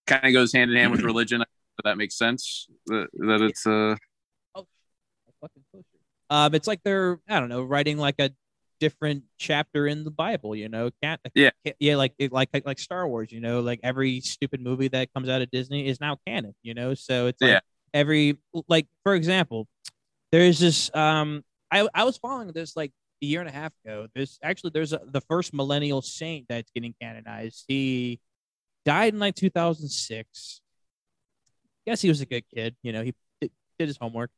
[0.05, 1.43] kind of goes hand in hand with religion.
[1.83, 2.67] That makes sense.
[2.87, 3.95] That, that it's uh
[5.41, 5.96] fucking closer.
[6.29, 8.31] Um, it's like they're I don't know writing like a
[8.79, 10.55] different chapter in the Bible.
[10.55, 11.49] You know, can't Yeah.
[11.79, 13.31] yeah, like like like Star Wars.
[13.31, 16.53] You know, like every stupid movie that comes out of Disney is now canon.
[16.63, 17.59] You know, so it's like Yeah.
[17.93, 19.67] every like for example,
[20.31, 24.07] there's this um I I was following this like a year and a half ago.
[24.13, 27.65] There's actually there's a, the first millennial saint that's getting canonized.
[27.67, 28.19] He
[28.85, 30.61] died in like 2006.
[31.85, 32.75] Guess he was a good kid.
[32.83, 34.29] You know, he did, did his homework,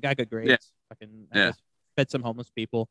[0.00, 0.48] got good grades.
[0.50, 0.56] Yeah.
[1.00, 1.52] Fucking Yeah.
[1.96, 2.88] fed some homeless people.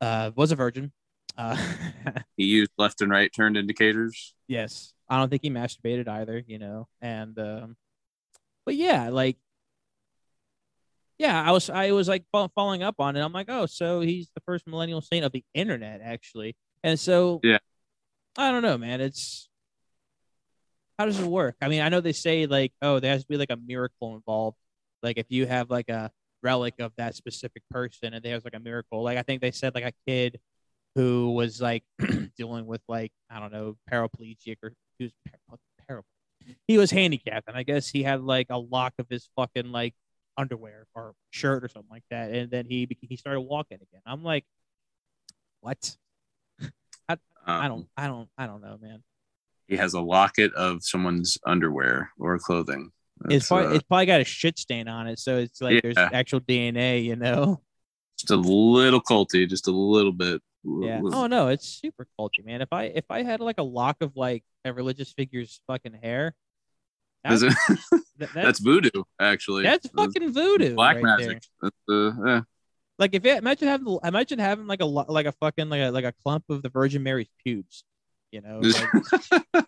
[0.00, 0.92] Uh, was a virgin.
[1.36, 1.56] Uh,
[2.36, 4.34] he used left and right turned indicators.
[4.48, 6.42] yes, I don't think he masturbated either.
[6.46, 7.76] You know, and um,
[8.64, 9.36] but yeah, like
[11.18, 13.20] yeah, I was I was like following up on it.
[13.20, 16.56] I'm like, oh, so he's the first millennial saint of the internet, actually.
[16.82, 17.58] And so Yeah.
[18.38, 19.00] I don't know, man.
[19.02, 19.48] It's
[20.98, 21.56] how does it work?
[21.60, 24.16] I mean, I know they say like, oh, there has to be like a miracle
[24.16, 24.56] involved.
[25.02, 26.10] Like if you have like a
[26.42, 29.02] relic of that specific person and there's like a miracle.
[29.02, 30.40] Like I think they said like a kid
[30.96, 31.84] who was like
[32.38, 35.12] dealing with like I don't know paraplegic or he was
[35.48, 36.04] par- par-
[36.68, 39.94] he was handicapped and I guess he had like a lock of his fucking like
[40.38, 44.02] underwear or shirt or something like that and then he he started walking again.
[44.06, 44.44] I'm like,
[45.60, 45.96] what?
[47.08, 47.16] I
[47.46, 49.02] Um, don't I don't I don't know, man.
[49.68, 52.92] He has a locket of someone's underwear or clothing.
[53.28, 55.98] It's probably, uh, it's probably got a shit stain on it, so it's like there's
[55.98, 57.60] actual DNA, you know.
[58.18, 60.40] just a little culty, just a little bit.
[60.64, 61.00] Yeah.
[61.12, 62.60] Oh no, it's super culty, man.
[62.60, 66.34] If I if I had like a lock of like a religious figure's fucking hair,
[67.28, 67.78] Is that's it?
[67.90, 69.62] that- that's that's, voodoo, actually.
[69.62, 70.74] that's fucking voodoo.
[70.74, 71.42] black right magic.
[71.62, 71.70] there.
[71.88, 72.40] That's, uh, yeah.
[72.98, 76.04] Like if it, imagine having imagine having like a like a fucking like a like
[76.04, 77.84] a clump of the Virgin Mary's pubes,
[78.30, 78.60] you know.
[79.54, 79.64] Like,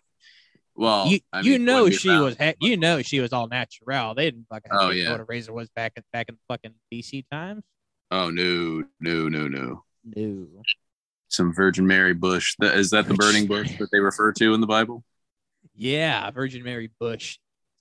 [0.75, 2.21] well, you I you know she around.
[2.23, 4.13] was he- you know she was all natural.
[4.15, 5.11] They didn't fucking Oh, know yeah.
[5.11, 7.63] what a razor was back in back in the fucking BC times.
[8.11, 9.83] Oh no, no, no, no.
[10.15, 10.47] No.
[11.29, 12.55] Some Virgin Mary bush.
[12.59, 15.03] That is that the burning bush that they refer to in the Bible?
[15.75, 17.39] Yeah, Virgin Mary Bush.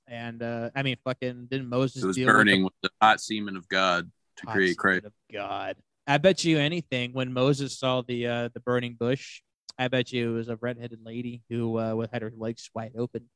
[0.09, 2.91] And uh I mean fucking didn't Moses It was deal with the burning with the
[3.01, 5.05] hot semen of God to hot create Christ.
[5.07, 5.77] of God.
[6.07, 9.43] I bet you anything when Moses saw the uh the burning bush,
[9.79, 13.29] I bet you it was a redheaded lady who uh had her legs wide open.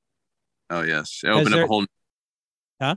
[0.70, 1.86] Oh yes, it opened there- up a whole.
[2.80, 2.96] Huh?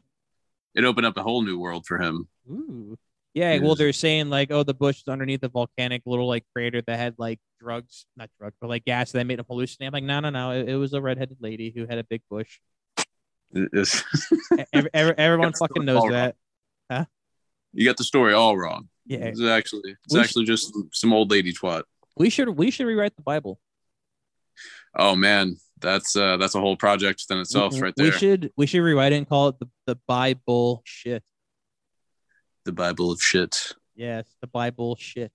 [0.75, 2.27] It opened up a whole new world for him.
[2.49, 2.97] Ooh.
[3.33, 6.81] Yeah, well they're saying like, oh, the bush is underneath the volcanic little like crater
[6.81, 9.85] that had like drugs, not drugs, but like gas that made him hallucinate.
[9.87, 10.51] I'm like, no, no, no.
[10.51, 12.59] It, it was a redheaded lady who had a big bush.
[13.55, 16.33] Every, every, everyone fucking knows wrong.
[16.91, 17.05] huh?
[17.73, 18.89] you got the story all wrong.
[19.05, 19.25] Yeah.
[19.25, 21.83] It's actually it's We actually just some old lady twat.
[22.19, 23.59] We should we should rewrite the Bible.
[24.97, 28.07] Oh man, that's uh that's a whole project within itself, we, right there.
[28.07, 31.23] we should we should rewrite it and call it the, the Bible shit.
[32.65, 35.31] The Bible of shit, Yes, the Bible shit.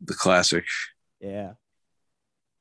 [0.00, 0.64] the classic,
[1.20, 1.52] Yeah.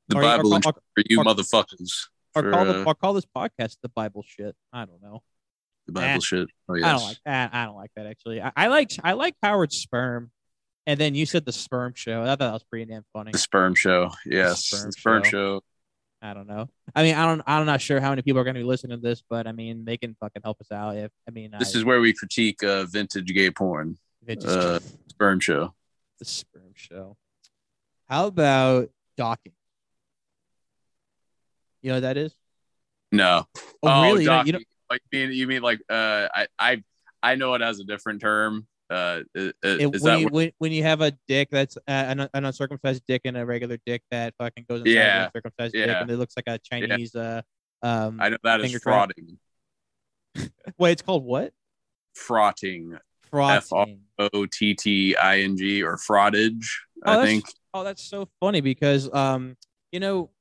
[0.07, 2.07] the Or- Bible or- for you motherfuckers.
[2.35, 4.55] Or call the uh, or call this podcast the Bible shit.
[4.71, 5.23] I don't know.
[5.87, 6.19] the Bible eh.
[6.19, 6.47] shit.
[6.69, 6.85] Oh yes.
[6.85, 7.53] I don't like that.
[7.53, 8.41] I don't like that actually.
[8.41, 10.31] I, I like I like Howard's sperm,
[10.87, 12.21] and then you said the sperm show.
[12.21, 13.31] I thought that was pretty damn funny.
[13.31, 14.11] the sperm show.
[14.25, 15.29] Yes, sperm the sperm show.
[15.29, 15.63] show.
[16.21, 16.69] I don't know.
[16.95, 17.41] I mean, I don't.
[17.45, 19.51] I'm not sure how many people are going to be listening to this, but I
[19.51, 20.95] mean, they can fucking help us out.
[20.95, 23.97] If I mean, This I, is where we critique uh, vintage gay porn.
[24.27, 25.73] just- uh, Sperm show.
[26.19, 27.15] the sperm show.
[28.09, 29.53] How about docking?
[31.81, 32.35] You know what that is?
[33.11, 33.45] No.
[33.83, 34.23] Oh, really?
[34.23, 36.83] You don't- you don't- like mean, you mean like uh I I
[37.23, 38.67] I know it has a different term.
[38.89, 41.81] Uh, is, it- is when, that you, when, when you have a dick that's uh,
[41.87, 45.73] an, an uncircumcised dick and a regular dick that fucking goes inside Yeah, the uncircumcised
[45.73, 47.41] dick and it looks like a Chinese uh
[47.81, 49.37] um I know that is frauding.
[50.77, 51.51] wait it's called what
[52.15, 52.97] Frotting.
[53.33, 56.65] frotting O T T I N G or frottage.
[57.05, 57.45] Oh, I think.
[57.73, 59.57] oh, that's so funny because um,
[59.91, 60.31] you know,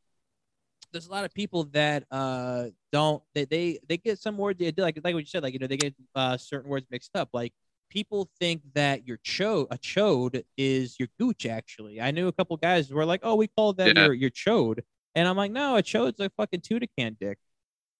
[0.92, 4.72] there's a lot of people that uh don't they they, they get some words they
[4.76, 7.28] like like what you said like you know they get uh certain words mixed up
[7.32, 7.52] like
[7.90, 12.00] people think that your chode a chode is your gooch actually.
[12.00, 14.06] I knew a couple guys who were like oh we call that Yeah.
[14.06, 14.80] your your chode.
[15.14, 17.38] And i'm like no a chode's a fucking tuna can dick.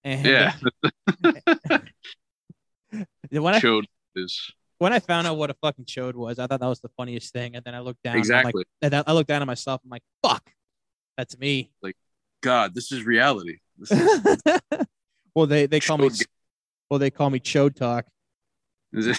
[0.03, 0.53] And Yeah,
[0.85, 1.78] uh,
[3.30, 6.61] when i showed is when i found out what a fucking chode was i thought
[6.61, 7.57] that was the funniest thing.
[7.57, 8.64] And then i looked down and I'm like- exactly.
[8.82, 10.51] and i looked down at myself i'm like fuck
[11.16, 11.70] that's me.
[11.80, 11.95] Like,
[12.43, 13.59] God, this is reality.
[13.78, 14.37] This is,
[15.37, 16.26] well they they call me Chode-
[16.91, 18.05] well they call me chode talk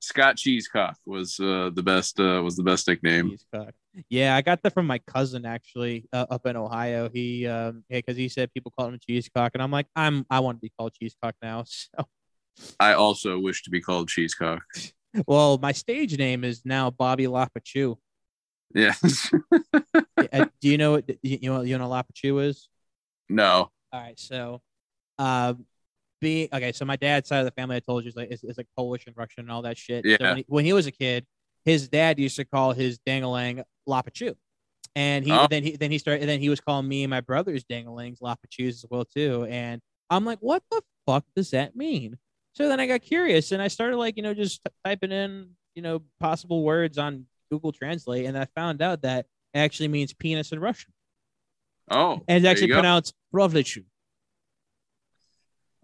[0.00, 2.18] Scott Cheesecock was uh, the best.
[2.20, 3.30] Uh, was the best nickname.
[3.30, 3.72] Cheesecock.
[4.08, 7.10] Yeah, I got that from my cousin actually uh, up in Ohio.
[7.12, 10.40] He um yeah, because he said people call him cheesecock, and I'm like, I'm I
[10.40, 11.64] want to be called cheesecock now.
[11.96, 12.06] So
[12.80, 14.62] I also wish to be called Cheesecock.
[15.28, 17.96] well, my stage name is now Bobby Lapachu.
[18.74, 18.94] Yeah.
[20.32, 22.68] Uh, Do you know what you know you know what Lapachu is?
[23.28, 23.70] no.
[23.92, 24.60] All right, so
[25.18, 25.66] um
[26.20, 28.42] being okay, so my dad's side of the family I told you is like is,
[28.44, 30.04] is like Polish and Russian and all that shit.
[30.04, 30.28] So Yeah.
[30.28, 31.26] when he, when he was a kid,
[31.64, 34.34] his dad used to call his dangalang Lapachu.
[34.96, 35.46] And he Oh.
[35.48, 38.20] then he then he started and then he was calling me and my brothers dangalings
[38.20, 39.46] Lapachus as well too.
[39.48, 42.16] And I'm like, what the fuck does that mean?
[42.54, 45.82] So then I got curious and I started like, you know, just typing in, you
[45.82, 50.52] know, possible words on Google Translate, and I found out that it actually means penis
[50.52, 50.92] in Russian.
[51.90, 52.22] Oh.
[52.28, 53.84] And it's actually pronounced Provlichu.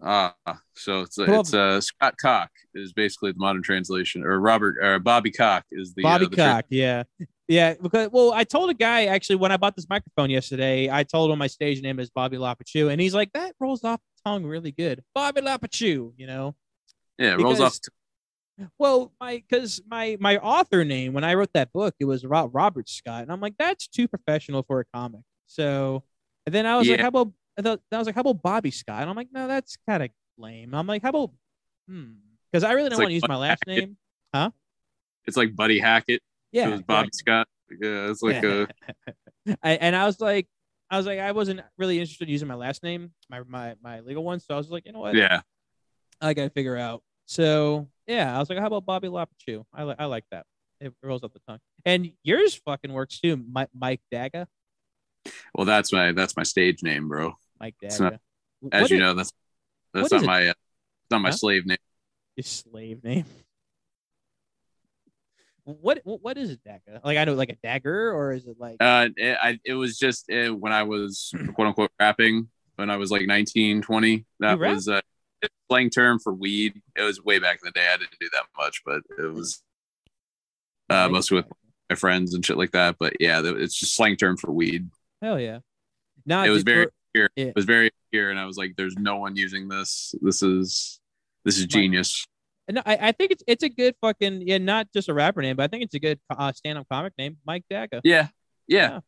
[0.05, 0.35] Ah,
[0.75, 4.99] so it's Prob- it's uh, Scott Cock is basically the modern translation, or Robert or
[4.99, 7.03] Bobby Cock is the Bobby uh, the Cock, yeah.
[7.47, 11.03] Yeah, because well, I told a guy actually when I bought this microphone yesterday, I
[11.03, 14.29] told him my stage name is Bobby Lapachu, and he's like, that rolls off the
[14.29, 15.03] tongue really good.
[15.15, 16.55] Bobby Lapachu, you know.
[17.17, 17.79] yeah, it rolls off.
[18.77, 22.49] Well, my because my my author name when I wrote that book, it was Ro-
[22.53, 25.21] Robert Scott, and I'm like, that's too professional for a comic.
[25.47, 26.03] So,
[26.45, 28.71] and then I was like, how about I thought I was like, how about Bobby
[28.71, 29.01] Scott?
[29.01, 30.73] And I'm like, no, that's kind of lame.
[30.73, 31.31] I'm like, how about
[31.87, 32.13] hmm?
[32.51, 33.83] Because I really It's don't like want to use my last Hackett.
[33.89, 33.97] name.
[34.33, 34.51] Huh?
[35.25, 36.21] It's like Buddy Hackett.
[36.51, 37.09] Yeah, it was Bobby.
[37.13, 37.47] Scott.
[37.81, 38.65] Yeah, it's like uh
[39.63, 40.47] I, and I was like,
[40.89, 43.99] I was like, I wasn't really interested in using my last name, my my my
[44.01, 44.39] legal one.
[44.39, 45.15] So I was like, you know what?
[45.15, 45.41] yeah.
[46.21, 47.03] I gotta figure out.
[47.25, 49.63] So yeah, I was like, how about Bobby Lapachu?
[49.73, 50.45] I like I like that.
[50.79, 51.59] It rolls off the tongue.
[51.85, 54.45] And yours fucking works too, Mike, Mike Dagga.
[55.53, 57.33] Well, that's my that's my stage name, bro.
[57.65, 57.99] Mike Dagga.
[57.99, 58.19] not-
[58.59, 59.31] What As you is know, that's
[59.93, 60.53] that's not my uh,
[61.11, 61.35] not my Huh?
[61.35, 61.77] slave name.
[62.35, 63.25] your slave name?
[65.63, 66.99] What what is a dagger?
[67.03, 68.77] Like I know, like a dagger, or is it like?
[68.79, 72.97] Uh, it, I, it was just uh, when I was quote unquote rapping when I
[72.97, 74.25] was like 19, 20.
[74.41, 75.01] That was a
[75.69, 76.79] slang term for weed.
[76.95, 77.87] It was way back in the day.
[77.91, 79.63] I didn't do that much, but it was
[80.91, 81.47] uh, mostly with
[81.89, 82.97] my friends and shit like that.
[82.99, 84.87] But yeah, it's just slang term for weed.
[85.19, 85.59] Hell yeah.
[86.27, 87.45] No, It was dude, very Here, Yeah.
[87.45, 90.13] it was very here, and I was like, "There's no one using this.
[90.21, 90.99] This is
[91.45, 92.25] this is genius."
[92.69, 95.55] No, I, I think it's it's a good fucking yeah, not just a rapper name,
[95.55, 98.01] but I think it's a good uh, stand-up comic name, Mike Dagga.
[98.03, 98.27] Yeah,
[98.67, 98.89] yeah.
[98.89, 98.99] Yeah.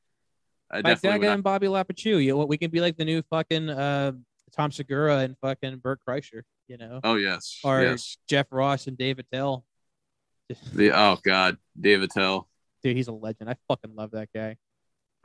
[0.71, 2.23] I Mike Dagga and Bobby Lapachu.
[2.23, 4.13] You know, we can be like the new fucking uh,
[4.55, 8.17] Tom Segura and fucking Bert Kreischer, you know, Oh yes, or yes.
[8.29, 9.65] Jeff Ross and Dave Attell.
[10.73, 12.47] The oh god, Dave Attell.
[12.83, 13.49] Dude, he's a legend.
[13.49, 14.55] I fucking love that guy.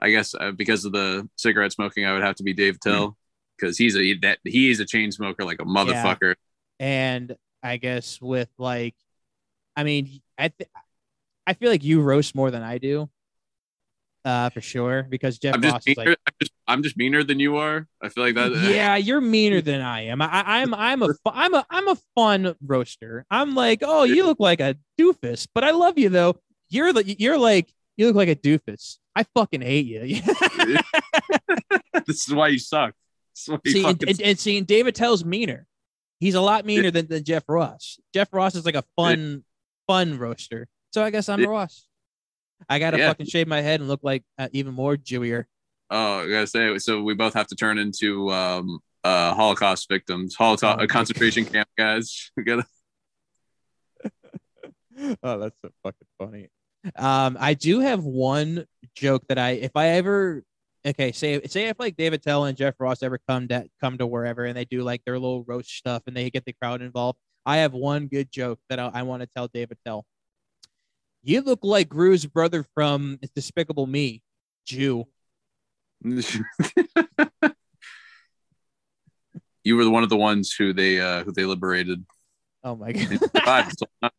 [0.02, 2.80] I guess uh, because of the cigarette smoking, I would have to be Dave.
[2.80, 3.16] Tell
[3.56, 6.34] because he's a that he is a chain smoker like a motherfucker.
[6.80, 8.96] And I guess with like,
[9.76, 10.68] I mean, I th-
[11.46, 13.08] I feel like you roast more than I do,
[14.24, 16.18] uh, for sure, because Jeff I'm Ross just, is meaner, like.
[16.26, 17.86] I'm just I'm just meaner than you are.
[18.02, 18.52] I feel like that.
[18.72, 20.20] yeah, you're meaner than I am.
[20.20, 23.24] I, I'm I'm a I'm a I'm a fun roaster.
[23.30, 26.36] I'm like, oh, you look like a doofus, but I love you though.
[26.68, 28.98] You're the you're like you look like a doofus.
[29.14, 30.00] I fucking hate you.
[32.06, 32.94] this is why you suck.
[33.46, 35.66] Why you see, and, and, and see, and Dave Attell's meaner.
[36.20, 37.98] He's a lot meaner than, than Jeff Ross.
[38.14, 39.44] Jeff Ross is like a fun
[39.86, 40.68] fun roaster.
[40.92, 41.48] So I guess I'm Yeah.
[41.48, 41.86] Ross.
[42.68, 43.08] I gotta Yeah.
[43.08, 45.46] fucking shave my head and look like uh, even more Jewier.
[45.90, 50.34] Oh, I gotta say, so we both have to turn into um uh Holocaust victims,
[50.36, 52.30] Holocaust Oh uh, concentration camp guys.
[52.36, 52.64] We gotta
[55.22, 56.48] oh, that's so fucking funny.
[56.96, 60.42] Um, I do have one joke that I, if I ever,
[60.84, 64.06] okay, say say if like Dave Attell and Jeff Ross ever come to come to
[64.06, 67.18] wherever and they do like their little roast stuff and they get the crowd involved.
[67.44, 70.04] I have one good joke that I, I want to tell Dave Attell.
[71.22, 74.22] You look like Gru's brother from Despicable Me,
[74.66, 75.06] Jew.
[79.64, 82.04] you were one of the ones who they uh who they liberated.
[82.64, 83.20] Oh my god.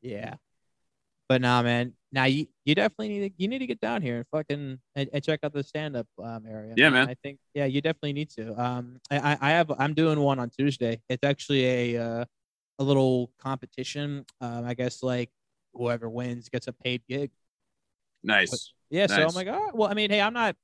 [0.00, 0.34] Yeah.
[1.28, 1.94] But nah, man.
[2.12, 5.10] Now you, you definitely need to you need to get down here and fucking and,
[5.12, 6.74] and check out the stand up um, area.
[6.76, 7.08] Yeah, man.
[7.08, 8.54] I think yeah, you definitely need to.
[8.60, 11.00] Um, I I- have I'm doing one on Tuesday.
[11.08, 11.64] It's actually
[11.94, 12.24] a uh,
[12.78, 14.24] a little competition.
[14.40, 15.30] Um, I guess like
[15.72, 17.30] whoever wins gets a paid gig.
[18.22, 18.72] Nice.
[18.90, 20.54] Yeah, so I'm like, oh, well, I mean, hey, I'm not.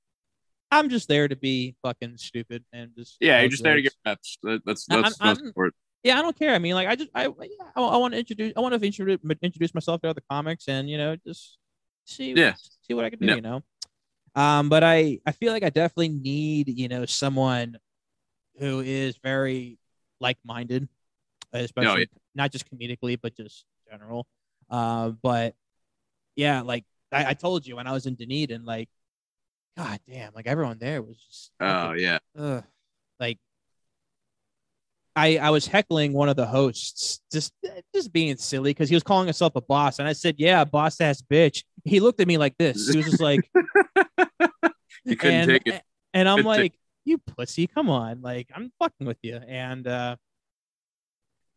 [0.70, 3.16] I'm just there to be fucking stupid and just.
[3.20, 4.38] Yeah, you're just there to get reps.
[4.44, 5.74] That, that's I'm- that's I'm- most important.
[6.02, 6.54] Yeah, I don't care.
[6.54, 8.86] I mean, like, I just, I, yeah, I, I want to introduce, I want to
[8.86, 11.58] introduce, introduce myself to other comics, and you know, just
[12.06, 12.54] see, Yeah.
[12.86, 13.26] see what I can do.
[13.26, 13.34] Yeah.
[13.34, 13.62] You know,
[14.34, 17.76] um, but I, I feel like I definitely need, you know, someone
[18.58, 19.78] who is very
[20.20, 20.88] like-minded,
[21.52, 22.06] especially Oh, yeah.
[22.34, 24.26] not just comedically, but just general.
[24.70, 25.54] Uh, but
[26.36, 28.88] yeah, like I, I told you when I was in Dunedin, like,
[29.76, 32.18] god damn, like everyone there was just Oh yeah.
[32.38, 32.64] Ugh.
[33.18, 33.38] like
[35.20, 37.52] I I was heckling one of the hosts, just
[37.94, 41.00] just being silly because he was calling himself a boss, and I said, "Yeah, boss
[41.00, 42.88] ass bitch." He looked at me like this.
[42.88, 43.40] He was just like,
[45.04, 45.82] You couldn't and, take it.
[46.14, 46.74] and I'm like,
[47.04, 50.16] "You pussy, come on!" Like I'm fucking with you, and uh,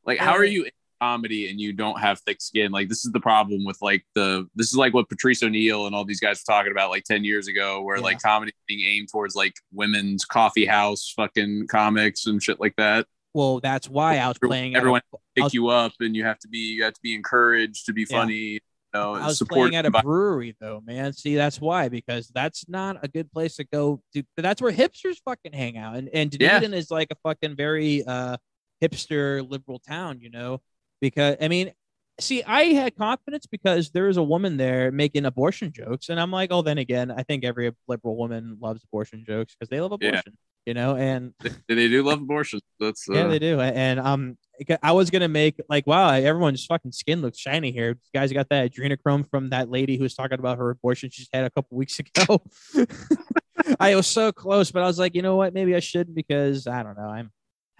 [0.05, 0.71] Like, how are you in
[1.01, 2.71] comedy and you don't have thick skin?
[2.71, 5.95] Like, this is the problem with like the this is like what Patrice O'Neal and
[5.95, 8.03] all these guys were talking about like ten years ago, where Yeah.
[8.03, 13.05] like comedy being aimed towards like women's coffee house fucking comics and shit like that.
[13.33, 14.75] Well, that's why I was playing.
[14.75, 15.01] at a- everyone
[15.35, 17.93] Pick was- you up, and you have to be you have to be encouraged to
[17.93, 18.17] be Yeah.
[18.17, 18.35] funny.
[18.35, 18.59] You
[18.93, 21.13] know, I was playing at a brewery though, man.
[21.13, 24.01] See, that's why because that's not a good place to go.
[24.13, 26.61] To, that's where hipsters fucking hang out, and and Yeah.
[26.61, 28.37] Is like a fucking very uh
[28.83, 30.61] hipster liberal town, you know.
[31.01, 31.71] Because I mean,
[32.19, 36.29] see, I had confidence because there was a woman there making abortion jokes, and I'm
[36.31, 39.91] like, oh, then again, I think every liberal woman loves abortion jokes because they love
[39.93, 42.59] abortion, you know, and they, they do love abortion.
[42.79, 43.59] That's uh, yeah, they do.
[43.59, 44.37] And um,
[44.81, 47.93] I was gonna make like, wow, everyone's fucking skin looks shiny here.
[47.93, 51.29] This guy's got that adrenochrome from that lady who was talking about her abortion she's
[51.33, 52.41] had a couple weeks ago.
[53.79, 55.53] I was so close, but I was like, you know what?
[55.53, 57.07] Maybe I shouldn't because I don't know.
[57.07, 57.31] I'm,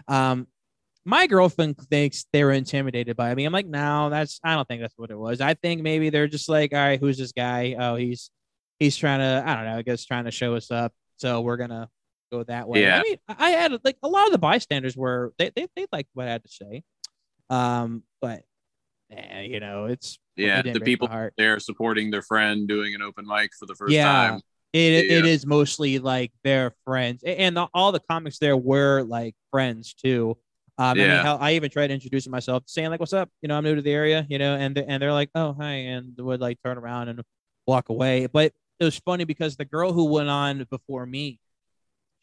[0.07, 0.47] um,
[1.05, 3.45] my girlfriend thinks they were intimidated by me.
[3.45, 5.41] I'm like, no, that's I don't think that's what it was.
[5.41, 7.75] I think maybe they're just like, all right, who's this guy?
[7.77, 8.29] Oh, he's
[8.79, 10.93] he's trying to, I don't know, I guess trying to show us up.
[11.17, 11.89] So we're gonna
[12.33, 12.83] go that way.
[12.83, 12.99] Yeah.
[12.99, 16.09] I mean, I had like a lot of the bystanders were they they, they liked
[16.13, 16.83] what I had to say.
[17.49, 18.43] Um, but
[19.11, 20.61] eh, you know, it's yeah.
[20.61, 21.33] The people heart.
[21.37, 24.03] there supporting their friend doing an open mic for the first Yeah.
[24.03, 24.41] time.
[24.73, 25.31] It, it Yeah.
[25.31, 30.35] is mostly like their friends, and the, all the comics there were like friends too.
[30.79, 33.57] Um, I mean, hell, I even tried introducing myself, saying like, "What's up?" You know,
[33.57, 36.41] I'm new to the area, you know, and and they're like, "Oh, hi," and would
[36.41, 37.21] like turn around and
[37.67, 38.25] walk away.
[38.25, 41.39] But it was funny because the girl who went on before me,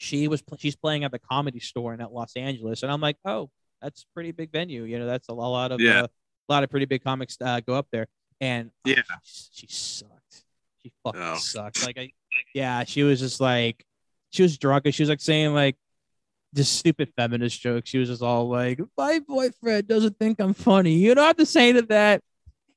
[0.00, 3.16] she was she's playing at the comedy store in at Los Angeles, and I'm like,
[3.24, 3.50] "Oh,
[3.82, 6.02] that's a pretty big venue, you know, that's a lot of Yeah.
[6.02, 6.06] uh,
[6.48, 8.06] a lot of pretty big comics uh, go up there."
[8.40, 9.02] And oh, Yeah.
[9.22, 10.44] she, she sucked.
[10.82, 11.36] She fucking Oh.
[11.36, 11.84] sucked.
[11.84, 12.10] Like I
[12.54, 13.84] yeah, she was just like,
[14.30, 15.76] she was drunk and she was like saying like
[16.54, 17.90] just stupid feminist jokes.
[17.90, 20.92] She was just all like, my boyfriend doesn't think I'm funny.
[20.94, 22.22] You don't have to say to that.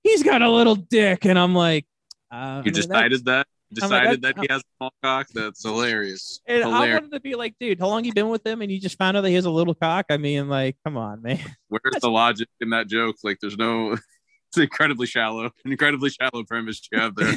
[0.03, 1.85] He's got a little dick, and I'm like,
[2.31, 3.47] uh, I You mean, that's- decided that.
[3.81, 5.27] I'm like, Decided that he has a small cock.
[5.33, 6.41] That's hilarious.
[6.45, 7.01] And I hilarious.
[7.01, 9.17] wanted to be like, dude, how long you been with him, and you just found
[9.17, 10.05] out that he has a little cock?
[10.09, 11.39] I mean, like, come on, man.
[11.69, 13.15] Where's the logic in that joke?
[13.23, 13.97] Like, there's no.
[14.49, 17.33] It's incredibly shallow, an incredibly shallow premise you have there.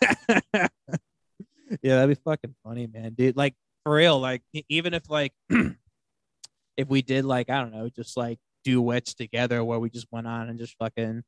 [1.82, 3.36] yeah, that'd be fucking funny, man, dude.
[3.36, 5.32] Like for real, like even if like
[6.76, 10.28] if we did like I don't know, just like duets together where we just went
[10.28, 11.24] on and just fucking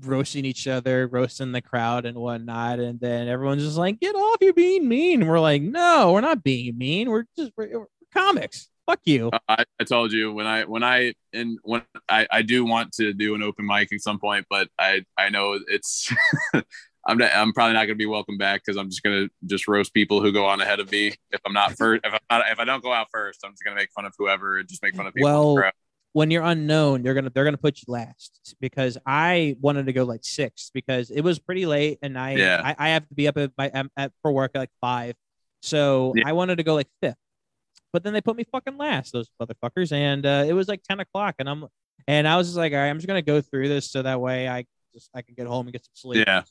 [0.00, 4.38] roasting each other, roasting the crowd and whatnot, and then everyone's just like, "Get off!
[4.40, 7.10] You're being mean." And we're like, "No, we're not being mean.
[7.10, 8.68] We're just we're, we're comics.
[8.86, 12.42] Fuck you." Uh, I, I told you when I when I and when I, I
[12.42, 16.12] do want to do an open mic at some point, but I I know it's
[17.04, 19.92] I'm not, I'm probably not gonna be welcome back because I'm just gonna just roast
[19.92, 21.14] people who go on ahead of me.
[21.30, 23.64] If I'm not first, if I'm not, if I don't go out first, I'm just
[23.64, 25.54] gonna make fun of whoever and just make fun of people.
[25.54, 25.72] Well.
[26.12, 28.56] When you're unknown, they're gonna they're gonna put you last.
[28.60, 32.60] Because I wanted to go like sixth because it was pretty late and I Yeah.
[32.62, 35.14] I, I have to be up at, my, at, at for work at like five,
[35.62, 36.24] so Yeah.
[36.26, 37.16] I wanted to go like fifth,
[37.92, 41.00] but then they put me fucking last, those motherfuckers, and uh, it was like ten
[41.00, 41.66] o'clock, and I'm
[42.06, 44.20] and I was just like, all right, I'm just gonna go through this so that
[44.20, 46.26] way I just I can get home and get some sleep.
[46.26, 46.42] Yeah,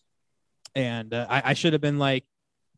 [0.75, 2.23] and uh, I, I should have been like,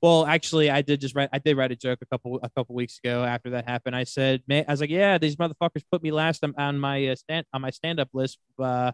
[0.03, 1.29] well, actually, I did just write.
[1.31, 3.95] I did write a joke a couple a couple weeks ago after that happened.
[3.95, 7.07] I said, man, I was like, yeah, these motherfuckers put me last on, on my
[7.07, 8.37] uh, stand on my stand up list.
[8.59, 8.91] Uh,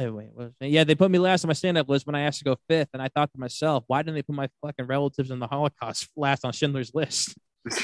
[0.00, 0.70] oh, wait, what was it?
[0.70, 2.56] yeah, they put me last on my stand up list when I asked to go
[2.68, 5.46] fifth, and I thought to myself, why didn't they put my fucking relatives in the
[5.46, 7.38] Holocaust last on Schindler's List?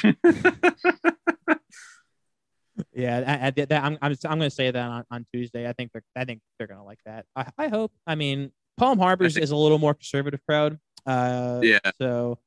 [2.93, 5.67] Yeah, I, I, that, I'm, I'm, I'm going to say that on, on Tuesday.
[5.69, 7.25] I think they're, I think they're going to like that.
[7.35, 7.93] I, I hope.
[8.07, 10.79] I mean, Palm Harbors think- is a little more conservative crowd.
[11.07, 11.79] Uh, Yeah.
[12.01, 12.39] So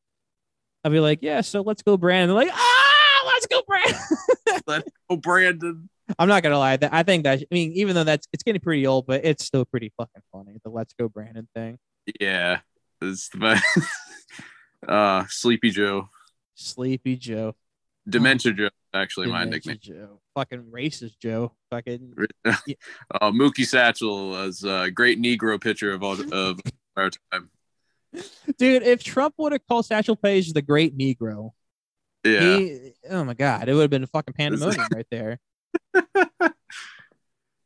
[0.83, 2.29] I'll be like, yeah, so let's go, Brandon.
[2.29, 3.99] They're like, ah, let's go, Brandon.
[4.67, 5.89] let's go, Brandon.
[6.17, 6.77] I'm not gonna lie.
[6.77, 9.45] That I think that I mean, even though that's it's getting pretty old, but it's
[9.45, 10.57] still pretty fucking funny.
[10.63, 11.77] The "Let's Go Brandon" thing.
[12.19, 12.61] Yeah.
[13.01, 13.63] It's the best.
[14.87, 16.09] uh, Sleepy Joe.
[16.55, 17.55] Sleepy Joe.
[18.07, 19.77] Dementia Joe, actually, my nickname.
[19.79, 20.19] Joe.
[20.35, 21.51] Fucking racist Joe.
[21.69, 22.15] Fucking
[22.45, 26.59] uh, Mookie Satchel was a great Negro pitcher of all of
[26.97, 27.49] our time.
[28.57, 28.83] Dude.
[28.83, 31.51] If Trump would have called Satchel Paige the Great Negro,
[32.23, 32.57] Yeah.
[32.57, 35.39] he, oh my god, it would have been a fucking pandemonium right there.
[35.93, 36.49] oh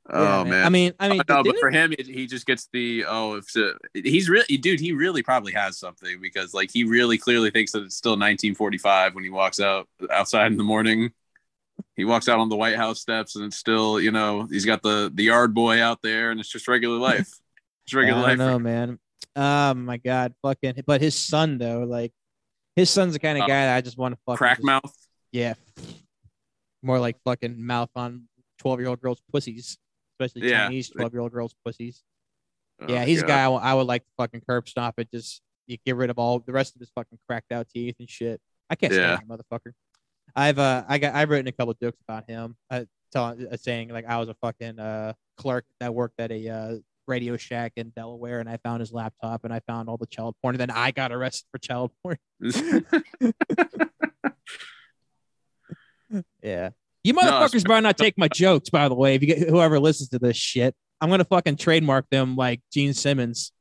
[0.10, 0.66] Yeah, man.
[0.66, 3.46] I mean, I mean, no, but for him, it, he just gets the oh, if
[3.50, 7.72] so, he's really, dude, he really probably has something because like he really clearly thinks
[7.72, 11.12] that it's still 1945 when he walks out outside in the morning.
[11.96, 14.82] He walks out on the White House steps and it's still, you know, he's got
[14.84, 17.32] the the yard boy out there and it's just regular life.
[17.86, 18.38] It's regular I life.
[18.38, 19.00] don't know, man.
[19.36, 20.84] Oh my god, fucking.
[20.86, 22.12] But his son though, like,
[22.76, 24.66] his son's the kind of Uh, guy that I just want to fucking Crack just-
[24.66, 25.08] mouth.
[25.32, 25.56] Yeah,
[26.84, 28.28] more like fucking mouth on
[28.60, 29.78] twelve year old girls' pussies,
[30.20, 30.66] especially Yeah.
[30.68, 32.04] Chinese twelve year old girls' pussies.
[32.82, 35.10] Oh, yeah, he's a guy I w- I would like to fucking curb stomp it.
[35.12, 38.10] Just you get rid of all the rest of his fucking cracked out teeth and
[38.10, 38.42] shit.
[38.70, 39.16] I can't Yeah.
[39.16, 39.74] stand that motherfucker.
[40.36, 42.56] I've uh I got I've written a couple jokes about him.
[42.70, 46.48] Uh, telling uh, saying like I was a fucking uh clerk that worked at a
[46.50, 46.78] uh
[47.08, 50.36] Radio Shack in Delaware, and I found his laptop and I found all the child
[50.42, 52.18] porn, and then I got arrested for child porn.
[56.44, 56.70] Yeah.
[57.04, 59.16] You motherfuckers it's- better not take my jokes, by the way.
[59.16, 62.94] If you get whoever listens to this shit, I'm gonna fucking trademark them like Gene
[62.94, 63.52] Simmons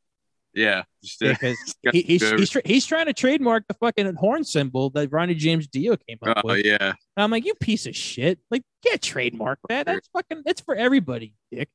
[0.54, 0.82] yeah.
[1.02, 4.90] Just, uh, because he, he's, he's, tr- he's trying to trademark the fucking horn symbol
[4.90, 6.64] that Ronnie James Dio came up oh with.
[6.64, 6.92] yeah.
[7.16, 8.38] And I'm like, you piece of shit!
[8.50, 9.86] Like, get trademark that.
[9.86, 10.42] That's fucking.
[10.44, 11.68] That's for everybody, dick.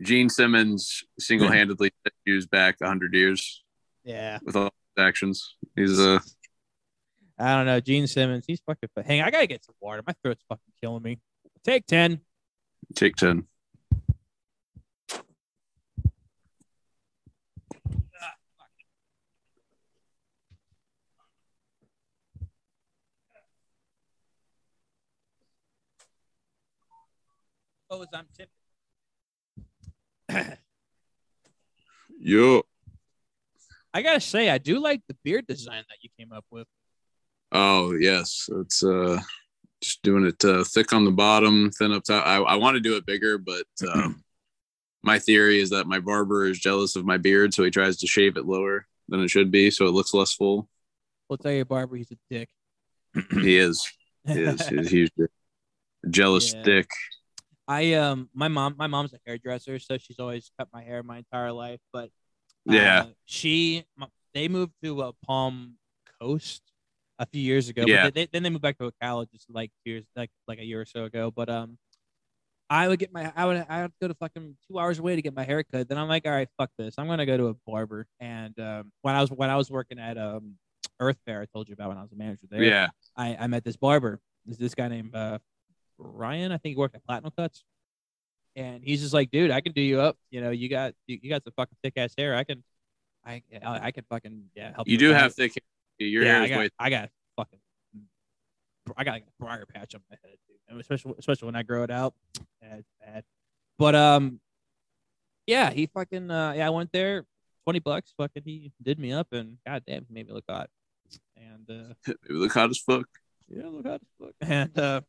[0.00, 3.62] Gene Simmons single handedly used Jews back hundred years
[4.04, 4.38] Yeah.
[4.44, 4.64] with all
[4.96, 5.56] his actions.
[5.76, 6.18] He's uh
[7.38, 7.80] I don't know.
[7.80, 8.44] Gene Simmons.
[8.46, 8.88] He's fucking.
[8.94, 9.20] But hang.
[9.20, 10.02] on, I gotta get some water.
[10.06, 11.18] My throat's fucking killing me.
[11.64, 12.20] Take ten.
[12.94, 13.46] take ten.
[27.90, 28.63] Oh, I'm tipping.
[32.20, 32.62] Yo.
[33.92, 36.66] I gotta say, I do like the beard design that you came up with.
[37.52, 39.20] Oh yes, it's uh
[39.80, 42.26] just doing it uh, thick on the bottom, thin up top.
[42.26, 44.24] I, I want to do it bigger, but um,
[45.02, 48.06] my theory is that my barber is jealous of my beard, so he tries to
[48.06, 50.68] shave it lower than it should be, so it looks less full.
[51.28, 52.48] We'll tell your barber he's a dick.
[53.42, 53.86] he is,
[54.26, 55.30] he is, he's a huge dick.
[56.10, 56.62] jealous Yeah.
[56.62, 56.88] dick.
[57.66, 61.18] I um my mom my mom's a hairdresser, so she's always cut my hair my
[61.18, 61.80] entire life.
[61.92, 62.10] But
[62.68, 63.04] uh, Yeah.
[63.24, 63.84] she
[64.34, 65.76] they moved to uh, Palm
[66.20, 66.62] Coast
[67.18, 67.84] a few years ago.
[67.86, 68.04] Yeah.
[68.04, 70.80] But they, then they moved back to Ocala just like years like like a year
[70.80, 71.30] or so ago.
[71.30, 71.78] But um,
[72.68, 75.22] I would get my I would I would go to fucking two hours away to
[75.22, 75.88] get my hair cut.
[75.88, 76.94] Then I'm like, all right, fuck this.
[76.98, 78.06] I'm gonna go to a barber.
[78.20, 80.54] And um, when I was when I was working at um
[81.00, 82.62] Earth Fare, I told you about when I was a manager there.
[82.62, 84.20] Yeah, I, I met this barber.
[84.46, 85.38] This this guy named uh,
[86.04, 86.52] Ryan.
[86.52, 87.64] I think he worked at Platinum Cuts,
[88.56, 90.16] and he's just like, dude, I can do you up.
[90.30, 92.34] You know, you got you, you got some fucking thick ass hair.
[92.34, 92.62] I can,
[93.24, 94.88] I I I can fucking yeah help.
[94.88, 95.52] you do that." have thick.
[95.54, 96.08] hair.
[96.08, 96.68] Your yeah, hair I is got, way.
[96.78, 97.58] I got fucking,
[98.96, 100.56] I got like a briar patch on my head, dude.
[100.68, 102.14] And especially especially when I grow it out.
[102.62, 103.24] Yeah, it's bad.
[103.78, 104.40] But um,
[105.46, 107.24] yeah, he fucking uh, yeah, I went there,
[107.64, 108.12] twenty bucks.
[108.16, 110.70] Fucking, he did me up, and goddamn, he made me look hot.
[111.36, 113.06] And uh, look hot as fuck.
[113.48, 114.34] yeah, look hot as fuck.
[114.40, 115.00] And uh,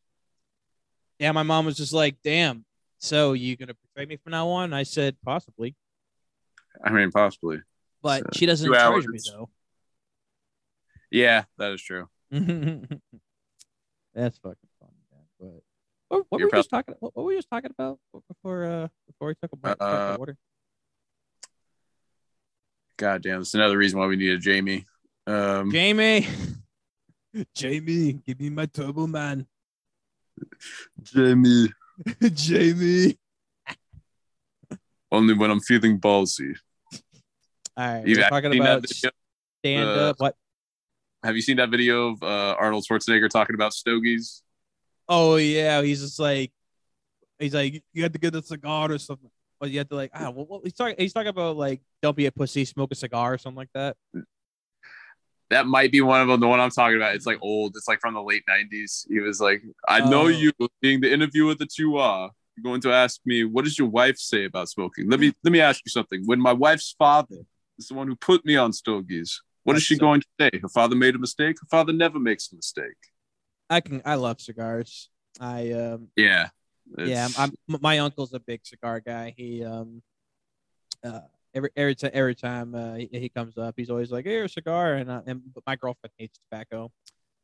[1.20, 2.66] yeah, my mom was just like, "Damn,
[3.00, 5.76] so you gonna portray me from now on?" I said, "Possibly,"
[6.84, 7.62] I mean, possibly.
[8.02, 9.50] but So, she doesn't charge me though.
[11.12, 12.10] Yeah, that is true.
[12.32, 12.42] That's
[14.38, 15.24] fucking funny, man.
[15.40, 15.64] But
[16.10, 16.96] what, what were we just talking?
[17.00, 18.66] What, what were we just talking about before?
[18.66, 19.78] Uh, before we took a break?
[19.80, 20.38] Uh, water.
[22.98, 24.86] God damn, that's another reason why we need a Jamie.
[25.28, 26.28] Um, Jamie,
[27.56, 29.46] Jamie, give me my turbo man.
[31.04, 31.70] Jamie.
[32.34, 33.18] Jamie.
[35.12, 36.56] Only when I'm feeling ballsy.
[37.78, 40.16] All right, You've we're talking about stand uh, up.
[40.20, 40.36] What?
[41.24, 44.44] Have you seen that video of uh, Arnold Schwarzenegger talking about stogies?
[45.10, 46.52] Oh yeah, he's just like,
[47.40, 49.30] he's like, you have to get a cigar or something.
[49.60, 50.96] Or you have to like, ah, what, what, he's talking.
[50.98, 53.96] He's talking about like, don't be a pussy, smoke a cigar or something like that.
[55.50, 56.40] That might be one of them.
[56.40, 57.16] The one I'm talking about.
[57.16, 57.76] It's like old.
[57.76, 59.06] It's like from the late '90s.
[59.10, 60.28] He was like, "I know Oh.
[60.28, 60.52] you
[60.82, 64.18] being the interview with the Chihuahua." you're going to ask me, what does your wife
[64.18, 65.10] say about smoking?
[65.10, 66.24] Let me let me ask you something.
[66.26, 67.40] When my wife's father
[67.78, 70.28] is the one who put me on stogies, what is That's she so- going to
[70.40, 70.50] say?
[70.62, 71.58] Her father made a mistake.
[71.60, 72.96] Her father never makes a mistake.
[73.70, 74.02] I can.
[74.06, 75.10] I love cigars.
[75.38, 76.08] I um.
[76.16, 76.48] Yeah.
[76.98, 77.78] yeah, It's- I'm, I'm.
[77.82, 79.34] My uncle's a big cigar guy.
[79.36, 80.02] He um.
[81.04, 81.20] Uh,
[81.56, 84.50] every every time every time uh, he, he comes up, he's always like, "Here, a
[84.50, 86.92] cigar," and uh, and but my girlfriend hates tobacco.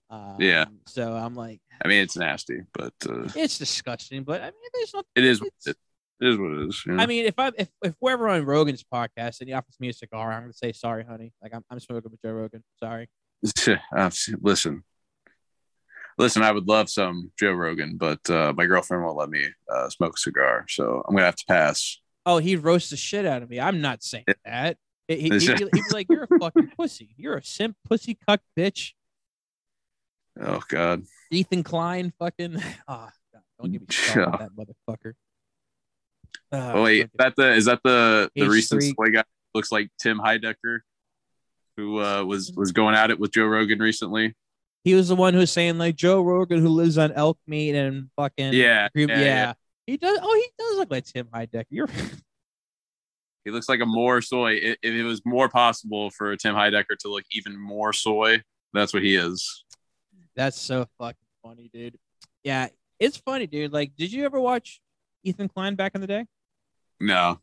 [0.09, 0.65] Um, Yeah.
[0.87, 4.23] So I'm like, I mean, it's nasty, but uh, it's disgusting.
[4.23, 5.07] But I mean, there's nothing.
[5.15, 5.77] it is it,
[6.19, 6.37] is.
[6.37, 6.83] What it is.
[6.85, 7.03] you know?
[7.03, 9.89] I mean, if I if if we're ever on Rogan's podcast and he offers me
[9.89, 11.31] a cigar, I'm gonna say sorry, honey.
[11.41, 12.63] Like I'm I'm smoking with Joe Rogan.
[12.79, 13.09] Sorry.
[13.97, 14.11] Uh,
[14.41, 14.83] listen,
[16.19, 16.43] listen.
[16.43, 20.13] I would love some Joe Rogan, but uh, my girlfriend won't let me uh, smoke
[20.15, 22.00] a cigar, so I'm gonna have to pass.
[22.25, 23.59] Oh, he roasts the shit out of me.
[23.59, 24.77] I'm not saying that.
[25.07, 27.13] He, he, would be, he'd be like, "You're a fucking pussy.
[27.17, 28.93] You're a simp, pussy cuck bitch."
[30.39, 32.57] Oh God, Ethan Klein, fucking.
[32.87, 33.87] Oh, God, don't give me
[34.23, 35.13] on that motherfucker.
[36.51, 38.49] Uh, oh wait, is that the is that the the H3.
[38.49, 39.23] recent soy guy?
[39.53, 40.79] Looks like Tim Heidecker,
[41.75, 44.35] who uh, was was going at it with Joe Rogan recently.
[44.83, 47.75] he was the one who was saying like Joe Rogan, who lives on elk meat
[47.75, 49.53] and fucking Yeah, yeah, yeah, yeah.
[49.87, 50.19] He does.
[50.21, 51.65] Oh, he does look like Tim Heidecker.
[51.69, 51.87] You're
[53.43, 54.53] He looks like a more soy.
[54.53, 59.01] If it was more possible for Tim Heidecker to look even more soy, that's what
[59.01, 59.63] he is.
[60.35, 61.97] That's so fucking funny, dude.
[62.43, 62.67] Yeah,
[62.99, 63.73] it's funny, dude.
[63.73, 64.79] Like, did you ever watch
[65.23, 66.25] Ethan Klein back in the day?
[66.99, 67.39] No,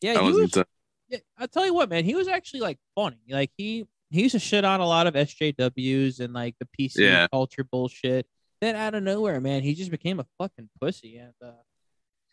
[0.00, 0.56] Yeah, I he was.
[0.56, 0.64] Uh,
[1.10, 2.06] yeah, I'll tell you what, man.
[2.06, 3.18] He was actually like funny.
[3.28, 7.00] Like he he used to shit on a lot of SJWs and like the PC
[7.00, 7.26] Yeah.
[7.30, 8.26] culture bullshit.
[8.62, 11.18] Then out of nowhere, man, he just became a fucking pussy.
[11.18, 11.50] And uh,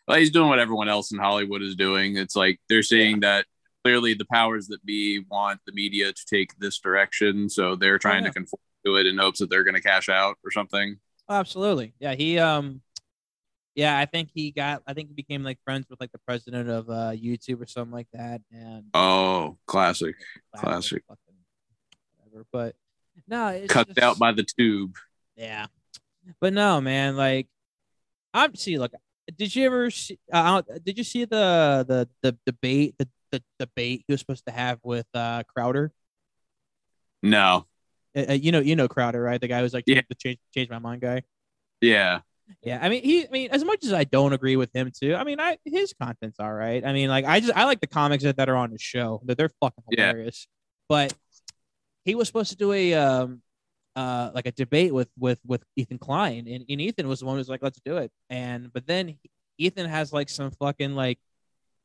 [0.07, 2.17] well, he's doing what everyone else in Hollywood is doing.
[2.17, 3.45] It's like they're saying that
[3.83, 8.23] clearly the powers that be want the media to take this direction, so they're trying
[8.23, 8.29] yeah.
[8.29, 10.97] to conform to it in hopes that they're going to cash out or something.
[11.29, 12.15] oh, absolutely, yeah.
[12.15, 12.81] He um,
[13.75, 14.83] yeah, I think he got.
[14.85, 17.93] I think he became like friends with like the president of uh YouTube or something
[17.93, 18.41] like that.
[18.51, 20.15] And Oh, classic.
[20.53, 21.03] Wow, classic.
[22.17, 22.75] Whatever, but
[23.27, 24.95] no, it's Cut just- out by the tube.
[25.37, 25.67] Yeah,
[26.39, 27.15] but no, man.
[27.15, 27.47] Like,
[28.33, 28.77] I'm see.
[28.77, 28.91] Look,
[29.37, 30.19] did you ever see?
[30.31, 34.51] Uh, did you see the the the debate the, the debate he was supposed to
[34.51, 35.91] have with uh Crowder?
[37.23, 37.65] No.
[38.15, 39.39] Uh, uh, you know, you know Crowder, right?
[39.39, 40.01] The guy who's like Yeah.
[40.09, 41.23] the change change my mind guy.
[41.79, 42.21] Yeah.
[42.63, 43.25] Yeah, I mean, he.
[43.25, 45.93] I mean, as much as I don't agree with him too, I mean, I his
[45.93, 46.85] content's all right.
[46.85, 49.21] I mean, like, I just I like the comics that, that are on the show.
[49.25, 50.07] That they're fucking Yeah.
[50.09, 50.47] hilarious.
[50.89, 51.13] But
[52.03, 53.41] he was supposed to do a um
[53.95, 57.35] uh like a debate with with with Ethan Klein, and, and Ethan was the one
[57.35, 58.11] who was like, let's do it.
[58.29, 59.17] And but then
[59.57, 61.19] Ethan has like some fucking like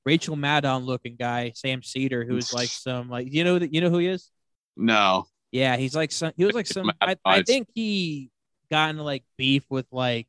[0.05, 3.91] Rachel Maddow looking guy, Sam Seder, who's like some like you know that you know
[3.91, 4.31] who he is.
[4.77, 5.27] No.
[5.53, 6.33] Yeah, he's like some.
[6.37, 6.93] He was like some.
[7.01, 8.31] I, I think he
[8.71, 10.27] got into like beef with like,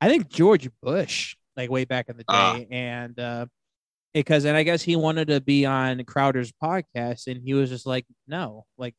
[0.00, 2.60] I think George Bush, like way back in the day, Ah.
[2.70, 3.46] and uh
[4.14, 7.86] because and I guess he wanted to be on Crowder's podcast, and he was just
[7.86, 8.94] like, no, like,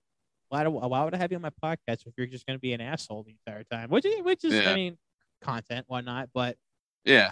[0.53, 2.73] why do why would I have you on my podcast if you're just gonna be
[2.73, 3.89] an asshole the entire time?
[3.89, 4.99] Which is which is I mean,
[5.41, 6.57] content, whatnot, but
[7.05, 7.31] Yeah.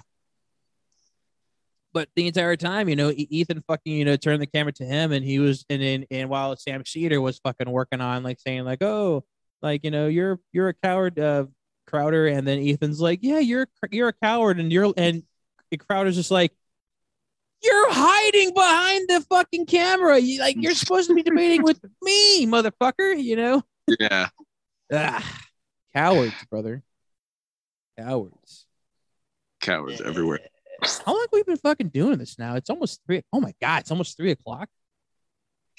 [1.93, 5.11] but the entire time, you know, Ethan fucking, you know, turned the camera to him,
[5.11, 8.63] and he was, and then, and while Sam Seder was fucking working on, like, saying,
[8.63, 9.23] like, oh,
[9.61, 11.45] like, you know, you're, you're a coward, uh,
[11.87, 15.23] Crowder, and then Ethan's like, yeah, you're, you're a coward, and you're, and
[15.79, 16.53] Crowder's just like,
[17.63, 22.45] you're hiding behind the fucking camera, you, like, you're supposed to be debating with me,
[22.45, 23.63] motherfucker, you know,
[23.99, 24.29] Yeah.
[24.93, 25.41] ah,
[25.93, 26.83] cowards, brother,
[27.97, 28.65] cowards.
[29.59, 30.39] Cowards everywhere.
[31.05, 32.55] How long have we been fucking doing this now?
[32.55, 33.21] It's almost three.
[33.31, 34.67] Oh my god, it's almost three o'clock.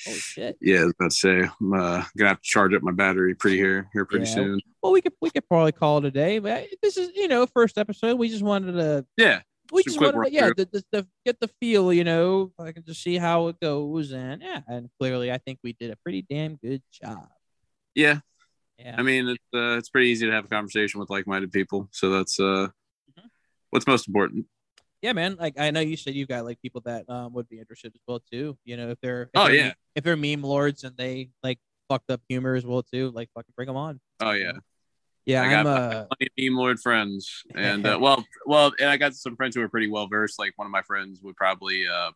[0.07, 0.57] Holy shit.
[0.61, 3.35] Yeah, I was about to say I'm uh, gonna have to charge up my battery
[3.35, 4.35] pretty here here pretty Yeah.
[4.35, 4.61] soon.
[4.83, 7.47] Well, we could we could probably call it a day, but this is you know
[7.47, 8.17] first episode.
[8.17, 9.41] We just wanted to Yeah.
[9.73, 11.93] We Just just a quick wanted to, yeah run the, the, the, get the feel
[11.93, 15.59] you know I can just see how it goes and yeah and clearly I think
[15.65, 17.27] we did a pretty damn good job.
[17.95, 18.21] Yeah.
[18.79, 18.95] Yeah.
[18.99, 22.11] I mean, it's uh, it's pretty easy to have a conversation with like-minded people, so
[22.11, 22.69] that's uh,
[23.19, 23.29] Mhm.
[23.71, 24.47] what's most important.
[25.03, 25.37] yeah, man.
[25.39, 28.01] Like I know you said you've got like people that um would be interested as
[28.09, 28.57] well too.
[28.65, 29.63] You know if they're if Oh, they're yeah.
[29.65, 31.59] meme- if they're meme lords and they like
[31.89, 34.01] fucked up humor as well too, like fucking bring them on.
[34.21, 34.53] Oh yeah,
[35.25, 38.89] Yeah, I I'm got uh plenty of meme lord friends, and uh, well, well, and
[38.89, 40.39] I got some friends who are pretty well versed.
[40.39, 42.13] Like one of my friends would probably, um,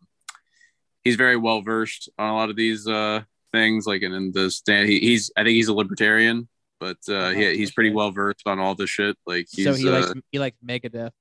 [1.05, 3.23] he's very well versed on a lot of these uh
[3.53, 3.87] things.
[3.87, 6.49] Like and in the stand, he, he's I think he's a libertarian,
[6.81, 9.17] but uh, he, he's pretty well versed on all this shit.
[9.25, 11.13] Like he's so he uh, likes he likes Megadeth.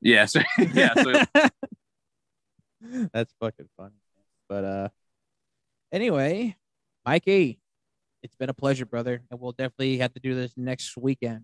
[0.00, 0.40] yeah, so,
[0.72, 1.24] yeah, so
[3.12, 3.94] That's fucking funny.
[4.48, 4.88] But uh
[5.90, 6.56] anyway,
[7.04, 7.58] Mikey,
[8.26, 9.22] it's been a pleasure, brother.
[9.30, 11.42] And we'll definitely have to do this next weekend.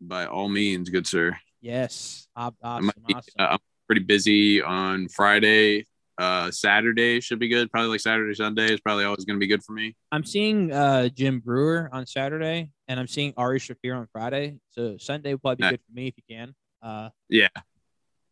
[0.00, 1.36] by all means, good sir.
[1.60, 2.26] Yes.
[2.34, 2.56] Awesome.
[2.62, 3.32] I might be, awesome.
[3.38, 5.84] uh, I'm pretty busy on Friday.
[6.16, 7.70] Uh, Saturday should be good.
[7.70, 9.94] Probably like Saturday, Sunday is probably always going to be good for me.
[10.12, 14.58] I'm seeing uh Jim Breuer on Saturday, and I'm seeing Ari Shaffir on Friday.
[14.70, 16.54] So Sunday will probably be good for me if you can.
[16.82, 17.48] Uh, Yeah.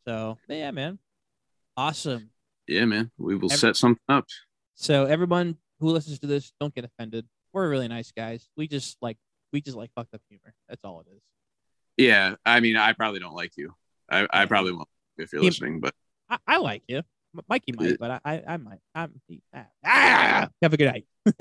[0.07, 0.99] so yeah, man,
[1.77, 2.31] awesome.
[2.69, 3.11] Yeah, man.
[3.19, 4.27] We will Every- set something up.
[4.75, 7.27] So everyone who listens to this, don't get offended.
[7.53, 8.49] We're really nice guys.
[8.57, 9.19] We just like
[9.53, 10.55] we just like fucked up humor.
[10.69, 11.23] That's all it is.
[11.97, 12.37] Yeah.
[12.45, 13.75] I mean, I probably don't like you.
[14.11, 14.89] I, I probably won't
[15.19, 15.95] if you're He- listening, but
[16.29, 17.03] I, I like you.
[17.49, 18.81] Mikey might, but I I, I might.
[18.95, 19.19] I'm,
[19.55, 21.07] ah, ah, have a good night.